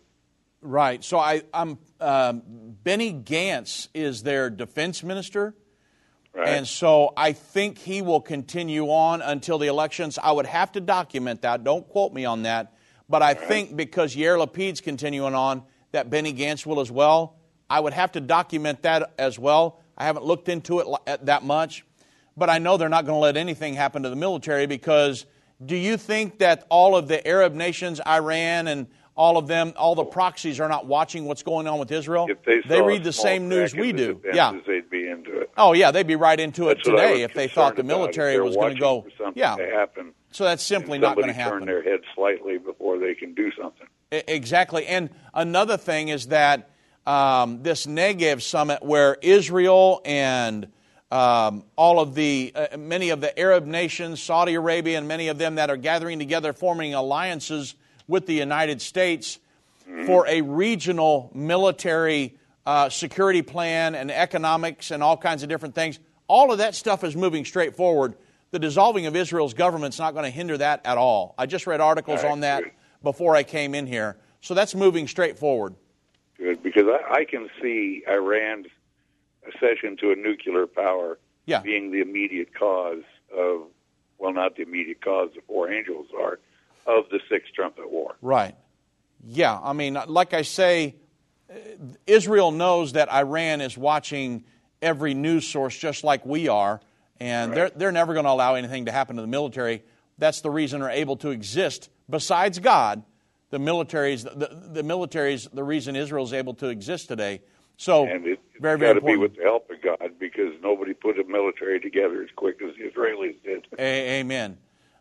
Right. 0.62 1.04
So 1.04 1.18
I, 1.18 1.42
I'm 1.52 1.78
um, 2.00 2.42
Benny 2.82 3.12
Gantz 3.12 3.88
is 3.92 4.22
their 4.22 4.48
defense 4.48 5.02
minister, 5.02 5.54
Right. 6.34 6.48
and 6.48 6.66
so 6.66 7.12
I 7.16 7.32
think 7.32 7.78
he 7.78 8.02
will 8.02 8.20
continue 8.20 8.86
on 8.86 9.22
until 9.22 9.56
the 9.58 9.68
elections. 9.68 10.18
I 10.20 10.32
would 10.32 10.46
have 10.46 10.72
to 10.72 10.80
document 10.80 11.42
that. 11.42 11.62
Don't 11.62 11.88
quote 11.88 12.12
me 12.12 12.24
on 12.24 12.42
that, 12.42 12.74
but 13.08 13.22
I 13.22 13.34
think 13.34 13.76
because 13.76 14.16
Yair 14.16 14.36
Lapid's 14.36 14.80
continuing 14.80 15.34
on, 15.34 15.62
that 15.92 16.10
Benny 16.10 16.34
Gantz 16.34 16.66
will 16.66 16.80
as 16.80 16.90
well. 16.90 17.36
I 17.70 17.78
would 17.78 17.92
have 17.92 18.10
to 18.12 18.20
document 18.20 18.82
that 18.82 19.14
as 19.16 19.38
well. 19.38 19.80
I 19.96 20.06
haven't 20.06 20.24
looked 20.24 20.48
into 20.48 20.80
it 20.80 20.86
that 21.26 21.44
much, 21.44 21.84
but 22.36 22.50
I 22.50 22.58
know 22.58 22.76
they're 22.78 22.88
not 22.88 23.06
going 23.06 23.16
to 23.16 23.20
let 23.20 23.36
anything 23.36 23.74
happen 23.74 24.02
to 24.02 24.10
the 24.10 24.16
military 24.16 24.66
because. 24.66 25.26
Do 25.64 25.76
you 25.76 25.96
think 25.96 26.40
that 26.40 26.66
all 26.68 26.96
of 26.96 27.06
the 27.06 27.24
Arab 27.26 27.54
nations, 27.54 28.00
Iran 28.04 28.66
and 28.66 28.88
all 29.16 29.36
of 29.36 29.46
them, 29.46 29.72
all 29.76 29.94
the 29.94 30.04
proxies 30.04 30.58
are 30.58 30.68
not 30.68 30.86
watching 30.86 31.24
what's 31.24 31.42
going 31.42 31.66
on 31.66 31.78
with 31.78 31.92
Israel? 31.92 32.26
if 32.28 32.42
they, 32.44 32.62
saw 32.62 32.84
read 32.84 33.04
the 33.04 33.12
same 33.12 33.48
news 33.48 33.74
we 33.74 33.92
do. 33.92 34.20
Yeah. 34.32 34.58
they'd 34.66 34.90
be 34.90 35.08
into 35.08 35.40
it. 35.40 35.50
Oh, 35.56 35.72
yeah, 35.72 35.90
they'd 35.90 36.06
be 36.06 36.16
right 36.16 36.38
into 36.38 36.68
it 36.68 36.76
That's 36.76 36.88
today 36.88 37.22
if 37.22 37.32
they 37.32 37.46
thought 37.46 37.76
the 37.76 37.82
concerned 37.82 38.02
about, 38.02 38.10
if 38.10 38.16
military 38.16 38.40
was 38.40 38.56
going 38.56 38.74
to 38.74 38.80
go. 38.80 39.06
Yeah. 39.34 39.56
to 39.56 39.66
happen. 39.66 40.14
So 40.32 40.44
that's 40.44 40.64
simply 40.64 40.98
not 40.98 41.14
going 41.14 41.28
to 41.28 41.32
happen. 41.32 41.60
turn 41.60 41.66
their 41.66 41.82
head 41.82 42.00
slightly 42.14 42.58
before 42.58 42.98
they 42.98 43.14
can 43.14 43.34
do 43.34 43.52
something. 43.52 43.86
Exactly. 44.10 44.86
And 44.86 45.10
another 45.32 45.76
thing 45.76 46.08
is 46.08 46.28
that 46.28 46.70
um, 47.06 47.62
this 47.62 47.86
Negev 47.86 48.42
summit, 48.42 48.82
where 48.82 49.16
Israel 49.22 50.00
and 50.04 50.68
um, 51.10 51.64
all 51.76 52.00
of 52.00 52.14
the 52.14 52.52
uh, 52.54 52.76
many 52.76 53.10
of 53.10 53.20
the 53.20 53.38
Arab 53.38 53.66
nations, 53.66 54.20
Saudi 54.20 54.54
Arabia, 54.54 54.98
and 54.98 55.06
many 55.06 55.28
of 55.28 55.38
them 55.38 55.56
that 55.56 55.70
are 55.70 55.76
gathering 55.76 56.18
together, 56.18 56.52
forming 56.52 56.94
alliances 56.94 57.76
with 58.06 58.26
the 58.26 58.34
United 58.34 58.80
States 58.82 59.38
for 60.06 60.26
a 60.26 60.40
regional 60.40 61.30
military 61.34 62.36
uh, 62.66 62.88
security 62.88 63.42
plan 63.42 63.94
and 63.94 64.10
economics 64.10 64.90
and 64.90 65.02
all 65.02 65.16
kinds 65.16 65.42
of 65.42 65.48
different 65.48 65.74
things. 65.74 65.98
All 66.26 66.52
of 66.52 66.58
that 66.58 66.74
stuff 66.74 67.04
is 67.04 67.14
moving 67.14 67.44
straight 67.44 67.76
forward. 67.76 68.14
The 68.50 68.58
dissolving 68.58 69.06
of 69.06 69.16
Israel's 69.16 69.54
government 69.54 69.94
is 69.94 70.00
not 70.00 70.14
going 70.14 70.24
to 70.24 70.30
hinder 70.30 70.56
that 70.58 70.80
at 70.86 70.96
all. 70.96 71.34
I 71.36 71.46
just 71.46 71.66
read 71.66 71.80
articles 71.80 72.24
on 72.24 72.40
that 72.40 72.64
before 73.02 73.36
I 73.36 73.42
came 73.42 73.74
in 73.74 73.86
here. 73.86 74.16
So 74.40 74.54
that's 74.54 74.74
moving 74.74 75.08
straight 75.08 75.38
forward. 75.38 75.74
Good, 76.38 76.62
because 76.62 76.84
I, 76.86 77.20
I 77.20 77.24
can 77.24 77.48
see 77.60 78.02
Iran's 78.08 78.66
accession 79.46 79.96
to 79.98 80.12
a 80.12 80.16
nuclear 80.16 80.66
power 80.66 81.18
yeah. 81.46 81.60
being 81.60 81.90
the 81.90 82.00
immediate 82.00 82.54
cause 82.54 83.02
of, 83.36 83.62
well, 84.18 84.32
not 84.32 84.56
the 84.56 84.62
immediate 84.62 85.02
cause, 85.02 85.30
the 85.34 85.42
four 85.46 85.70
angels 85.70 86.06
are, 86.18 86.38
of 86.86 87.04
the 87.10 87.20
Sixth 87.28 87.52
Trumpet 87.54 87.90
War. 87.90 88.16
Right. 88.20 88.54
Yeah, 89.26 89.58
I 89.58 89.72
mean, 89.72 89.98
like 90.06 90.34
I 90.34 90.42
say, 90.42 90.96
Israel 92.06 92.50
knows 92.50 92.92
that 92.92 93.10
Iran 93.10 93.60
is 93.60 93.76
watching 93.78 94.44
every 94.82 95.14
news 95.14 95.46
source 95.46 95.76
just 95.76 96.04
like 96.04 96.26
we 96.26 96.48
are, 96.48 96.80
and 97.20 97.50
right. 97.50 97.56
they're, 97.56 97.70
they're 97.70 97.92
never 97.92 98.12
going 98.12 98.26
to 98.26 98.30
allow 98.30 98.54
anything 98.54 98.84
to 98.86 98.92
happen 98.92 99.16
to 99.16 99.22
the 99.22 99.28
military. 99.28 99.82
That's 100.18 100.42
the 100.42 100.50
reason 100.50 100.80
they're 100.80 100.90
able 100.90 101.16
to 101.18 101.30
exist. 101.30 101.88
Besides 102.08 102.58
God, 102.58 103.02
the 103.50 103.58
military 103.58 104.12
is 104.12 104.24
the, 104.24 104.70
the 104.72 104.82
military 104.82 105.34
is 105.34 105.48
the 105.52 105.64
reason 105.64 105.96
Israel 105.96 106.24
is 106.24 106.32
able 106.32 106.54
to 106.54 106.68
exist 106.68 107.08
today. 107.08 107.40
So 107.76 108.06
and 108.06 108.26
it, 108.26 108.32
it's 108.32 108.60
very, 108.60 108.78
very 108.78 108.94
got 108.94 109.00
to 109.00 109.06
be 109.06 109.16
with 109.16 109.36
the 109.36 109.42
help 109.42 109.70
of 109.70 109.80
God 109.82 110.12
because 110.18 110.52
nobody 110.62 110.92
put 110.92 111.18
a 111.18 111.24
military 111.24 111.80
together 111.80 112.22
as 112.22 112.28
quick 112.36 112.60
as 112.62 112.74
the 112.76 112.90
Israelis 112.90 113.36
did. 113.42 113.66
A- 113.78 114.20
amen. 114.20 114.58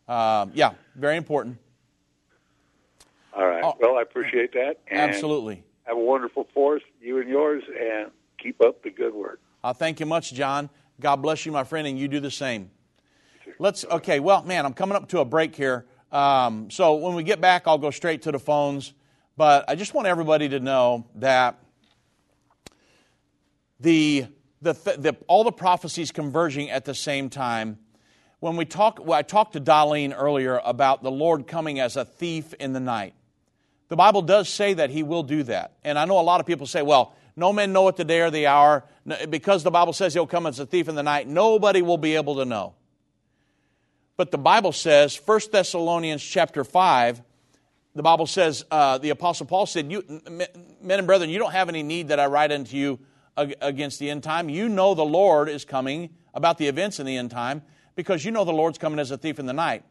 Um, 0.08 0.52
yeah, 0.54 0.74
very 0.96 1.18
important. 1.18 1.58
All 3.36 3.48
right. 3.48 3.64
Oh, 3.64 3.76
well, 3.80 3.98
I 3.98 4.02
appreciate 4.02 4.54
that. 4.54 4.80
absolutely. 4.92 5.64
Have 5.84 5.98
a 5.98 6.00
wonderful 6.00 6.48
fourth, 6.54 6.84
you 7.02 7.20
and 7.20 7.30
yours, 7.30 7.64
and 7.68 8.12
keep 8.38 8.64
up 8.64 8.84
the 8.84 8.90
good 8.90 9.14
work. 9.14 9.42
Uh, 9.64 9.74
thank 9.74 10.00
you 10.00 10.06
much, 10.06 10.34
John. 10.34 10.70
God 11.00 11.18
bless 11.18 11.46
you, 11.46 11.52
my 11.52 11.64
friend, 11.64 11.88
and 11.88 11.98
you 12.00 12.08
do 12.08 12.20
the 12.20 12.32
same. 12.32 12.70
Let's. 13.60 13.84
Okay. 13.86 14.20
Well, 14.20 14.44
man, 14.44 14.66
I'm 14.66 14.74
coming 14.74 14.96
up 14.96 15.10
to 15.10 15.20
a 15.20 15.26
break 15.26 15.56
here. 15.56 15.86
Um, 16.12 16.70
so 16.70 16.96
when 16.96 17.16
we 17.16 17.24
get 17.24 17.42
back, 17.42 17.64
I'll 17.66 17.78
go 17.78 17.92
straight 17.92 18.22
to 18.24 18.32
the 18.32 18.40
phones. 18.40 18.94
But 19.36 19.66
I 19.68 19.76
just 19.76 19.94
want 19.94 20.08
everybody 20.08 20.50
to 20.50 20.60
know 20.60 21.08
that 21.16 21.60
the, 23.80 24.28
the, 24.62 24.74
the 24.74 25.18
all 25.28 25.44
the 25.44 25.52
prophecies 25.52 26.12
converging 26.12 26.70
at 26.70 26.86
the 26.86 26.94
same 26.94 27.30
time. 27.30 27.80
When 28.40 28.58
we 28.58 28.66
talk, 28.66 29.00
well, 29.04 29.18
I 29.18 29.22
talked 29.22 29.54
to 29.54 29.62
Darlene 29.62 30.14
earlier 30.16 30.62
about 30.64 31.02
the 31.02 31.12
Lord 31.12 31.48
coming 31.48 31.80
as 31.80 31.96
a 31.96 32.06
thief 32.06 32.54
in 32.56 32.74
the 32.74 32.80
night. 32.80 33.16
The 33.94 33.98
Bible 33.98 34.24
does 34.24 34.50
say 34.50 34.74
that 34.74 34.90
He 34.90 35.04
will 35.04 35.22
do 35.22 35.44
that. 35.44 35.74
And 35.84 36.00
I 36.00 36.06
know 36.06 36.20
a 36.20 36.26
lot 36.26 36.40
of 36.40 36.48
people 36.48 36.66
say, 36.66 36.82
well, 36.82 37.14
no 37.36 37.54
man 37.54 37.74
knoweth 37.74 37.96
the 37.96 38.04
day 38.04 38.22
or 38.22 38.32
the 38.32 38.48
hour. 38.48 38.86
Because 39.30 39.62
the 39.62 39.70
Bible 39.70 39.94
says 39.94 40.16
He'll 40.16 40.26
come 40.26 40.48
as 40.48 40.58
a 40.58 40.66
thief 40.66 40.90
in 40.90 40.96
the 40.96 41.04
night, 41.04 41.28
nobody 41.28 41.84
will 41.84 42.00
be 42.00 42.16
able 42.16 42.38
to 42.38 42.46
know. 42.46 42.74
But 44.18 44.32
the 44.32 44.40
Bible 44.40 44.72
says, 44.72 45.16
1 45.24 45.42
Thessalonians 45.52 46.24
chapter 46.24 46.64
5, 46.64 47.22
the 47.94 48.02
Bible 48.02 48.26
says, 48.26 48.66
uh, 48.72 48.98
the 48.98 49.12
Apostle 49.12 49.46
Paul 49.46 49.68
said, 49.68 49.88
Men 49.88 50.48
and 50.82 51.06
brethren, 51.06 51.30
you 51.30 51.38
don't 51.38 51.52
have 51.52 51.70
any 51.70 51.84
need 51.84 52.08
that 52.08 52.20
I 52.20 52.26
write 52.26 52.52
unto 52.52 52.76
you 52.76 52.98
against 53.38 54.00
the 54.00 54.10
end 54.10 54.24
time. 54.24 54.50
You 54.50 54.70
know 54.70 54.96
the 54.96 55.06
Lord 55.06 55.50
is 55.50 55.66
coming 55.66 56.10
about 56.34 56.58
the 56.58 56.68
events 56.68 57.00
in 57.00 57.06
the 57.06 57.16
end 57.16 57.30
time 57.30 57.62
because 57.96 58.26
you 58.26 58.32
know 58.32 58.44
the 58.44 58.54
Lord's 58.54 58.80
coming 58.80 58.98
as 58.98 59.12
a 59.12 59.20
thief 59.20 59.38
in 59.38 59.46
the 59.46 59.54
night. 59.54 59.84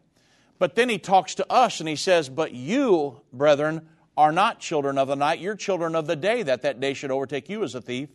But 0.62 0.76
then 0.76 0.88
he 0.88 0.98
talks 0.98 1.34
to 1.34 1.52
us 1.52 1.80
and 1.80 1.88
he 1.88 1.96
says, 1.96 2.28
But 2.28 2.52
you, 2.52 3.20
brethren, 3.32 3.88
are 4.16 4.32
not 4.32 4.60
children 4.60 4.98
of 4.98 5.08
the 5.08 5.16
night, 5.16 5.40
you're 5.40 5.56
children 5.56 5.94
of 5.94 6.06
the 6.06 6.16
day, 6.16 6.42
that 6.42 6.62
that 6.62 6.80
day 6.80 6.94
should 6.94 7.10
overtake 7.10 7.48
you 7.48 7.62
as 7.64 7.74
a 7.74 7.80
thief. 7.80 8.08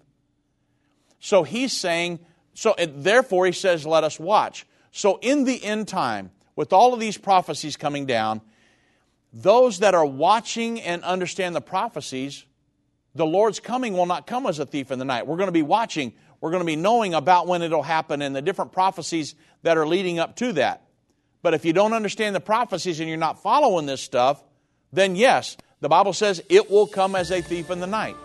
So 1.19 1.43
he's 1.43 1.73
saying, 1.73 2.19
so 2.53 2.75
therefore 2.77 3.45
he 3.45 3.51
says, 3.51 3.85
Let 3.85 4.03
us 4.03 4.19
watch. 4.19 4.65
So 4.91 5.19
in 5.21 5.43
the 5.43 5.63
end 5.63 5.87
time, 5.87 6.31
with 6.55 6.73
all 6.73 6.93
of 6.93 6.99
these 6.99 7.17
prophecies 7.17 7.77
coming 7.77 8.05
down, 8.05 8.41
those 9.33 9.79
that 9.79 9.93
are 9.93 10.05
watching 10.05 10.81
and 10.81 11.03
understand 11.03 11.55
the 11.55 11.61
prophecies, 11.61 12.45
the 13.13 13.25
Lord's 13.25 13.59
coming 13.59 13.93
will 13.93 14.05
not 14.05 14.25
come 14.25 14.45
as 14.45 14.59
a 14.59 14.65
thief 14.65 14.91
in 14.91 14.99
the 14.99 15.05
night. 15.05 15.27
We're 15.27 15.37
going 15.37 15.47
to 15.47 15.51
be 15.53 15.61
watching, 15.61 16.13
we're 16.41 16.51
going 16.51 16.61
to 16.61 16.65
be 16.65 16.75
knowing 16.75 17.13
about 17.13 17.47
when 17.47 17.61
it'll 17.61 17.83
happen 17.83 18.21
and 18.21 18.35
the 18.35 18.41
different 18.41 18.71
prophecies 18.71 19.35
that 19.63 19.77
are 19.77 19.87
leading 19.87 20.19
up 20.19 20.35
to 20.37 20.53
that. 20.53 20.83
But 21.41 21.53
if 21.53 21.65
you 21.65 21.73
don't 21.73 21.93
understand 21.93 22.35
the 22.35 22.39
prophecies 22.39 22.99
and 22.99 23.07
you're 23.07 23.17
not 23.17 23.41
following 23.43 23.85
this 23.85 24.01
stuff, 24.01 24.43
then 24.91 25.15
yes, 25.15 25.57
the 25.79 25.89
Bible 25.89 26.13
says 26.13 26.41
it 26.49 26.71
will 26.71 26.87
come 26.87 27.15
as 27.15 27.31
a 27.31 27.41
thief 27.41 27.69
in 27.69 27.79
the 27.79 27.87
night. 27.87 28.15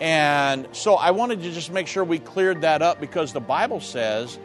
And 0.00 0.68
so 0.72 0.94
I 0.94 1.10
wanted 1.10 1.42
to 1.42 1.52
just 1.52 1.72
make 1.72 1.86
sure 1.86 2.04
we 2.04 2.18
cleared 2.18 2.60
that 2.62 2.82
up 2.82 3.00
because 3.00 3.32
the 3.32 3.40
Bible 3.40 3.80
says 3.80 4.38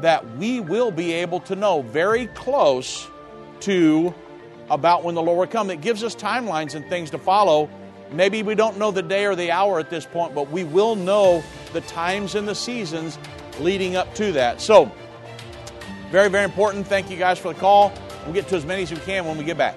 that 0.00 0.36
we 0.36 0.60
will 0.60 0.90
be 0.90 1.12
able 1.12 1.40
to 1.40 1.56
know 1.56 1.82
very 1.82 2.26
close 2.28 3.06
to 3.60 4.14
about 4.70 5.04
when 5.04 5.14
the 5.14 5.22
Lord 5.22 5.38
will 5.38 5.46
come. 5.46 5.70
It 5.70 5.80
gives 5.80 6.02
us 6.02 6.14
timelines 6.14 6.74
and 6.74 6.86
things 6.88 7.10
to 7.10 7.18
follow. 7.18 7.70
Maybe 8.10 8.42
we 8.42 8.54
don't 8.54 8.78
know 8.78 8.90
the 8.90 9.02
day 9.02 9.26
or 9.26 9.34
the 9.34 9.50
hour 9.50 9.78
at 9.78 9.90
this 9.90 10.06
point, 10.06 10.34
but 10.34 10.50
we 10.50 10.64
will 10.64 10.94
know 10.94 11.42
the 11.72 11.80
times 11.82 12.34
and 12.34 12.46
the 12.46 12.54
seasons 12.54 13.18
leading 13.58 13.96
up 13.96 14.14
to 14.14 14.32
that. 14.32 14.60
So, 14.60 14.90
very, 16.10 16.28
very 16.28 16.44
important. 16.44 16.86
Thank 16.86 17.10
you 17.10 17.16
guys 17.16 17.38
for 17.38 17.52
the 17.52 17.58
call. 17.58 17.92
We'll 18.24 18.34
get 18.34 18.48
to 18.48 18.56
as 18.56 18.64
many 18.64 18.82
as 18.82 18.90
we 18.90 18.98
can 18.98 19.24
when 19.24 19.38
we 19.38 19.44
get 19.44 19.58
back. 19.58 19.76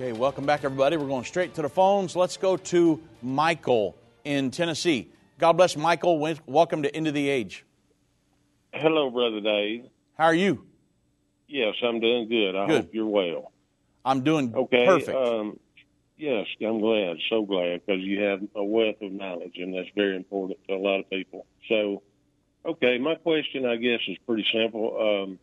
Okay, 0.00 0.12
welcome 0.12 0.46
back, 0.46 0.62
everybody. 0.62 0.96
We're 0.96 1.08
going 1.08 1.24
straight 1.24 1.54
to 1.54 1.62
the 1.62 1.68
phones. 1.68 2.14
Let's 2.14 2.36
go 2.36 2.56
to 2.56 3.02
Michael 3.20 3.96
in 4.22 4.52
Tennessee. 4.52 5.10
God 5.40 5.54
bless 5.54 5.76
Michael. 5.76 6.20
Welcome 6.46 6.84
to 6.84 6.94
End 6.94 7.08
of 7.08 7.14
the 7.14 7.28
Age. 7.28 7.64
Hello, 8.72 9.10
Brother 9.10 9.40
Dave. 9.40 9.86
How 10.16 10.26
are 10.26 10.34
you? 10.34 10.64
Yes, 11.48 11.74
I'm 11.82 11.98
doing 11.98 12.28
good. 12.28 12.54
I 12.54 12.68
good. 12.68 12.84
hope 12.84 12.94
you're 12.94 13.08
well. 13.08 13.50
I'm 14.04 14.22
doing 14.22 14.54
okay. 14.54 14.86
Perfect. 14.86 15.18
Um, 15.18 15.58
yes, 16.16 16.46
I'm 16.64 16.78
glad. 16.78 17.16
So 17.28 17.42
glad 17.42 17.84
because 17.84 18.00
you 18.00 18.22
have 18.22 18.40
a 18.54 18.62
wealth 18.62 19.02
of 19.02 19.10
knowledge, 19.10 19.56
and 19.56 19.74
that's 19.74 19.90
very 19.96 20.14
important 20.14 20.60
to 20.68 20.74
a 20.74 20.78
lot 20.78 21.00
of 21.00 21.10
people. 21.10 21.44
So, 21.68 22.04
okay, 22.64 22.98
my 22.98 23.16
question, 23.16 23.66
I 23.66 23.74
guess, 23.74 23.98
is 24.06 24.16
pretty 24.24 24.46
simple. 24.52 25.24
Um, 25.24 25.40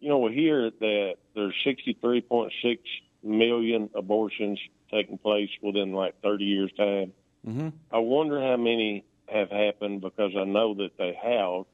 you 0.00 0.08
know, 0.08 0.20
we 0.20 0.32
hear 0.32 0.70
that 0.70 1.16
there's 1.34 1.54
63.6 1.66 2.78
million 3.24 3.90
abortions 3.94 4.58
taking 4.90 5.18
place 5.18 5.50
within 5.62 5.92
like 5.92 6.20
30 6.22 6.44
years' 6.44 6.72
time. 6.76 7.12
Mm-hmm. 7.46 7.68
I 7.92 7.98
wonder 7.98 8.40
how 8.40 8.56
many 8.56 9.04
have 9.28 9.50
happened 9.50 10.00
because 10.00 10.32
I 10.38 10.44
know 10.44 10.74
that 10.74 10.96
they 10.98 11.18
have, 11.22 11.64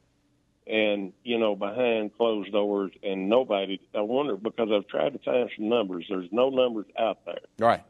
and 0.67 1.13
you 1.25 1.39
know 1.39 1.57
behind 1.57 2.17
closed 2.17 2.53
doors 2.53 2.93
and 3.03 3.29
nobody 3.29 3.81
i 3.95 4.01
wonder 4.01 4.37
because 4.37 4.69
i've 4.71 4.87
tried 4.89 5.13
to 5.15 5.19
find 5.21 5.51
some 5.57 5.69
numbers 5.69 6.07
there's 6.09 6.29
no 6.31 6.51
numbers 6.51 6.87
out 6.99 7.19
there 7.25 7.41
Right. 7.59 7.83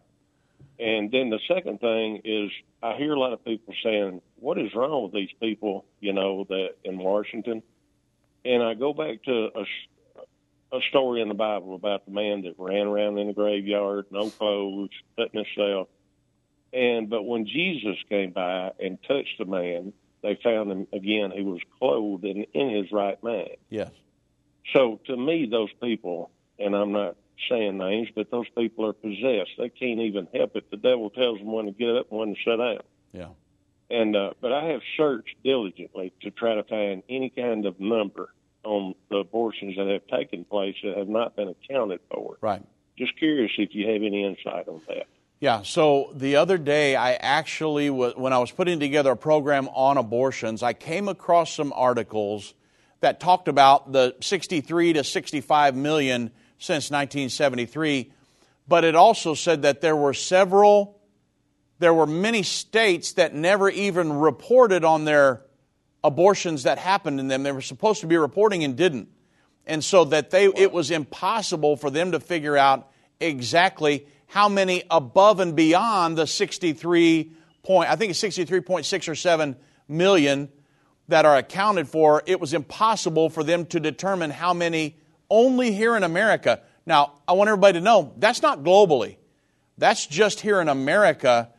and 0.79 1.11
then 1.11 1.31
the 1.31 1.41
second 1.49 1.81
thing 1.81 2.23
is 2.25 2.51
i 2.83 2.97
hear 2.97 3.13
a 3.13 3.19
lot 3.19 3.33
of 3.33 3.45
people 3.45 3.75
saying 3.83 4.23
what 4.37 4.57
is 4.57 4.73
wrong 4.75 5.03
with 5.03 5.13
these 5.13 5.29
people 5.41 5.85
you 6.01 6.13
know 6.13 6.45
that 6.49 6.77
in 6.85 6.97
washington 6.97 7.63
and 8.45 8.63
i 8.63 8.75
go 8.75 8.95
back 8.95 9.23
to 9.25 9.49
a, 9.55 9.65
a 10.73 10.79
story 10.89 11.21
in 11.21 11.29
the 11.29 11.35
bible 11.35 11.75
about 11.75 12.05
the 12.07 12.13
man 12.13 12.43
that 12.43 12.55
ran 12.59 12.87
around 12.87 13.19
in 13.19 13.27
the 13.29 13.33
graveyard 13.33 14.07
no 14.11 14.31
clothes 14.31 14.91
cutting 15.17 15.45
himself 15.45 15.89
and 16.73 17.11
but 17.11 17.23
when 17.25 17.47
jesus 17.47 17.97
came 18.09 18.31
by 18.31 18.71
and 18.79 18.99
touched 19.07 19.37
the 19.39 19.45
man 19.45 19.93
they 20.23 20.39
found 20.45 20.71
him 20.71 20.87
again 20.93 21.31
he 21.35 21.43
was 21.43 21.61
clothed 21.79 22.25
and 22.25 22.47
in 22.55 22.71
his 22.71 22.91
right 22.93 23.23
mind 23.23 23.57
Yes. 23.69 23.91
so 24.75 25.01
to 25.07 25.17
me, 25.17 25.47
those 25.51 25.71
people, 25.83 26.31
and 26.59 26.75
I'm 26.77 26.93
not 26.93 27.17
saying 27.49 27.79
names, 27.79 28.09
but 28.15 28.31
those 28.31 28.49
people 28.57 28.85
are 28.87 28.93
possessed. 28.93 29.53
They 29.59 29.71
can't 29.71 30.01
even 30.01 30.29
help 30.35 30.57
it. 30.57 30.71
The 30.71 30.77
devil 30.77 31.09
tells 31.09 31.39
them 31.39 31.51
when 31.51 31.65
to 31.65 31.73
get 31.73 31.97
up 31.97 32.11
and 32.11 32.19
when 32.21 32.35
to 32.35 32.41
sit 32.45 32.57
down. 32.59 32.81
Yeah. 33.13 33.29
And 33.89 34.15
uh, 34.15 34.35
but 34.43 34.53
I 34.53 34.67
have 34.67 34.83
searched 34.99 35.35
diligently 35.43 36.13
to 36.21 36.31
try 36.31 36.55
to 36.55 36.63
find 36.65 37.03
any 37.09 37.31
kind 37.31 37.65
of 37.65 37.81
number 37.81 38.29
on 38.65 38.95
the 39.09 39.17
abortions 39.17 39.77
that 39.77 39.87
have 39.87 40.07
taken 40.07 40.45
place 40.45 40.77
that 40.85 40.97
have 40.97 41.09
not 41.09 41.37
been 41.37 41.49
accounted 41.49 42.01
for. 42.11 42.37
Right. 42.41 42.63
Just 42.97 43.17
curious 43.19 43.51
if 43.57 43.75
you 43.75 43.87
have 43.87 44.03
any 44.03 44.25
insight 44.25 44.69
on 44.69 44.83
that. 44.89 45.07
Yeah, 45.41 45.63
so 45.63 46.13
the 46.15 46.37
other 46.37 46.59
day, 46.59 46.97
I 46.97 47.15
actually, 47.15 47.89
when 47.89 48.33
I 48.35 48.39
was 48.39 48.51
putting 48.51 48.79
together 48.79 49.13
a 49.13 49.17
program 49.17 49.69
on 49.69 49.97
abortions, 49.97 50.63
I 50.63 50.75
came 50.75 51.09
across 51.09 51.55
some 51.55 51.73
articles 51.75 52.53
that 53.01 53.21
talked 53.21 53.49
about 53.49 53.91
the 53.91 54.15
63 54.21 54.93
to 54.95 55.05
65 55.05 55.75
million 55.75 56.31
since 56.59 56.91
1973, 56.91 58.13
but 58.69 58.85
it 58.85 58.95
also 58.95 59.33
said 59.33 59.63
that 59.63 59.81
there 59.81 59.97
were 59.97 60.13
several, 60.13 61.01
there 61.79 61.95
were 61.95 62.07
many 62.07 62.43
states 62.43 63.15
that 63.15 63.35
never 63.35 63.71
even 63.71 64.13
reported 64.13 64.85
on 64.85 65.07
their 65.07 65.41
abortions 66.03 66.65
that 66.65 66.79
happened 66.79 67.21
in 67.21 67.29
them. 67.29 67.43
They 67.43 67.53
were 67.53 67.61
supposed 67.61 68.01
to 68.01 68.07
be 68.07 68.17
reporting 68.17 68.65
and 68.65 68.77
didn't. 68.77 69.09
And 69.67 69.85
so 69.85 70.05
that 70.07 70.31
they, 70.31 70.47
it 70.47 70.73
was 70.73 70.91
impossible 70.91 71.77
for 71.77 71.91
them 71.91 72.13
to 72.13 72.21
figure 72.21 72.57
out 72.57 72.91
exactly 73.21 74.07
how 74.27 74.49
many 74.49 74.83
above 74.91 75.41
and 75.41 75.55
beyond 75.55 76.17
the 76.17 76.27
63 76.27 77.33
point, 77.63 77.91
I 77.91 77.97
think 77.97 78.11
it's 78.11 78.23
63.6 78.23 79.09
or 79.09 79.15
7 79.15 79.57
million 79.89 80.49
that 81.09 81.27
are 81.27 81.37
accounted 81.37 81.89
for. 81.89 82.23
It 82.27 82.41
was 82.41 82.55
impossible 82.55 83.29
for 83.29 83.45
them 83.45 83.67
to 83.67 83.81
determine 83.81 84.31
how 84.31 84.55
many 84.55 84.97
only 85.29 85.73
here 85.73 85.97
in 85.97 86.03
America. 86.03 86.63
Now, 86.87 87.15
I 87.29 87.33
want 87.33 87.49
everybody 87.49 87.79
to 87.79 87.85
know 87.85 88.15
that's 88.17 88.43
not 88.43 88.63
globally. 88.63 89.17
That's 89.79 90.07
just 90.07 90.41
here 90.41 90.61
in 90.61 90.69
America 90.69 91.51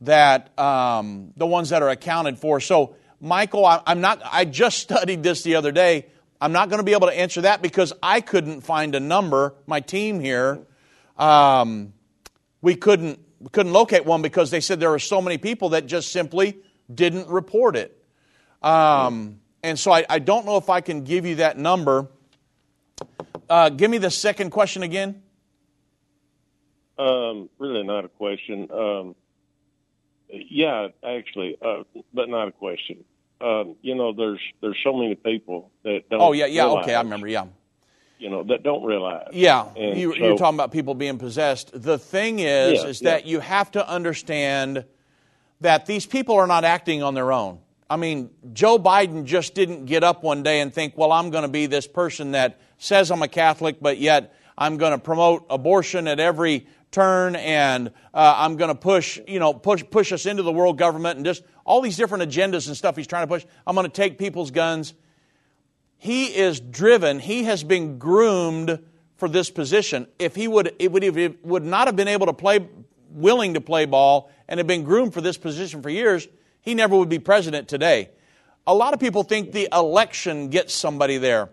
that 0.00 0.58
um, 0.58 1.32
the 1.36 1.46
ones 1.46 1.70
that 1.70 1.82
are 1.82 1.88
accounted 1.88 2.38
for. 2.38 2.60
So, 2.60 2.96
Michael, 3.24 3.64
I, 3.64 3.80
I'm 3.86 4.02
not. 4.02 4.20
I 4.22 4.44
just 4.44 4.78
studied 4.78 5.22
this 5.22 5.42
the 5.42 5.54
other 5.56 5.72
day. 5.72 6.06
I'm 6.40 6.52
not 6.52 6.68
going 6.68 6.78
to 6.78 6.84
be 6.84 6.92
able 6.92 7.06
to 7.06 7.18
answer 7.18 7.40
that 7.40 7.62
because 7.62 7.92
I 8.02 8.20
couldn't 8.20 8.60
find 8.60 8.94
a 8.94 9.00
number. 9.00 9.54
My 9.66 9.80
team 9.80 10.20
here, 10.20 10.60
um, 11.16 11.94
we 12.60 12.74
couldn't 12.74 13.18
couldn't 13.50 13.72
locate 13.72 14.04
one 14.04 14.20
because 14.20 14.50
they 14.50 14.60
said 14.60 14.78
there 14.78 14.90
were 14.90 14.98
so 14.98 15.22
many 15.22 15.38
people 15.38 15.70
that 15.70 15.86
just 15.86 16.12
simply 16.12 16.58
didn't 16.92 17.28
report 17.28 17.76
it. 17.76 17.98
Um, 18.62 19.40
and 19.62 19.78
so 19.78 19.90
I, 19.90 20.04
I 20.08 20.18
don't 20.18 20.44
know 20.44 20.58
if 20.58 20.68
I 20.68 20.82
can 20.82 21.04
give 21.04 21.24
you 21.24 21.36
that 21.36 21.56
number. 21.56 22.08
Uh, 23.48 23.70
give 23.70 23.90
me 23.90 23.98
the 23.98 24.10
second 24.10 24.50
question 24.50 24.82
again. 24.82 25.22
Um, 26.98 27.48
really 27.58 27.82
not 27.84 28.04
a 28.04 28.08
question. 28.08 28.68
Um, 28.70 29.14
yeah, 30.28 30.88
actually, 31.02 31.56
uh, 31.62 31.84
but 32.12 32.28
not 32.28 32.48
a 32.48 32.52
question. 32.52 33.04
Um, 33.40 33.76
you 33.82 33.94
know, 33.94 34.12
there's 34.12 34.40
there's 34.60 34.76
so 34.84 34.92
many 34.92 35.14
people 35.14 35.70
that 35.82 36.08
don't. 36.10 36.20
Oh 36.20 36.32
yeah, 36.32 36.46
yeah. 36.46 36.64
realize, 36.64 36.84
Okay, 36.84 36.94
I 36.94 37.02
remember. 37.02 37.28
Yeah. 37.28 37.46
You 38.18 38.30
know 38.30 38.42
that 38.44 38.62
don't 38.62 38.84
realize. 38.84 39.28
Yeah, 39.32 39.66
And 39.76 39.98
you, 39.98 40.12
so- 40.12 40.18
you're 40.18 40.36
talking 40.38 40.56
about 40.56 40.72
people 40.72 40.94
being 40.94 41.18
possessed. 41.18 41.70
The 41.74 41.98
thing 41.98 42.38
is, 42.38 42.82
Yeah, 42.82 42.88
is 42.88 43.02
yeah. 43.02 43.10
that 43.10 43.26
you 43.26 43.40
have 43.40 43.70
to 43.72 43.86
understand 43.86 44.84
that 45.60 45.86
these 45.86 46.06
people 46.06 46.36
are 46.36 46.46
not 46.46 46.64
acting 46.64 47.02
on 47.02 47.14
their 47.14 47.32
own. 47.32 47.58
I 47.90 47.96
mean, 47.96 48.30
Joe 48.52 48.78
Biden 48.78 49.24
just 49.24 49.54
didn't 49.54 49.84
get 49.86 50.04
up 50.04 50.22
one 50.22 50.42
day 50.42 50.60
and 50.60 50.72
think, 50.72 50.96
well, 50.96 51.12
I'm 51.12 51.30
going 51.30 51.42
to 51.42 51.48
be 51.48 51.66
this 51.66 51.86
person 51.86 52.32
that 52.32 52.60
says 52.78 53.10
I'm 53.10 53.20
a 53.22 53.28
Catholic, 53.28 53.76
but 53.80 53.98
yet 53.98 54.34
I'm 54.56 54.78
going 54.78 54.92
to 54.92 54.98
promote 54.98 55.46
abortion 55.50 56.08
at 56.08 56.18
every 56.18 56.66
turn, 56.94 57.36
and 57.36 57.88
uh, 58.14 58.34
I'm 58.36 58.56
going 58.56 58.68
to 58.68 58.74
push, 58.74 59.20
you 59.26 59.38
know, 59.38 59.52
push 59.52 59.84
push 59.90 60.12
us 60.12 60.26
into 60.26 60.42
the 60.42 60.52
world 60.52 60.78
government, 60.78 61.16
and 61.16 61.26
just 61.26 61.42
all 61.64 61.80
these 61.80 61.96
different 61.96 62.30
agendas 62.30 62.68
and 62.68 62.76
stuff 62.76 62.96
he's 62.96 63.06
trying 63.06 63.24
to 63.24 63.28
push. 63.28 63.44
I'm 63.66 63.74
going 63.74 63.86
to 63.86 63.92
take 63.92 64.18
people's 64.18 64.50
guns 64.50 64.94
he 66.04 66.26
is 66.26 66.60
driven, 66.60 67.18
he 67.18 67.44
has 67.44 67.64
been 67.64 67.98
groomed 67.98 68.78
for 69.16 69.26
this 69.26 69.48
position. 69.48 70.06
If 70.18 70.34
he 70.34 70.46
would, 70.46 70.74
it 70.78 70.92
would, 70.92 71.02
it 71.02 71.42
would 71.42 71.64
not 71.64 71.88
have 71.88 71.96
been 71.96 72.08
able 72.08 72.26
to 72.26 72.34
play, 72.34 72.68
willing 73.08 73.54
to 73.54 73.62
play 73.62 73.86
ball, 73.86 74.30
and 74.46 74.58
have 74.58 74.66
been 74.66 74.84
groomed 74.84 75.14
for 75.14 75.22
this 75.22 75.38
position 75.38 75.80
for 75.80 75.88
years, 75.88 76.28
he 76.60 76.74
never 76.74 76.94
would 76.94 77.08
be 77.08 77.18
president 77.18 77.68
today. 77.68 78.10
A 78.66 78.74
lot 78.74 78.92
of 78.92 79.00
people 79.00 79.22
think 79.22 79.52
the 79.52 79.66
election 79.72 80.50
gets 80.50 80.74
somebody 80.74 81.16
there. 81.16 81.48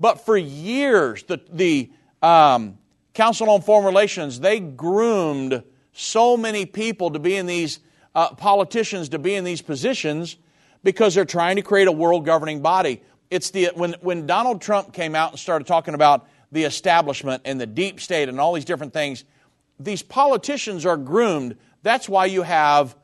But 0.00 0.26
for 0.26 0.36
years, 0.36 1.22
the, 1.22 1.40
the 1.52 1.92
um, 2.20 2.78
Council 3.14 3.50
on 3.50 3.60
Foreign 3.60 3.84
Relations, 3.84 4.40
they 4.40 4.60
groomed 4.60 5.62
so 5.92 6.36
many 6.36 6.64
people 6.64 7.10
to 7.10 7.18
be 7.18 7.36
in 7.36 7.46
these, 7.46 7.80
uh, 8.14 8.34
politicians 8.34 9.10
to 9.10 9.18
be 9.18 9.34
in 9.34 9.44
these 9.44 9.62
positions 9.62 10.36
because 10.82 11.14
they're 11.14 11.24
trying 11.24 11.56
to 11.56 11.62
create 11.62 11.88
a 11.88 11.92
world 11.92 12.24
governing 12.24 12.60
body. 12.60 13.02
It's 13.30 13.50
the, 13.50 13.70
when, 13.74 13.94
when 14.00 14.26
Donald 14.26 14.60
Trump 14.60 14.92
came 14.92 15.14
out 15.14 15.30
and 15.30 15.38
started 15.38 15.66
talking 15.66 15.94
about 15.94 16.26
the 16.50 16.64
establishment 16.64 17.42
and 17.44 17.60
the 17.60 17.66
deep 17.66 18.00
state 18.00 18.28
and 18.28 18.40
all 18.40 18.52
these 18.52 18.64
different 18.64 18.92
things, 18.92 19.24
these 19.78 20.02
politicians 20.02 20.84
are 20.86 20.96
groomed. 20.96 21.56
That's 21.82 22.08
why 22.08 22.26
you 22.26 22.42
have 22.42 22.96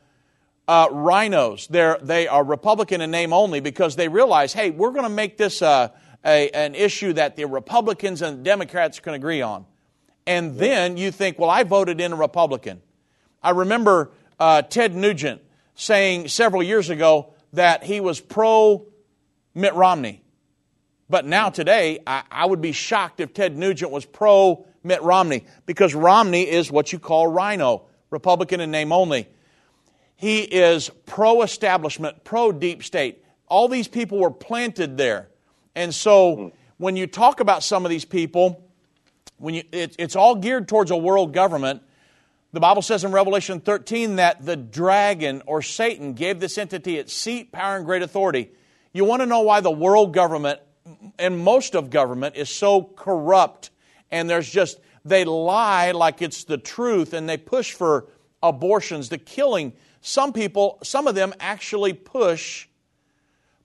uh, 0.66 0.88
RINOs. 0.88 1.68
They're, 1.68 1.98
they 2.00 2.28
are 2.28 2.44
Republican 2.44 3.00
in 3.00 3.10
name 3.10 3.32
only 3.32 3.60
because 3.60 3.96
they 3.96 4.08
realize, 4.08 4.52
hey, 4.52 4.70
we're 4.70 4.90
going 4.90 5.04
to 5.04 5.08
make 5.08 5.38
this 5.38 5.62
uh, 5.62 5.88
a, 6.24 6.50
an 6.50 6.74
issue 6.74 7.14
that 7.14 7.36
the 7.36 7.46
Republicans 7.46 8.22
and 8.22 8.44
Democrats 8.44 9.00
can 9.00 9.14
agree 9.14 9.40
on. 9.40 9.64
And 10.28 10.58
then 10.58 10.98
you 10.98 11.10
think, 11.10 11.38
well, 11.38 11.48
I 11.48 11.62
voted 11.62 12.02
in 12.02 12.12
a 12.12 12.16
Republican. 12.16 12.82
I 13.42 13.50
remember 13.50 14.10
uh, 14.38 14.60
Ted 14.60 14.94
Nugent 14.94 15.40
saying 15.74 16.28
several 16.28 16.62
years 16.62 16.90
ago 16.90 17.32
that 17.54 17.82
he 17.82 18.00
was 18.00 18.20
pro 18.20 18.86
Mitt 19.54 19.74
Romney. 19.74 20.20
But 21.08 21.24
now, 21.24 21.48
today, 21.48 22.00
I, 22.06 22.24
I 22.30 22.44
would 22.44 22.60
be 22.60 22.72
shocked 22.72 23.20
if 23.20 23.32
Ted 23.32 23.56
Nugent 23.56 23.90
was 23.90 24.04
pro 24.04 24.66
Mitt 24.84 25.02
Romney 25.02 25.46
because 25.64 25.94
Romney 25.94 26.42
is 26.42 26.70
what 26.70 26.92
you 26.92 26.98
call 26.98 27.28
RINO, 27.28 27.86
Republican 28.10 28.60
in 28.60 28.70
name 28.70 28.92
only. 28.92 29.26
He 30.14 30.40
is 30.40 30.90
pro 31.06 31.40
establishment, 31.40 32.22
pro 32.24 32.52
deep 32.52 32.84
state. 32.84 33.24
All 33.46 33.66
these 33.66 33.88
people 33.88 34.18
were 34.18 34.30
planted 34.30 34.98
there. 34.98 35.30
And 35.74 35.94
so 35.94 36.52
when 36.76 36.96
you 36.96 37.06
talk 37.06 37.40
about 37.40 37.62
some 37.62 37.86
of 37.86 37.90
these 37.90 38.04
people, 38.04 38.67
when 39.38 39.54
you, 39.54 39.62
it, 39.72 39.96
it's 39.98 40.16
all 40.16 40.34
geared 40.34 40.68
towards 40.68 40.90
a 40.90 40.96
world 40.96 41.32
government. 41.32 41.82
The 42.52 42.60
Bible 42.60 42.82
says 42.82 43.04
in 43.04 43.12
Revelation 43.12 43.60
13 43.60 44.16
that 44.16 44.44
the 44.44 44.56
dragon 44.56 45.42
or 45.46 45.62
Satan 45.62 46.14
gave 46.14 46.40
this 46.40 46.58
entity 46.58 46.96
its 46.96 47.12
seat, 47.12 47.52
power, 47.52 47.76
and 47.76 47.84
great 47.84 48.02
authority. 48.02 48.50
You 48.92 49.04
want 49.04 49.20
to 49.20 49.26
know 49.26 49.40
why 49.40 49.60
the 49.60 49.70
world 49.70 50.14
government 50.14 50.60
and 51.18 51.38
most 51.38 51.74
of 51.74 51.90
government 51.90 52.36
is 52.36 52.48
so 52.48 52.82
corrupt 52.82 53.70
and 54.10 54.28
there's 54.28 54.48
just, 54.50 54.80
they 55.04 55.24
lie 55.24 55.90
like 55.92 56.22
it's 56.22 56.44
the 56.44 56.58
truth 56.58 57.12
and 57.12 57.28
they 57.28 57.36
push 57.36 57.72
for 57.72 58.06
abortions, 58.42 59.08
the 59.08 59.18
killing. 59.18 59.72
Some 60.00 60.32
people, 60.32 60.78
some 60.82 61.06
of 61.06 61.14
them 61.14 61.34
actually 61.40 61.92
push 61.92 62.66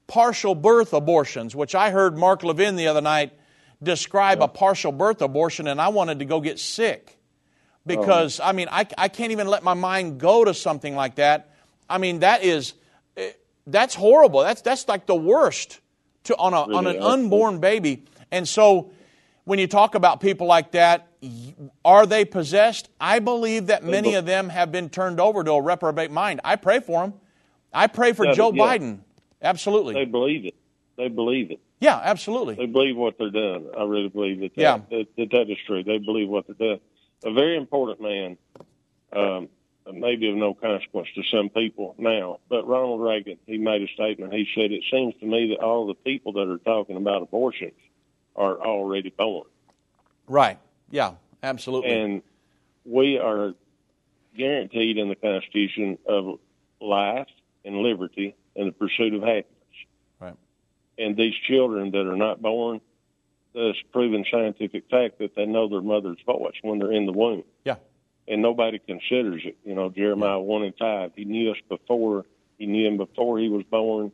partial 0.08 0.56
birth 0.56 0.94
abortions, 0.94 1.56
which 1.56 1.76
I 1.76 1.92
heard 1.92 2.18
Mark 2.18 2.44
Levin 2.44 2.76
the 2.76 2.88
other 2.88 3.02
night 3.02 3.34
describe 3.84 4.42
a 4.42 4.48
partial 4.48 4.92
birth 4.92 5.22
abortion, 5.22 5.68
and 5.68 5.80
I 5.82 5.90
wanted 5.90 6.20
to 6.20 6.26
go 6.26 6.42
get 6.42 6.60
sick 6.60 7.18
because 7.86 8.40
I 8.40 8.52
mean 8.54 8.68
I, 8.72 8.88
I 8.98 9.08
can't 9.10 9.32
even 9.32 9.48
let 9.48 9.64
my 9.64 9.74
mind 9.74 10.20
go 10.20 10.46
to 10.46 10.54
something 10.54 10.96
like 10.96 11.16
that. 11.16 11.54
I 11.90 11.98
mean 11.98 12.20
that 12.20 12.44
is 12.44 12.74
eh, 13.18 13.32
that's 13.68 13.96
horrible. 13.96 14.42
That's 14.42 14.62
that's 14.62 14.88
like 14.88 15.06
the 15.06 15.16
worst 15.16 15.80
to 16.26 16.36
on 16.38 16.54
a 16.54 16.62
on 16.62 16.88
an 16.88 16.96
Really, 16.96 17.00
unborn 17.00 17.60
baby. 17.60 18.06
And 18.32 18.48
so 18.48 18.92
when 19.46 19.60
you 19.60 19.68
talk 19.68 19.96
about 19.96 20.22
people 20.22 20.48
like 20.48 20.72
that, 20.72 21.08
are 21.84 22.06
they 22.06 22.26
possessed? 22.26 22.90
I 23.00 23.20
believe 23.20 23.68
that 23.68 23.84
many 23.84 24.16
of 24.16 24.26
them 24.26 24.50
have 24.50 24.72
been 24.72 24.90
turned 24.90 25.20
over 25.20 25.44
to 25.44 25.52
a 25.52 25.62
reprobate 25.62 26.12
mind. 26.12 26.42
I 26.44 26.56
pray 26.56 26.80
for 26.80 27.02
them. 27.02 27.14
I 27.74 27.88
pray 27.88 28.14
for 28.14 28.26
Yeah, 28.26 28.34
Joe 28.34 28.54
yeah. 28.54 28.64
Biden. 28.64 29.00
Absolutely. 29.42 29.94
They 29.96 30.06
believe 30.06 30.46
it. 30.46 30.56
They 30.98 31.10
believe 31.10 31.52
it. 31.52 31.60
Yeah, 31.84 32.00
absolutely. 32.02 32.56
They 32.56 32.66
believe 32.66 32.96
what 32.96 33.18
they're 33.18 33.30
doing. 33.30 33.70
I 33.78 33.84
really 33.84 34.08
believe 34.08 34.40
that 34.40 34.56
that, 34.56 34.62
Yeah. 34.62 34.78
that, 34.90 35.08
that, 35.18 35.32
that 35.32 35.50
is 35.52 35.58
true. 35.68 35.84
They 35.84 35.98
believe 35.98 36.30
what 36.30 36.48
they're 36.48 36.56
doing. 36.56 36.80
A 37.26 37.34
very 37.34 37.58
important 37.58 38.00
man, 38.02 38.38
um, 39.12 39.50
maybe 39.92 40.30
of 40.30 40.36
no 40.38 40.54
consequence 40.54 41.10
to 41.16 41.24
some 41.24 41.50
people 41.50 41.94
now, 41.98 42.40
but 42.48 42.66
Ronald 42.66 43.02
Reagan, 43.02 43.38
he 43.46 43.58
made 43.58 43.82
a 43.82 43.88
statement. 43.94 44.34
He 44.34 44.48
said, 44.56 44.72
It 44.72 44.84
seems 44.90 45.14
to 45.20 45.26
me 45.26 45.50
that 45.50 45.60
all 45.62 45.86
the 45.86 45.94
people 45.94 46.32
that 46.34 46.48
are 46.48 46.58
talking 46.60 46.96
about 46.96 47.22
abortions 47.22 47.74
are 48.38 48.58
already 48.62 49.10
born. 49.10 49.46
Right. 50.28 50.60
Yeah, 50.90 51.16
absolutely. 51.44 51.92
And 51.92 52.22
we 52.86 53.18
are 53.18 53.56
guaranteed 54.38 54.98
in 54.98 55.10
the 55.10 55.16
Constitution 55.16 55.98
of 56.06 56.40
life 56.80 57.28
and 57.66 57.76
liberty 57.80 58.36
and 58.56 58.70
the 58.70 58.72
pursuit 58.72 59.14
of 59.14 59.22
happiness. 59.22 59.48
And 60.98 61.18
these 61.18 61.34
children 61.48 61.92
that 61.92 62.06
are 62.06 62.18
not 62.18 62.42
born, 62.42 62.82
it's 63.56 63.80
proven 63.92 64.26
scientific 64.32 64.90
fact 64.90 65.20
that 65.20 65.36
they 65.36 65.46
know 65.46 65.68
their 65.70 65.82
mother's 65.82 66.20
voice 66.26 66.56
when 66.62 66.80
they're 66.80 66.92
in 66.92 67.06
the 67.06 67.12
womb. 67.12 67.44
Yeah. 67.64 67.76
And 68.28 68.42
nobody 68.42 68.80
considers 68.80 69.42
it. 69.46 69.58
You 69.66 69.76
know, 69.76 69.90
Jeremiah 69.90 70.40
1 70.40 70.64
and 70.64 70.74
5, 70.78 71.12
he 71.16 71.26
knew 71.26 71.52
us 71.52 71.58
before, 71.70 72.26
he 72.58 72.66
knew 72.66 72.88
him 72.88 72.98
before 72.98 73.40
he 73.40 73.50
was 73.50 73.64
born. 73.64 74.12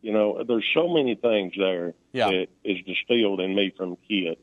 You 0.00 0.12
know, 0.12 0.44
there's 0.46 0.66
so 0.74 0.88
many 0.88 1.16
things 1.16 1.54
there 1.56 1.94
Yeah. 2.12 2.30
that 2.30 2.46
is 2.64 2.78
distilled 2.84 3.40
in 3.40 3.54
me 3.54 3.72
from 3.76 3.96
kid. 4.08 4.38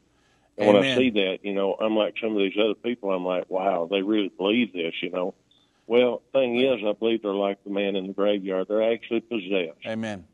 And 0.58 0.68
when 0.68 0.84
I 0.84 0.96
see 0.96 1.10
that, 1.10 1.40
you 1.42 1.54
know, 1.54 1.74
I'm 1.74 1.96
like 1.96 2.16
some 2.22 2.32
of 2.32 2.38
these 2.38 2.54
other 2.62 2.76
people. 2.76 3.12
I'm 3.12 3.26
like, 3.26 3.50
wow, 3.50 3.88
they 3.90 4.04
really 4.04 4.30
believe 4.30 4.72
this, 4.74 4.94
you 5.02 5.10
know. 5.10 5.34
Well, 5.88 6.22
thing 6.32 6.60
is, 6.60 6.80
I 6.86 6.94
believe 6.94 7.24
they're 7.24 7.34
like 7.34 7.64
the 7.64 7.72
man 7.72 7.96
in 7.96 8.08
the 8.08 8.14
graveyard. 8.14 8.68
They're 8.70 8.94
actually 8.94 9.22
possessed. 9.22 9.80
Amen. 9.86 10.26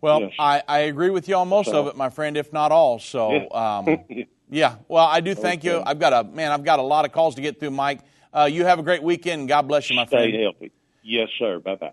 Well, 0.00 0.20
Yes. 0.22 0.32
I, 0.38 0.62
I 0.68 0.78
agree 0.80 1.10
with 1.10 1.28
you 1.28 1.34
on 1.36 1.48
most 1.48 1.70
So- 1.70 1.80
of 1.80 1.86
it, 1.88 1.96
my 1.96 2.10
friend, 2.10 2.36
if 2.36 2.52
not 2.52 2.72
all. 2.72 2.98
So, 2.98 3.32
Yeah. 3.32 3.78
um, 3.78 3.98
yeah. 4.50 4.76
Well, 4.88 5.04
I 5.04 5.20
do 5.20 5.34
thank 5.34 5.64
you. 5.64 5.82
I've 5.84 5.98
got 5.98 6.12
a 6.12 6.24
man. 6.28 6.52
I've 6.52 6.64
got 6.64 6.78
a 6.78 6.82
lot 6.82 7.04
of 7.04 7.12
calls 7.12 7.34
to 7.36 7.42
get 7.42 7.58
through, 7.60 7.70
Mike. 7.70 8.00
Uh, 8.32 8.44
you 8.50 8.64
have 8.64 8.78
a 8.78 8.82
great 8.82 9.02
weekend. 9.02 9.48
God 9.48 9.62
bless 9.68 9.90
you, 9.90 9.96
my 9.96 10.06
friend. 10.06 10.30
Stay 10.30 10.42
healthy. 10.42 10.70
Yes, 11.02 11.28
sir. 11.38 11.58
Bye 11.58 11.74
bye. 11.76 11.92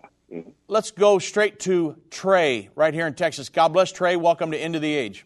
Let's 0.68 0.90
go 0.90 1.18
straight 1.18 1.60
to 1.60 1.96
Trey 2.10 2.68
right 2.74 2.92
here 2.92 3.06
in 3.06 3.14
Texas. 3.14 3.48
God 3.48 3.68
bless 3.68 3.92
Trey. 3.92 4.16
Welcome 4.16 4.50
to 4.50 4.58
End 4.58 4.74
of 4.76 4.82
the 4.82 4.92
Age. 4.94 5.24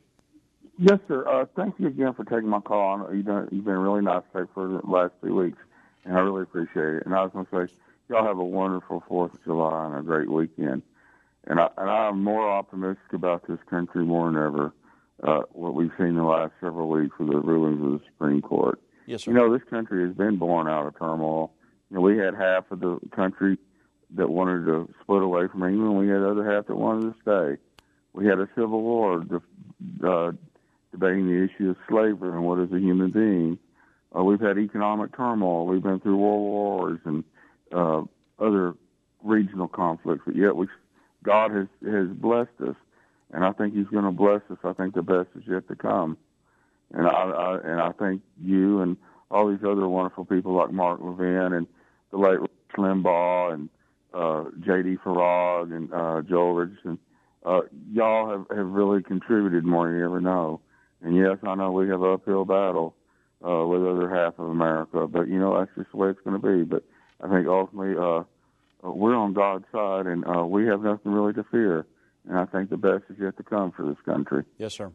Yes, 0.79 0.99
sir. 1.09 1.27
Uh, 1.29 1.47
thank 1.57 1.75
you 1.79 1.89
again 1.89 2.15
for 2.15 2.25
taking 2.25 2.49
my 2.49 2.61
call. 2.61 3.09
You've, 3.13 3.27
done, 3.27 3.49
you've 3.51 3.65
been 3.65 3.79
really 3.79 4.03
nice 4.03 4.23
Trey, 4.33 4.45
for 4.55 4.69
the 4.69 4.81
last 4.87 5.13
two 5.23 5.35
weeks, 5.35 5.59
and 6.05 6.17
I 6.17 6.21
really 6.21 6.43
appreciate 6.43 6.97
it. 6.97 7.03
And 7.07 7.15
I 7.15 7.23
was 7.23 7.33
going 7.33 7.47
to 7.47 7.69
say, 7.69 7.75
y'all 8.09 8.25
have 8.25 8.39
a 8.39 8.45
wonderful 8.45 9.03
Fourth 9.09 9.35
of 9.35 9.45
July 9.45 9.87
and 9.87 9.97
a 9.99 10.03
great 10.03 10.31
weekend. 10.31 10.83
And 11.47 11.61
I 11.61 11.69
and 11.77 11.91
I'm 11.91 12.23
more 12.23 12.51
optimistic 12.51 13.13
about 13.13 13.47
this 13.49 13.59
country 13.69 14.05
more 14.05 14.31
than 14.31 14.43
ever. 14.43 14.73
Uh, 15.23 15.43
what 15.53 15.75
we've 15.75 15.93
seen 15.99 16.15
the 16.15 16.23
last 16.23 16.53
several 16.61 16.89
weeks 16.89 17.15
with 17.19 17.29
the 17.29 17.39
rulings 17.39 17.85
of 17.85 18.01
the 18.01 18.07
Supreme 18.07 18.41
Court. 18.41 18.81
Yes, 19.07 19.25
sir. 19.25 19.33
You 19.33 19.37
know, 19.37 19.53
this 19.53 19.67
country 19.69 20.07
has 20.07 20.17
been 20.17 20.37
born 20.37 20.67
out 20.67 20.87
of 20.87 20.99
turmoil. 20.99 21.53
You 21.91 21.97
know, 21.97 22.01
we 22.01 22.17
had 22.17 22.35
half 22.35 22.71
of 22.71 22.81
the 22.81 22.99
country 23.15 23.59
that 24.15 24.31
wanted 24.31 24.65
to 24.67 24.89
split 25.03 25.23
away 25.23 25.49
from 25.49 25.63
England. 25.65 25.99
We 25.99 26.09
had 26.09 26.21
the 26.21 26.31
other 26.31 26.51
half 26.51 26.67
that 26.67 26.77
wanted 26.77 27.13
to 27.13 27.21
stay. 27.21 27.63
We 28.13 28.27
had 28.27 28.39
a 28.39 28.49
civil 28.55 28.83
war 28.83 29.25
uh, 30.05 30.33
debating 30.91 31.27
the 31.27 31.45
issue 31.45 31.71
of 31.71 31.77
slavery 31.89 32.31
and 32.31 32.45
what 32.45 32.59
is 32.59 32.73
a 32.73 32.79
human 32.79 33.11
being. 33.11 33.59
Uh, 34.17 34.25
we've 34.25 34.41
had 34.41 34.59
economic 34.59 35.17
turmoil. 35.17 35.67
We've 35.67 35.83
been 35.83 36.01
through 36.01 36.17
world 36.17 36.41
wars 36.41 37.01
and 37.05 37.25
uh, 37.73 38.03
other 38.39 38.75
regional 39.23 39.69
conflicts, 39.69 40.23
but 40.27 40.35
yet 40.35 40.57
we, 40.57 40.67
God 41.23 41.51
has 41.53 41.67
has 41.85 42.09
blessed 42.09 42.61
us, 42.67 42.77
and 43.33 43.45
I 43.45 43.53
think 43.53 43.75
He's 43.75 43.87
going 43.87 44.05
to 44.05 44.11
bless 44.11 44.43
us. 44.51 44.59
I 44.65 44.73
think 44.73 44.95
the 44.95 45.03
best 45.03 45.29
is 45.37 45.43
yet 45.47 45.69
to 45.69 45.77
come, 45.77 46.17
and 46.93 47.07
I, 47.07 47.11
I 47.11 47.59
and 47.59 47.81
I 47.81 47.93
think 47.93 48.23
you 48.43 48.81
and 48.81 48.97
all 49.31 49.49
these 49.49 49.65
other 49.65 49.87
wonderful 49.87 50.25
people 50.25 50.55
like 50.55 50.73
Mark 50.73 51.01
Levin 51.03 51.53
and 51.53 51.67
the 52.11 52.19
late 52.19 52.41
Rush 52.41 52.49
Limbaugh 52.77 53.55
and 53.55 53.69
uh, 54.13 54.45
J.D. 54.61 54.97
Farag 55.05 55.75
and 55.75 55.93
uh, 55.93 56.23
Joel 56.29 56.55
Richardson, 56.55 56.99
uh, 57.45 57.61
y'all 57.93 58.31
have, 58.31 58.47
have 58.57 58.67
really 58.67 59.03
contributed 59.03 59.65
more 59.65 59.87
than 59.87 59.99
you 59.99 60.05
ever 60.05 60.21
know. 60.21 60.61
And 61.03 61.17
yes, 61.17 61.39
I 61.45 61.55
know 61.55 61.71
we 61.71 61.89
have 61.89 62.03
an 62.03 62.13
uphill 62.13 62.45
battle 62.45 62.95
uh, 63.47 63.65
with 63.67 63.83
the 63.83 63.91
other 63.91 64.11
half 64.11 64.39
of 64.39 64.49
America, 64.49 65.07
but 65.07 65.29
you 65.29 65.39
know 65.39 65.59
that's 65.59 65.71
just 65.77 65.91
the 65.93 65.97
way 65.97 66.11
it's 66.11 66.21
going 66.25 66.41
to 66.41 66.47
be. 66.47 66.65
But 66.65 66.85
I 67.23 67.29
think 67.29 67.47
ultimately 67.47 67.95
uh, 67.97 68.25
we're 68.83 69.15
on 69.15 69.33
God's 69.33 69.65
side, 69.73 70.07
and 70.07 70.25
uh, 70.27 70.45
we 70.45 70.67
have 70.67 70.83
nothing 70.83 71.13
really 71.13 71.33
to 71.35 71.45
fear. 71.45 71.87
And 72.29 72.39
I 72.39 72.45
think 72.47 72.71
the 72.71 72.77
best 72.77 73.05
is 73.11 73.17
yet 73.21 73.37
to 73.39 73.43
come 73.43 73.73
for 73.73 73.87
this 73.87 73.99
country. 74.05 74.45
Yes, 74.59 74.75
sir. 74.75 74.93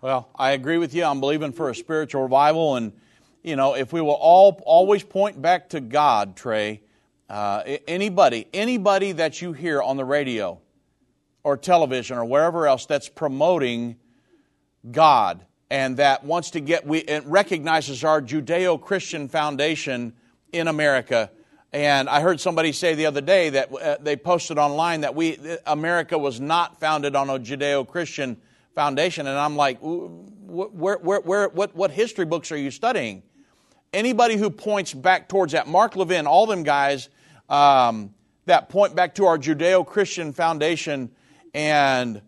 Well, 0.00 0.28
I 0.36 0.52
agree 0.52 0.78
with 0.78 0.94
you. 0.94 1.04
I'm 1.04 1.20
believing 1.20 1.52
for 1.52 1.70
a 1.70 1.74
spiritual 1.74 2.22
revival, 2.22 2.76
and 2.76 2.92
you 3.42 3.56
know, 3.56 3.74
if 3.74 3.92
we 3.92 4.00
will 4.00 4.10
all 4.10 4.60
always 4.64 5.02
point 5.02 5.40
back 5.40 5.70
to 5.70 5.80
God, 5.80 6.36
Trey. 6.36 6.82
Uh, 7.28 7.76
anybody, 7.86 8.46
anybody 8.54 9.12
that 9.12 9.42
you 9.42 9.52
hear 9.52 9.82
on 9.82 9.96
the 9.98 10.04
radio 10.04 10.60
or 11.44 11.56
television 11.56 12.16
or 12.16 12.24
wherever 12.24 12.66
else 12.66 12.86
that's 12.86 13.08
promoting 13.08 13.96
God 14.90 15.44
and 15.70 15.98
that 15.98 16.24
wants 16.24 16.50
to 16.52 16.60
get 16.60 16.86
we 16.86 16.98
it 16.98 17.24
recognizes 17.26 18.02
our 18.02 18.22
Judeo-Christian 18.22 19.28
foundation 19.28 20.14
in 20.52 20.68
America. 20.68 21.30
And 21.72 22.08
I 22.08 22.20
heard 22.20 22.40
somebody 22.40 22.72
say 22.72 22.94
the 22.94 23.06
other 23.06 23.20
day 23.20 23.50
that 23.50 23.72
uh, 23.72 23.96
they 24.00 24.16
posted 24.16 24.56
online 24.58 25.02
that 25.02 25.14
we 25.14 25.38
America 25.66 26.16
was 26.16 26.40
not 26.40 26.80
founded 26.80 27.14
on 27.14 27.28
a 27.28 27.38
Judeo-Christian 27.38 28.38
foundation, 28.74 29.26
and 29.26 29.36
I'm 29.36 29.56
like, 29.56 29.78
where, 29.80 30.96
where, 30.96 31.20
where, 31.20 31.48
what, 31.48 31.74
what 31.74 31.90
history 31.90 32.24
books 32.24 32.50
are 32.52 32.56
you 32.56 32.70
studying? 32.70 33.22
Anybody 33.92 34.36
who 34.36 34.50
points 34.50 34.94
back 34.94 35.28
towards 35.28 35.52
that, 35.52 35.66
Mark 35.66 35.96
Levin, 35.96 36.26
all 36.26 36.46
them 36.46 36.62
guys 36.62 37.10
um, 37.50 38.14
that 38.46 38.68
point 38.70 38.94
back 38.94 39.14
to 39.16 39.26
our 39.26 39.36
Judeo-Christian 39.36 40.32
foundation 40.32 41.10
and 41.52 42.22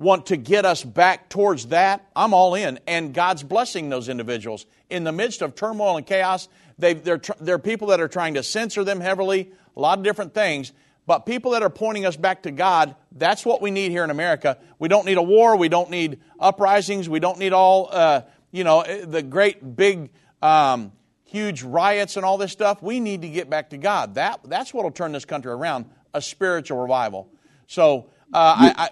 want 0.00 0.26
to 0.26 0.36
get 0.38 0.64
us 0.64 0.82
back 0.82 1.28
towards 1.28 1.66
that, 1.66 2.08
I'm 2.16 2.32
all 2.32 2.54
in. 2.54 2.80
And 2.86 3.12
God's 3.12 3.42
blessing 3.42 3.90
those 3.90 4.08
individuals. 4.08 4.64
In 4.88 5.04
the 5.04 5.12
midst 5.12 5.42
of 5.42 5.54
turmoil 5.54 5.98
and 5.98 6.06
chaos, 6.06 6.48
they, 6.78 6.94
they're, 6.94 7.18
tr- 7.18 7.32
they're 7.38 7.58
people 7.58 7.88
that 7.88 8.00
are 8.00 8.08
trying 8.08 8.34
to 8.34 8.42
censor 8.42 8.82
them 8.82 9.00
heavily, 9.00 9.52
a 9.76 9.80
lot 9.80 9.98
of 9.98 10.04
different 10.04 10.32
things. 10.32 10.72
But 11.06 11.26
people 11.26 11.50
that 11.50 11.62
are 11.62 11.70
pointing 11.70 12.06
us 12.06 12.16
back 12.16 12.44
to 12.44 12.50
God, 12.50 12.96
that's 13.12 13.44
what 13.44 13.60
we 13.60 13.70
need 13.70 13.90
here 13.90 14.02
in 14.02 14.10
America. 14.10 14.56
We 14.78 14.88
don't 14.88 15.04
need 15.04 15.18
a 15.18 15.22
war. 15.22 15.56
We 15.56 15.68
don't 15.68 15.90
need 15.90 16.20
uprisings. 16.38 17.08
We 17.08 17.20
don't 17.20 17.38
need 17.38 17.52
all, 17.52 17.90
uh, 17.92 18.22
you 18.52 18.64
know, 18.64 18.82
the 18.82 19.22
great 19.22 19.76
big, 19.76 20.10
um, 20.40 20.92
huge 21.24 21.62
riots 21.62 22.16
and 22.16 22.24
all 22.24 22.38
this 22.38 22.52
stuff. 22.52 22.82
We 22.82 23.00
need 23.00 23.20
to 23.20 23.28
get 23.28 23.50
back 23.50 23.70
to 23.70 23.76
God. 23.76 24.14
That, 24.14 24.40
that's 24.44 24.72
what 24.72 24.84
will 24.84 24.92
turn 24.92 25.12
this 25.12 25.26
country 25.26 25.52
around 25.52 25.84
a 26.14 26.22
spiritual 26.22 26.78
revival. 26.78 27.28
So 27.66 28.08
uh, 28.32 28.38
I, 28.56 28.74
I, 28.76 28.88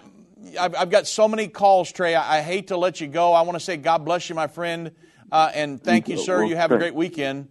I've, 0.59 0.75
I've 0.75 0.89
got 0.89 1.07
so 1.07 1.27
many 1.27 1.47
calls, 1.47 1.91
Trey. 1.91 2.15
I, 2.15 2.39
I 2.39 2.41
hate 2.41 2.67
to 2.67 2.77
let 2.77 3.01
you 3.01 3.07
go. 3.07 3.33
I 3.33 3.41
want 3.41 3.55
to 3.55 3.59
say 3.59 3.77
God 3.77 4.05
bless 4.05 4.29
you, 4.29 4.35
my 4.35 4.47
friend, 4.47 4.91
uh, 5.31 5.51
and 5.53 5.81
thank 5.81 6.07
you, 6.07 6.17
sir. 6.17 6.39
Well, 6.39 6.49
You 6.49 6.55
have 6.55 6.71
a 6.71 6.77
great 6.77 6.95
weekend. 6.95 7.47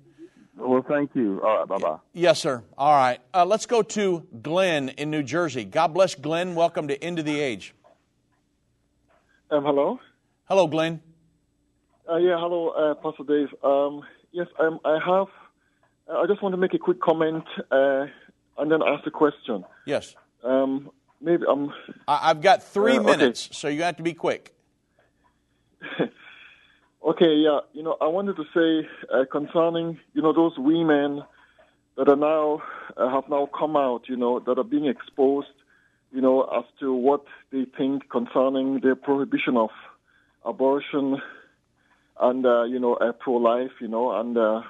Well, 0.56 0.84
thank 0.88 1.14
you. 1.14 1.40
All 1.42 1.58
right, 1.58 1.68
bye 1.68 1.78
bye. 1.78 1.98
Yes, 2.12 2.40
sir. 2.40 2.64
All 2.76 2.92
right. 2.92 3.20
Uh, 3.32 3.44
let's 3.44 3.66
go 3.66 3.82
to 3.82 4.26
Glenn 4.42 4.88
in 4.90 5.10
New 5.10 5.22
Jersey. 5.22 5.64
God 5.64 5.94
bless 5.94 6.14
Glenn. 6.16 6.54
Welcome 6.56 6.88
to 6.88 7.02
End 7.02 7.18
of 7.20 7.24
the 7.24 7.38
Age. 7.38 7.74
Um, 9.50 9.64
hello. 9.64 10.00
Hello, 10.46 10.66
Glenn. 10.66 11.00
Uh, 12.10 12.16
yeah, 12.16 12.36
hello, 12.38 12.70
uh, 12.70 12.94
Pastor 12.94 13.22
Dave. 13.24 13.48
Um, 13.62 14.02
yes, 14.32 14.46
um, 14.58 14.80
I 14.84 14.98
have. 15.04 15.26
I 16.10 16.26
just 16.26 16.42
want 16.42 16.54
to 16.54 16.56
make 16.56 16.74
a 16.74 16.78
quick 16.78 17.00
comment 17.00 17.44
uh, 17.70 18.06
and 18.56 18.72
then 18.72 18.80
ask 18.82 19.06
a 19.06 19.10
question. 19.10 19.64
Yes. 19.84 20.16
Um, 20.42 20.90
maybe 21.20 21.44
I'm. 21.48 21.70
I, 22.06 22.30
I've 22.30 22.40
got 22.42 22.62
three 22.62 22.96
Uh, 22.96 23.00
okay. 23.00 23.10
minutes, 23.10 23.48
so 23.52 23.68
you 23.68 23.82
have 23.82 23.96
to 23.96 24.02
be 24.02 24.14
quick. 24.14 24.54
Okay, 27.00 27.36
yeah. 27.36 27.60
You 27.72 27.82
know, 27.84 27.96
I 28.00 28.06
wanted 28.08 28.36
to 28.36 28.44
say 28.54 28.88
uh, 29.14 29.24
concerning 29.30 29.98
you 30.14 30.20
know 30.20 30.32
those 30.32 30.52
women 30.58 31.22
that 31.96 32.08
are 32.08 32.16
now 32.16 32.60
uh, 32.96 33.08
have 33.08 33.28
now 33.30 33.48
come 33.58 33.76
out, 33.76 34.08
you 34.08 34.16
know, 34.16 34.40
that 34.40 34.58
are 34.58 34.64
being 34.64 34.86
exposed, 34.86 35.46
you 36.12 36.20
know, 36.20 36.42
as 36.44 36.64
to 36.80 36.92
what 36.92 37.24
they 37.52 37.64
think 37.76 38.10
concerning 38.10 38.80
the 38.80 38.94
prohibition 38.96 39.56
of 39.56 39.70
abortion 40.44 41.18
and 42.20 42.44
uh, 42.44 42.64
you 42.64 42.80
know 42.80 42.94
uh, 42.94 43.12
pro-life, 43.12 43.72
you 43.80 43.88
know, 43.88 44.12
and 44.18 44.36
uh, 44.36 44.60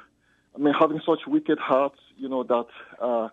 I 0.55 0.59
mean 0.59 0.75
having 0.79 1.01
such 1.05 1.21
wicked 1.27 1.59
hearts, 1.59 1.99
you 2.19 2.29
know, 2.29 2.45
that 2.45 2.67
uh, 3.01 3.29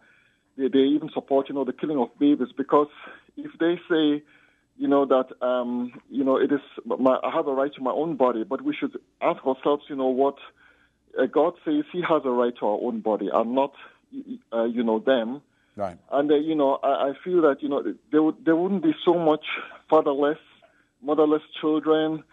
they 0.57 0.67
they 0.67 0.79
even 0.79 1.09
support 1.13 1.49
you 1.49 1.55
know 1.55 1.65
the 1.65 1.73
killing 1.73 1.99
of 1.99 2.09
babies 2.19 2.49
because 2.55 2.87
if 3.37 3.51
they 3.59 3.79
say 3.89 4.23
you 4.77 4.87
know 4.87 5.05
that 5.05 5.27
um, 5.45 5.93
you 6.09 6.23
know 6.23 6.37
it 6.37 6.51
is 6.51 6.59
my, 6.85 7.17
I 7.23 7.31
have 7.31 7.47
a 7.47 7.53
right 7.53 7.73
to 7.75 7.81
my 7.81 7.91
own 7.91 8.15
body, 8.15 8.43
but 8.43 8.61
we 8.61 8.75
should 8.75 8.97
ask 9.21 9.45
ourselves, 9.45 9.83
you 9.89 9.95
know, 9.95 10.07
what 10.07 10.35
uh, 11.19 11.25
God 11.25 11.53
says 11.63 11.83
He 11.91 12.01
has 12.01 12.21
a 12.25 12.29
right 12.29 12.53
to 12.59 12.65
our 12.65 12.79
own 12.81 12.99
body, 12.99 13.29
and 13.31 13.55
not 13.55 13.73
uh, 14.51 14.65
you 14.65 14.83
know 14.83 14.99
them. 14.99 15.41
Right. 15.77 15.97
And 16.11 16.31
uh, 16.31 16.35
you 16.35 16.55
know, 16.55 16.79
I, 16.83 17.09
I 17.09 17.13
feel 17.23 17.41
that 17.43 17.61
you 17.61 17.69
know 17.69 17.83
there 18.11 18.21
would 18.21 18.43
there 18.43 18.55
wouldn't 18.55 18.83
be 18.83 18.93
so 19.05 19.13
much 19.13 19.45
fatherless, 19.89 20.39
motherless 21.01 21.43
children, 21.61 22.23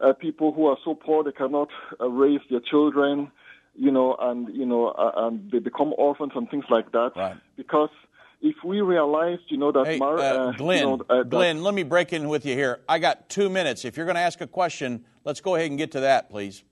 uh, 0.00 0.14
people 0.14 0.52
who 0.52 0.66
are 0.66 0.78
so 0.84 0.94
poor 0.94 1.22
they 1.22 1.32
cannot 1.32 1.68
uh, 2.00 2.08
raise 2.08 2.40
their 2.50 2.60
children, 2.60 3.30
you 3.80 3.90
know, 3.90 4.14
and 4.20 4.54
you 4.54 4.66
know, 4.66 4.88
uh, 4.88 5.12
and 5.16 5.50
they 5.50 5.58
become 5.58 5.94
orphans 5.96 6.32
and 6.34 6.48
things 6.50 6.66
like 6.68 6.92
that. 6.92 7.12
Right. 7.16 7.36
Because 7.56 7.88
if 8.42 8.56
we 8.62 8.82
realized, 8.82 9.42
you 9.48 9.56
know, 9.56 9.72
that 9.72 9.86
Hey, 9.86 9.98
mar- 9.98 10.18
uh, 10.18 10.22
uh, 10.22 10.52
Glenn, 10.52 10.78
you 10.78 10.96
know, 10.98 11.04
uh, 11.08 11.22
Glenn, 11.22 11.62
let 11.62 11.72
me 11.72 11.82
break 11.82 12.12
in 12.12 12.28
with 12.28 12.44
you 12.44 12.54
here. 12.54 12.80
I 12.86 12.98
got 12.98 13.30
two 13.30 13.48
minutes. 13.48 13.86
If 13.86 13.96
you're 13.96 14.04
going 14.04 14.16
to 14.16 14.20
ask 14.20 14.40
a 14.42 14.46
question, 14.46 15.04
let's 15.24 15.40
go 15.40 15.54
ahead 15.54 15.70
and 15.70 15.78
get 15.78 15.92
to 15.92 16.00
that, 16.00 16.28
please. 16.30 16.62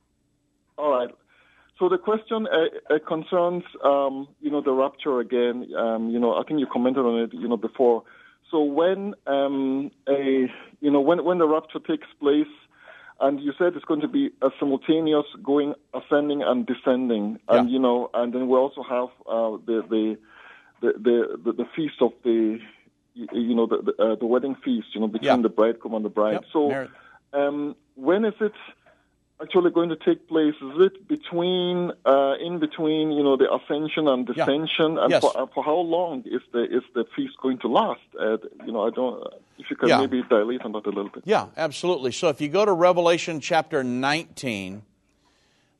All 0.77 0.91
right. 0.91 1.09
So 1.79 1.89
the 1.89 1.97
question 1.97 2.47
uh, 2.47 2.95
uh, 2.95 2.99
concerns, 3.07 3.65
um, 3.83 4.29
you 4.41 4.51
know, 4.51 4.61
the 4.61 4.73
rapture 4.73 5.21
again. 5.21 5.67
Um, 5.79 6.11
you 6.11 6.19
know, 6.19 6.35
I 6.35 6.43
think 6.43 6.61
you 6.61 6.67
commented 6.71 7.07
on 7.07 7.21
it, 7.21 7.33
you 7.33 7.49
know, 7.49 7.57
before. 7.57 8.03
So 8.51 8.63
when 8.63 9.15
um, 9.27 9.91
a, 10.09 10.51
you 10.81 10.91
know, 10.91 11.01
when 11.01 11.25
when 11.25 11.39
the 11.39 11.47
rapture 11.47 11.79
takes 11.79 12.09
place, 12.21 12.53
and 13.21 13.41
you 13.41 13.53
said 13.59 13.75
it's 13.75 13.85
going 13.85 14.01
to 14.01 14.09
be 14.09 14.31
a 14.43 14.51
simultaneous 14.59 15.27
going 15.43 15.75
ascending 15.95 16.43
and 16.43 16.67
descending, 16.67 17.39
and 17.49 17.71
you 17.71 17.79
know, 17.79 18.11
and 18.15 18.33
then 18.33 18.49
we 18.49 18.57
also 18.57 18.83
have 18.83 19.09
uh, 19.27 19.57
the, 19.67 19.83
the 19.89 20.17
the 20.81 21.39
the 21.43 21.53
the 21.53 21.65
feast 21.75 22.01
of 22.01 22.13
the, 22.25 22.59
you 23.15 23.55
know, 23.55 23.67
the 23.67 23.83
the, 23.83 24.03
uh, 24.03 24.15
the 24.17 24.27
wedding 24.27 24.57
feast, 24.65 24.89
you 24.95 25.01
know, 25.01 25.09
between 25.09 25.37
Yeah. 25.37 25.43
the 25.43 25.49
bridegroom 25.49 25.95
and 25.95 26.05
the 26.05 26.11
bride. 26.11 26.33
Yep. 26.35 26.45
So. 26.53 26.89
Um, 27.35 27.77
when 27.95 28.25
is 28.25 28.33
it 28.41 28.55
actually 29.41 29.71
going 29.71 29.89
to 29.91 29.97
take 29.97 30.29
place? 30.29 30.55
Is 30.61 30.81
it 30.81 31.09
between, 31.09 31.93
uh, 32.05 32.35
in 32.41 32.59
between, 32.59 33.13
you 33.13 33.23
know, 33.23 33.37
the 33.37 33.53
ascension 33.53 34.09
and 34.09 34.29
Yeah. 34.29 34.45
descension? 34.47 34.99
And 35.03 35.11
Yes. 35.13 35.23
for, 35.23 35.37
uh, 35.37 35.47
for 35.55 35.63
how 35.65 35.77
long 35.77 36.25
is 36.27 36.43
the 36.53 36.65
is 36.65 36.83
the 36.95 37.05
feast 37.17 37.35
going 37.41 37.59
to 37.59 37.69
last? 37.69 38.01
Uh, 38.19 38.39
you 38.67 38.73
know, 38.73 38.87
I 38.87 38.91
don't. 38.91 39.23
If 39.59 39.71
you 39.71 39.77
can 39.77 39.89
Yeah. 39.89 40.01
maybe 40.01 40.23
dilate 40.23 40.63
on 40.63 40.73
that 40.73 40.87
a 40.87 40.91
little 40.91 41.11
bit. 41.11 41.23
Yeah, 41.25 41.47
absolutely. 41.57 42.13
So 42.13 42.29
if 42.29 42.41
you 42.41 42.49
go 42.49 42.65
to 42.65 42.73
Revelation 42.73 43.41
chapter 43.41 43.83
19, 43.85 44.83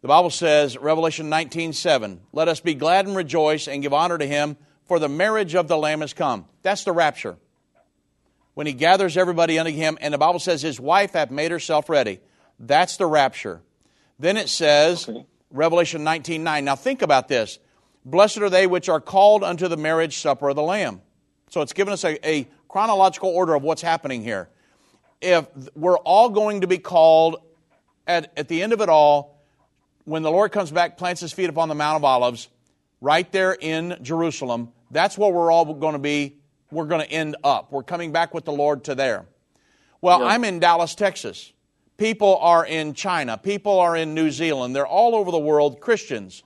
the 0.03 0.09
Bible 0.09 0.31
says, 0.31 0.79
Revelation 0.79 1.29
19, 1.29 1.73
7, 1.73 2.21
let 2.33 2.47
us 2.49 2.61
be 2.61 2.75
glad 2.75 3.07
and 3.07 3.17
rejoice 3.17 3.67
and 3.67 3.83
give 3.83 3.93
honor 3.93 4.19
to 4.19 4.27
him, 4.27 4.57
for 4.85 4.99
the 4.99 5.09
marriage 5.09 5.55
of 5.55 5.69
the 5.69 5.77
Lamb 5.77 6.01
has 6.01 6.13
come. 6.15 6.47
That's 6.63 6.85
the 6.85 6.93
rapture. 6.93 7.37
When 8.55 8.67
he 8.67 8.73
gathers 8.73 9.17
everybody 9.17 9.59
unto 9.59 9.71
him, 9.71 9.99
and 10.01 10.13
the 10.15 10.19
Bible 10.19 10.41
says 10.41 10.63
his 10.63 10.81
wife 10.81 11.13
hath 11.13 11.31
made 11.31 11.51
herself 11.51 11.89
ready. 11.89 12.21
That's 12.59 12.97
the 12.97 13.07
rapture. 13.07 13.63
Then 14.19 14.37
it 14.37 14.49
says, 14.49 15.09
Revelation 15.51 16.05
19, 16.05 16.43
9. 16.43 16.65
Now 16.65 16.77
think 16.77 17.03
about 17.03 17.29
this. 17.29 17.59
Blessed 18.05 18.39
are 18.39 18.51
they 18.51 18.67
which 18.67 18.89
are 18.89 19.01
called 19.01 19.45
unto 19.45 19.69
the 19.69 19.77
marriage 19.77 20.19
supper 20.19 20.49
of 20.49 20.57
the 20.57 20.63
Lamb. 20.63 21.03
So 21.51 21.61
it's 21.63 21.73
given 21.73 21.93
us 21.93 22.05
a, 22.05 22.29
a 22.29 22.49
chronological 22.69 23.31
order 23.31 23.55
of 23.55 23.63
what's 23.63 23.83
happening 23.83 24.23
here. 24.23 24.49
If 25.21 25.47
we're 25.75 25.99
all 25.99 26.31
going 26.31 26.61
to 26.61 26.67
be 26.67 26.79
called 26.79 27.37
at, 28.07 28.33
at 28.37 28.49
the 28.49 28.63
end 28.63 28.73
of 28.73 28.81
it 28.81 28.89
all, 28.89 29.43
when 30.05 30.23
the 30.23 30.31
Lord 30.31 30.53
comes 30.53 30.71
back, 30.71 30.97
plants 30.97 31.21
his 31.21 31.33
feet 31.33 31.51
upon 31.51 31.69
the 31.69 31.75
Mount 31.75 31.97
of 31.97 32.05
Olives, 32.05 32.49
right 33.01 33.31
there 33.33 33.53
in 33.53 33.99
Jerusalem, 34.03 34.73
that's 34.91 35.19
where 35.19 35.31
we're 35.31 35.51
all 35.51 35.75
going 35.75 35.93
to 35.93 35.99
be. 35.99 36.37
We're 36.71 36.87
going 36.87 37.01
to 37.01 37.11
end 37.11 37.37
up. 37.45 37.73
We're 37.73 37.83
coming 37.83 38.13
back 38.13 38.35
with 38.35 38.45
the 38.45 38.53
Lord 38.53 38.85
to 38.85 38.95
there. 38.95 39.27
Well, 40.01 40.25
I'm 40.25 40.45
in 40.45 40.61
Dallas, 40.61 40.95
Texas. 40.95 41.53
People 41.99 42.37
are 42.37 42.65
in 42.65 42.95
China. 42.95 43.37
People 43.37 43.81
are 43.81 43.97
in 43.97 44.15
New 44.15 44.31
Zealand. 44.31 44.75
They're 44.75 44.87
all 44.87 45.17
over 45.17 45.33
the 45.33 45.39
world, 45.39 45.81
Christians. 45.81 46.45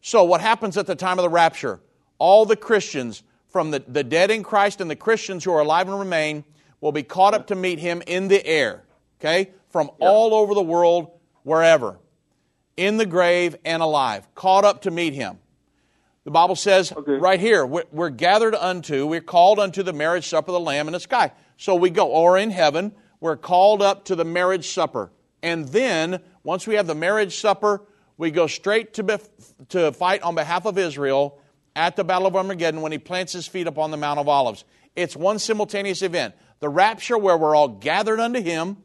So, 0.00 0.22
what 0.22 0.40
happens 0.40 0.76
at 0.76 0.86
the 0.86 0.94
time 0.94 1.18
of 1.18 1.24
the 1.24 1.28
rapture? 1.28 1.80
All 2.18 2.46
the 2.46 2.56
Christians, 2.56 3.24
from 3.48 3.72
the, 3.72 3.82
the 3.86 4.04
dead 4.04 4.30
in 4.30 4.44
Christ 4.44 4.80
and 4.80 4.88
the 4.88 4.96
Christians 4.96 5.42
who 5.42 5.52
are 5.52 5.60
alive 5.60 5.88
and 5.88 5.98
remain, 5.98 6.44
will 6.80 6.92
be 6.92 7.02
caught 7.02 7.34
up 7.34 7.48
to 7.48 7.56
meet 7.56 7.80
him 7.80 8.02
in 8.06 8.28
the 8.28 8.44
air, 8.46 8.84
okay? 9.20 9.50
From 9.70 9.90
all 9.98 10.32
over 10.32 10.54
the 10.54 10.62
world, 10.62 11.10
wherever, 11.42 11.98
in 12.76 12.98
the 12.98 13.06
grave 13.06 13.56
and 13.64 13.82
alive, 13.82 14.32
caught 14.36 14.64
up 14.64 14.82
to 14.82 14.92
meet 14.92 15.12
him. 15.12 15.38
The 16.22 16.30
Bible 16.30 16.56
says 16.56 16.92
right 16.96 17.40
here, 17.40 17.66
we're, 17.66 17.84
we're 17.90 18.10
gathered 18.10 18.54
unto, 18.54 19.06
we're 19.06 19.20
called 19.20 19.58
unto 19.58 19.82
the 19.82 19.92
marriage 19.92 20.28
supper 20.28 20.50
of 20.50 20.54
the 20.54 20.60
Lamb 20.60 20.86
in 20.86 20.92
the 20.92 21.00
sky. 21.00 21.32
So 21.56 21.74
we 21.74 21.90
go, 21.90 22.06
or 22.06 22.38
in 22.38 22.50
heaven, 22.50 22.92
we're 23.20 23.36
called 23.36 23.82
up 23.82 24.04
to 24.06 24.16
the 24.16 24.24
marriage 24.24 24.68
supper. 24.68 25.10
And 25.42 25.68
then, 25.68 26.20
once 26.42 26.66
we 26.66 26.74
have 26.74 26.86
the 26.86 26.94
marriage 26.94 27.36
supper, 27.36 27.82
we 28.16 28.30
go 28.30 28.46
straight 28.46 28.94
to, 28.94 29.04
bef- 29.04 29.28
to 29.70 29.92
fight 29.92 30.22
on 30.22 30.34
behalf 30.34 30.66
of 30.66 30.78
Israel 30.78 31.40
at 31.76 31.96
the 31.96 32.04
Battle 32.04 32.26
of 32.26 32.36
Armageddon 32.36 32.80
when 32.80 32.92
he 32.92 32.98
plants 32.98 33.32
his 33.32 33.46
feet 33.46 33.66
upon 33.66 33.90
the 33.90 33.96
Mount 33.96 34.18
of 34.18 34.28
Olives. 34.28 34.64
It's 34.96 35.16
one 35.16 35.38
simultaneous 35.38 36.02
event. 36.02 36.34
The 36.60 36.68
rapture, 36.68 37.16
where 37.16 37.36
we're 37.36 37.54
all 37.54 37.68
gathered 37.68 38.18
unto 38.18 38.40
him, 38.40 38.78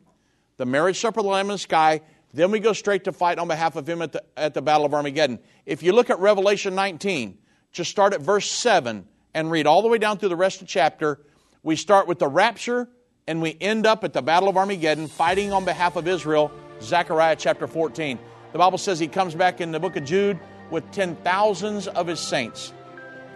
the 0.58 0.66
marriage 0.66 1.00
supper 1.00 1.22
of 1.22 1.26
the 1.26 1.32
Lamb 1.32 1.48
in 1.48 1.54
the 1.54 1.58
sky, 1.58 2.02
then 2.34 2.52
we 2.52 2.60
go 2.60 2.74
straight 2.74 3.06
to 3.06 3.12
fight 3.12 3.40
on 3.40 3.48
behalf 3.48 3.76
of 3.76 3.88
him 3.88 4.02
at 4.02 4.12
the, 4.12 4.24
at 4.38 4.54
the 4.54 4.62
Battle 4.62 4.86
of 4.86 4.94
Armageddon. 4.94 5.40
If 5.66 5.82
you 5.82 5.94
look 5.94 6.10
at 6.12 6.20
Revelation 6.20 6.76
19, 6.76 7.38
just 7.72 7.90
start 7.90 8.14
at 8.14 8.22
verse 8.22 8.50
7 8.50 9.08
and 9.34 9.52
read 9.52 9.66
all 9.66 9.82
the 9.82 9.88
way 9.88 9.98
down 9.98 10.20
through 10.20 10.30
the 10.30 10.36
rest 10.36 10.62
of 10.62 10.68
the 10.68 10.72
chapter. 10.72 11.20
We 11.64 11.76
start 11.76 12.08
with 12.08 12.20
the 12.20 12.28
rapture 12.28 12.88
and 13.28 13.42
we 13.42 13.58
end 13.62 13.86
up 13.86 14.04
at 14.04 14.14
the 14.14 14.22
Battle 14.22 14.50
of 14.50 14.58
Armageddon 14.58 15.08
fighting 15.08 15.54
on 15.54 15.66
behalf 15.66 15.96
of 15.96 16.08
Israel, 16.08 16.52
Zechariah 16.82 17.36
chapter 17.36 17.68
14. 17.68 18.20
The 18.52 18.58
Bible 18.58 18.78
says 18.78 19.00
he 19.00 19.08
comes 19.08 19.36
back 19.36 19.62
in 19.62 19.72
the 19.72 19.80
book 19.80 19.96
of 19.96 20.04
Jude 20.04 20.40
with 20.70 20.90
ten 20.92 21.16
thousands 21.18 21.88
of 21.88 22.08
his 22.08 22.20
saints. 22.20 22.74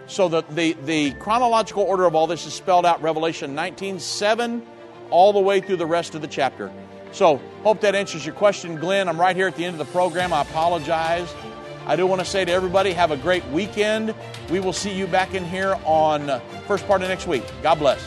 So 0.06 0.28
the, 0.28 0.42
the, 0.50 0.72
the 0.84 1.12
chronological 1.12 1.82
order 1.82 2.04
of 2.04 2.14
all 2.14 2.26
this 2.26 2.46
is 2.46 2.54
spelled 2.54 2.86
out 2.86 3.02
Revelation 3.02 3.54
19 3.54 4.00
7 4.00 4.66
all 5.10 5.32
the 5.32 5.40
way 5.40 5.60
through 5.60 5.76
the 5.76 5.86
rest 5.86 6.14
of 6.14 6.22
the 6.22 6.28
chapter. 6.28 6.70
So, 7.10 7.40
hope 7.62 7.80
that 7.80 7.94
answers 7.94 8.26
your 8.26 8.34
question, 8.34 8.76
Glenn. 8.76 9.08
I'm 9.08 9.18
right 9.18 9.34
here 9.34 9.46
at 9.46 9.56
the 9.56 9.64
end 9.64 9.80
of 9.80 9.86
the 9.86 9.90
program. 9.92 10.32
I 10.32 10.42
apologize. 10.42 11.34
I 11.86 11.96
do 11.96 12.06
want 12.06 12.20
to 12.20 12.24
say 12.26 12.44
to 12.44 12.52
everybody, 12.52 12.92
have 12.92 13.10
a 13.10 13.16
great 13.16 13.46
weekend. 13.46 14.14
We 14.50 14.60
will 14.60 14.74
see 14.74 14.92
you 14.92 15.06
back 15.06 15.32
in 15.32 15.42
here 15.42 15.78
on 15.86 16.28
uh, 16.28 16.40
first 16.66 16.86
part 16.86 17.00
of 17.00 17.08
next 17.08 17.26
week. 17.26 17.44
God 17.62 17.76
bless. 17.76 18.06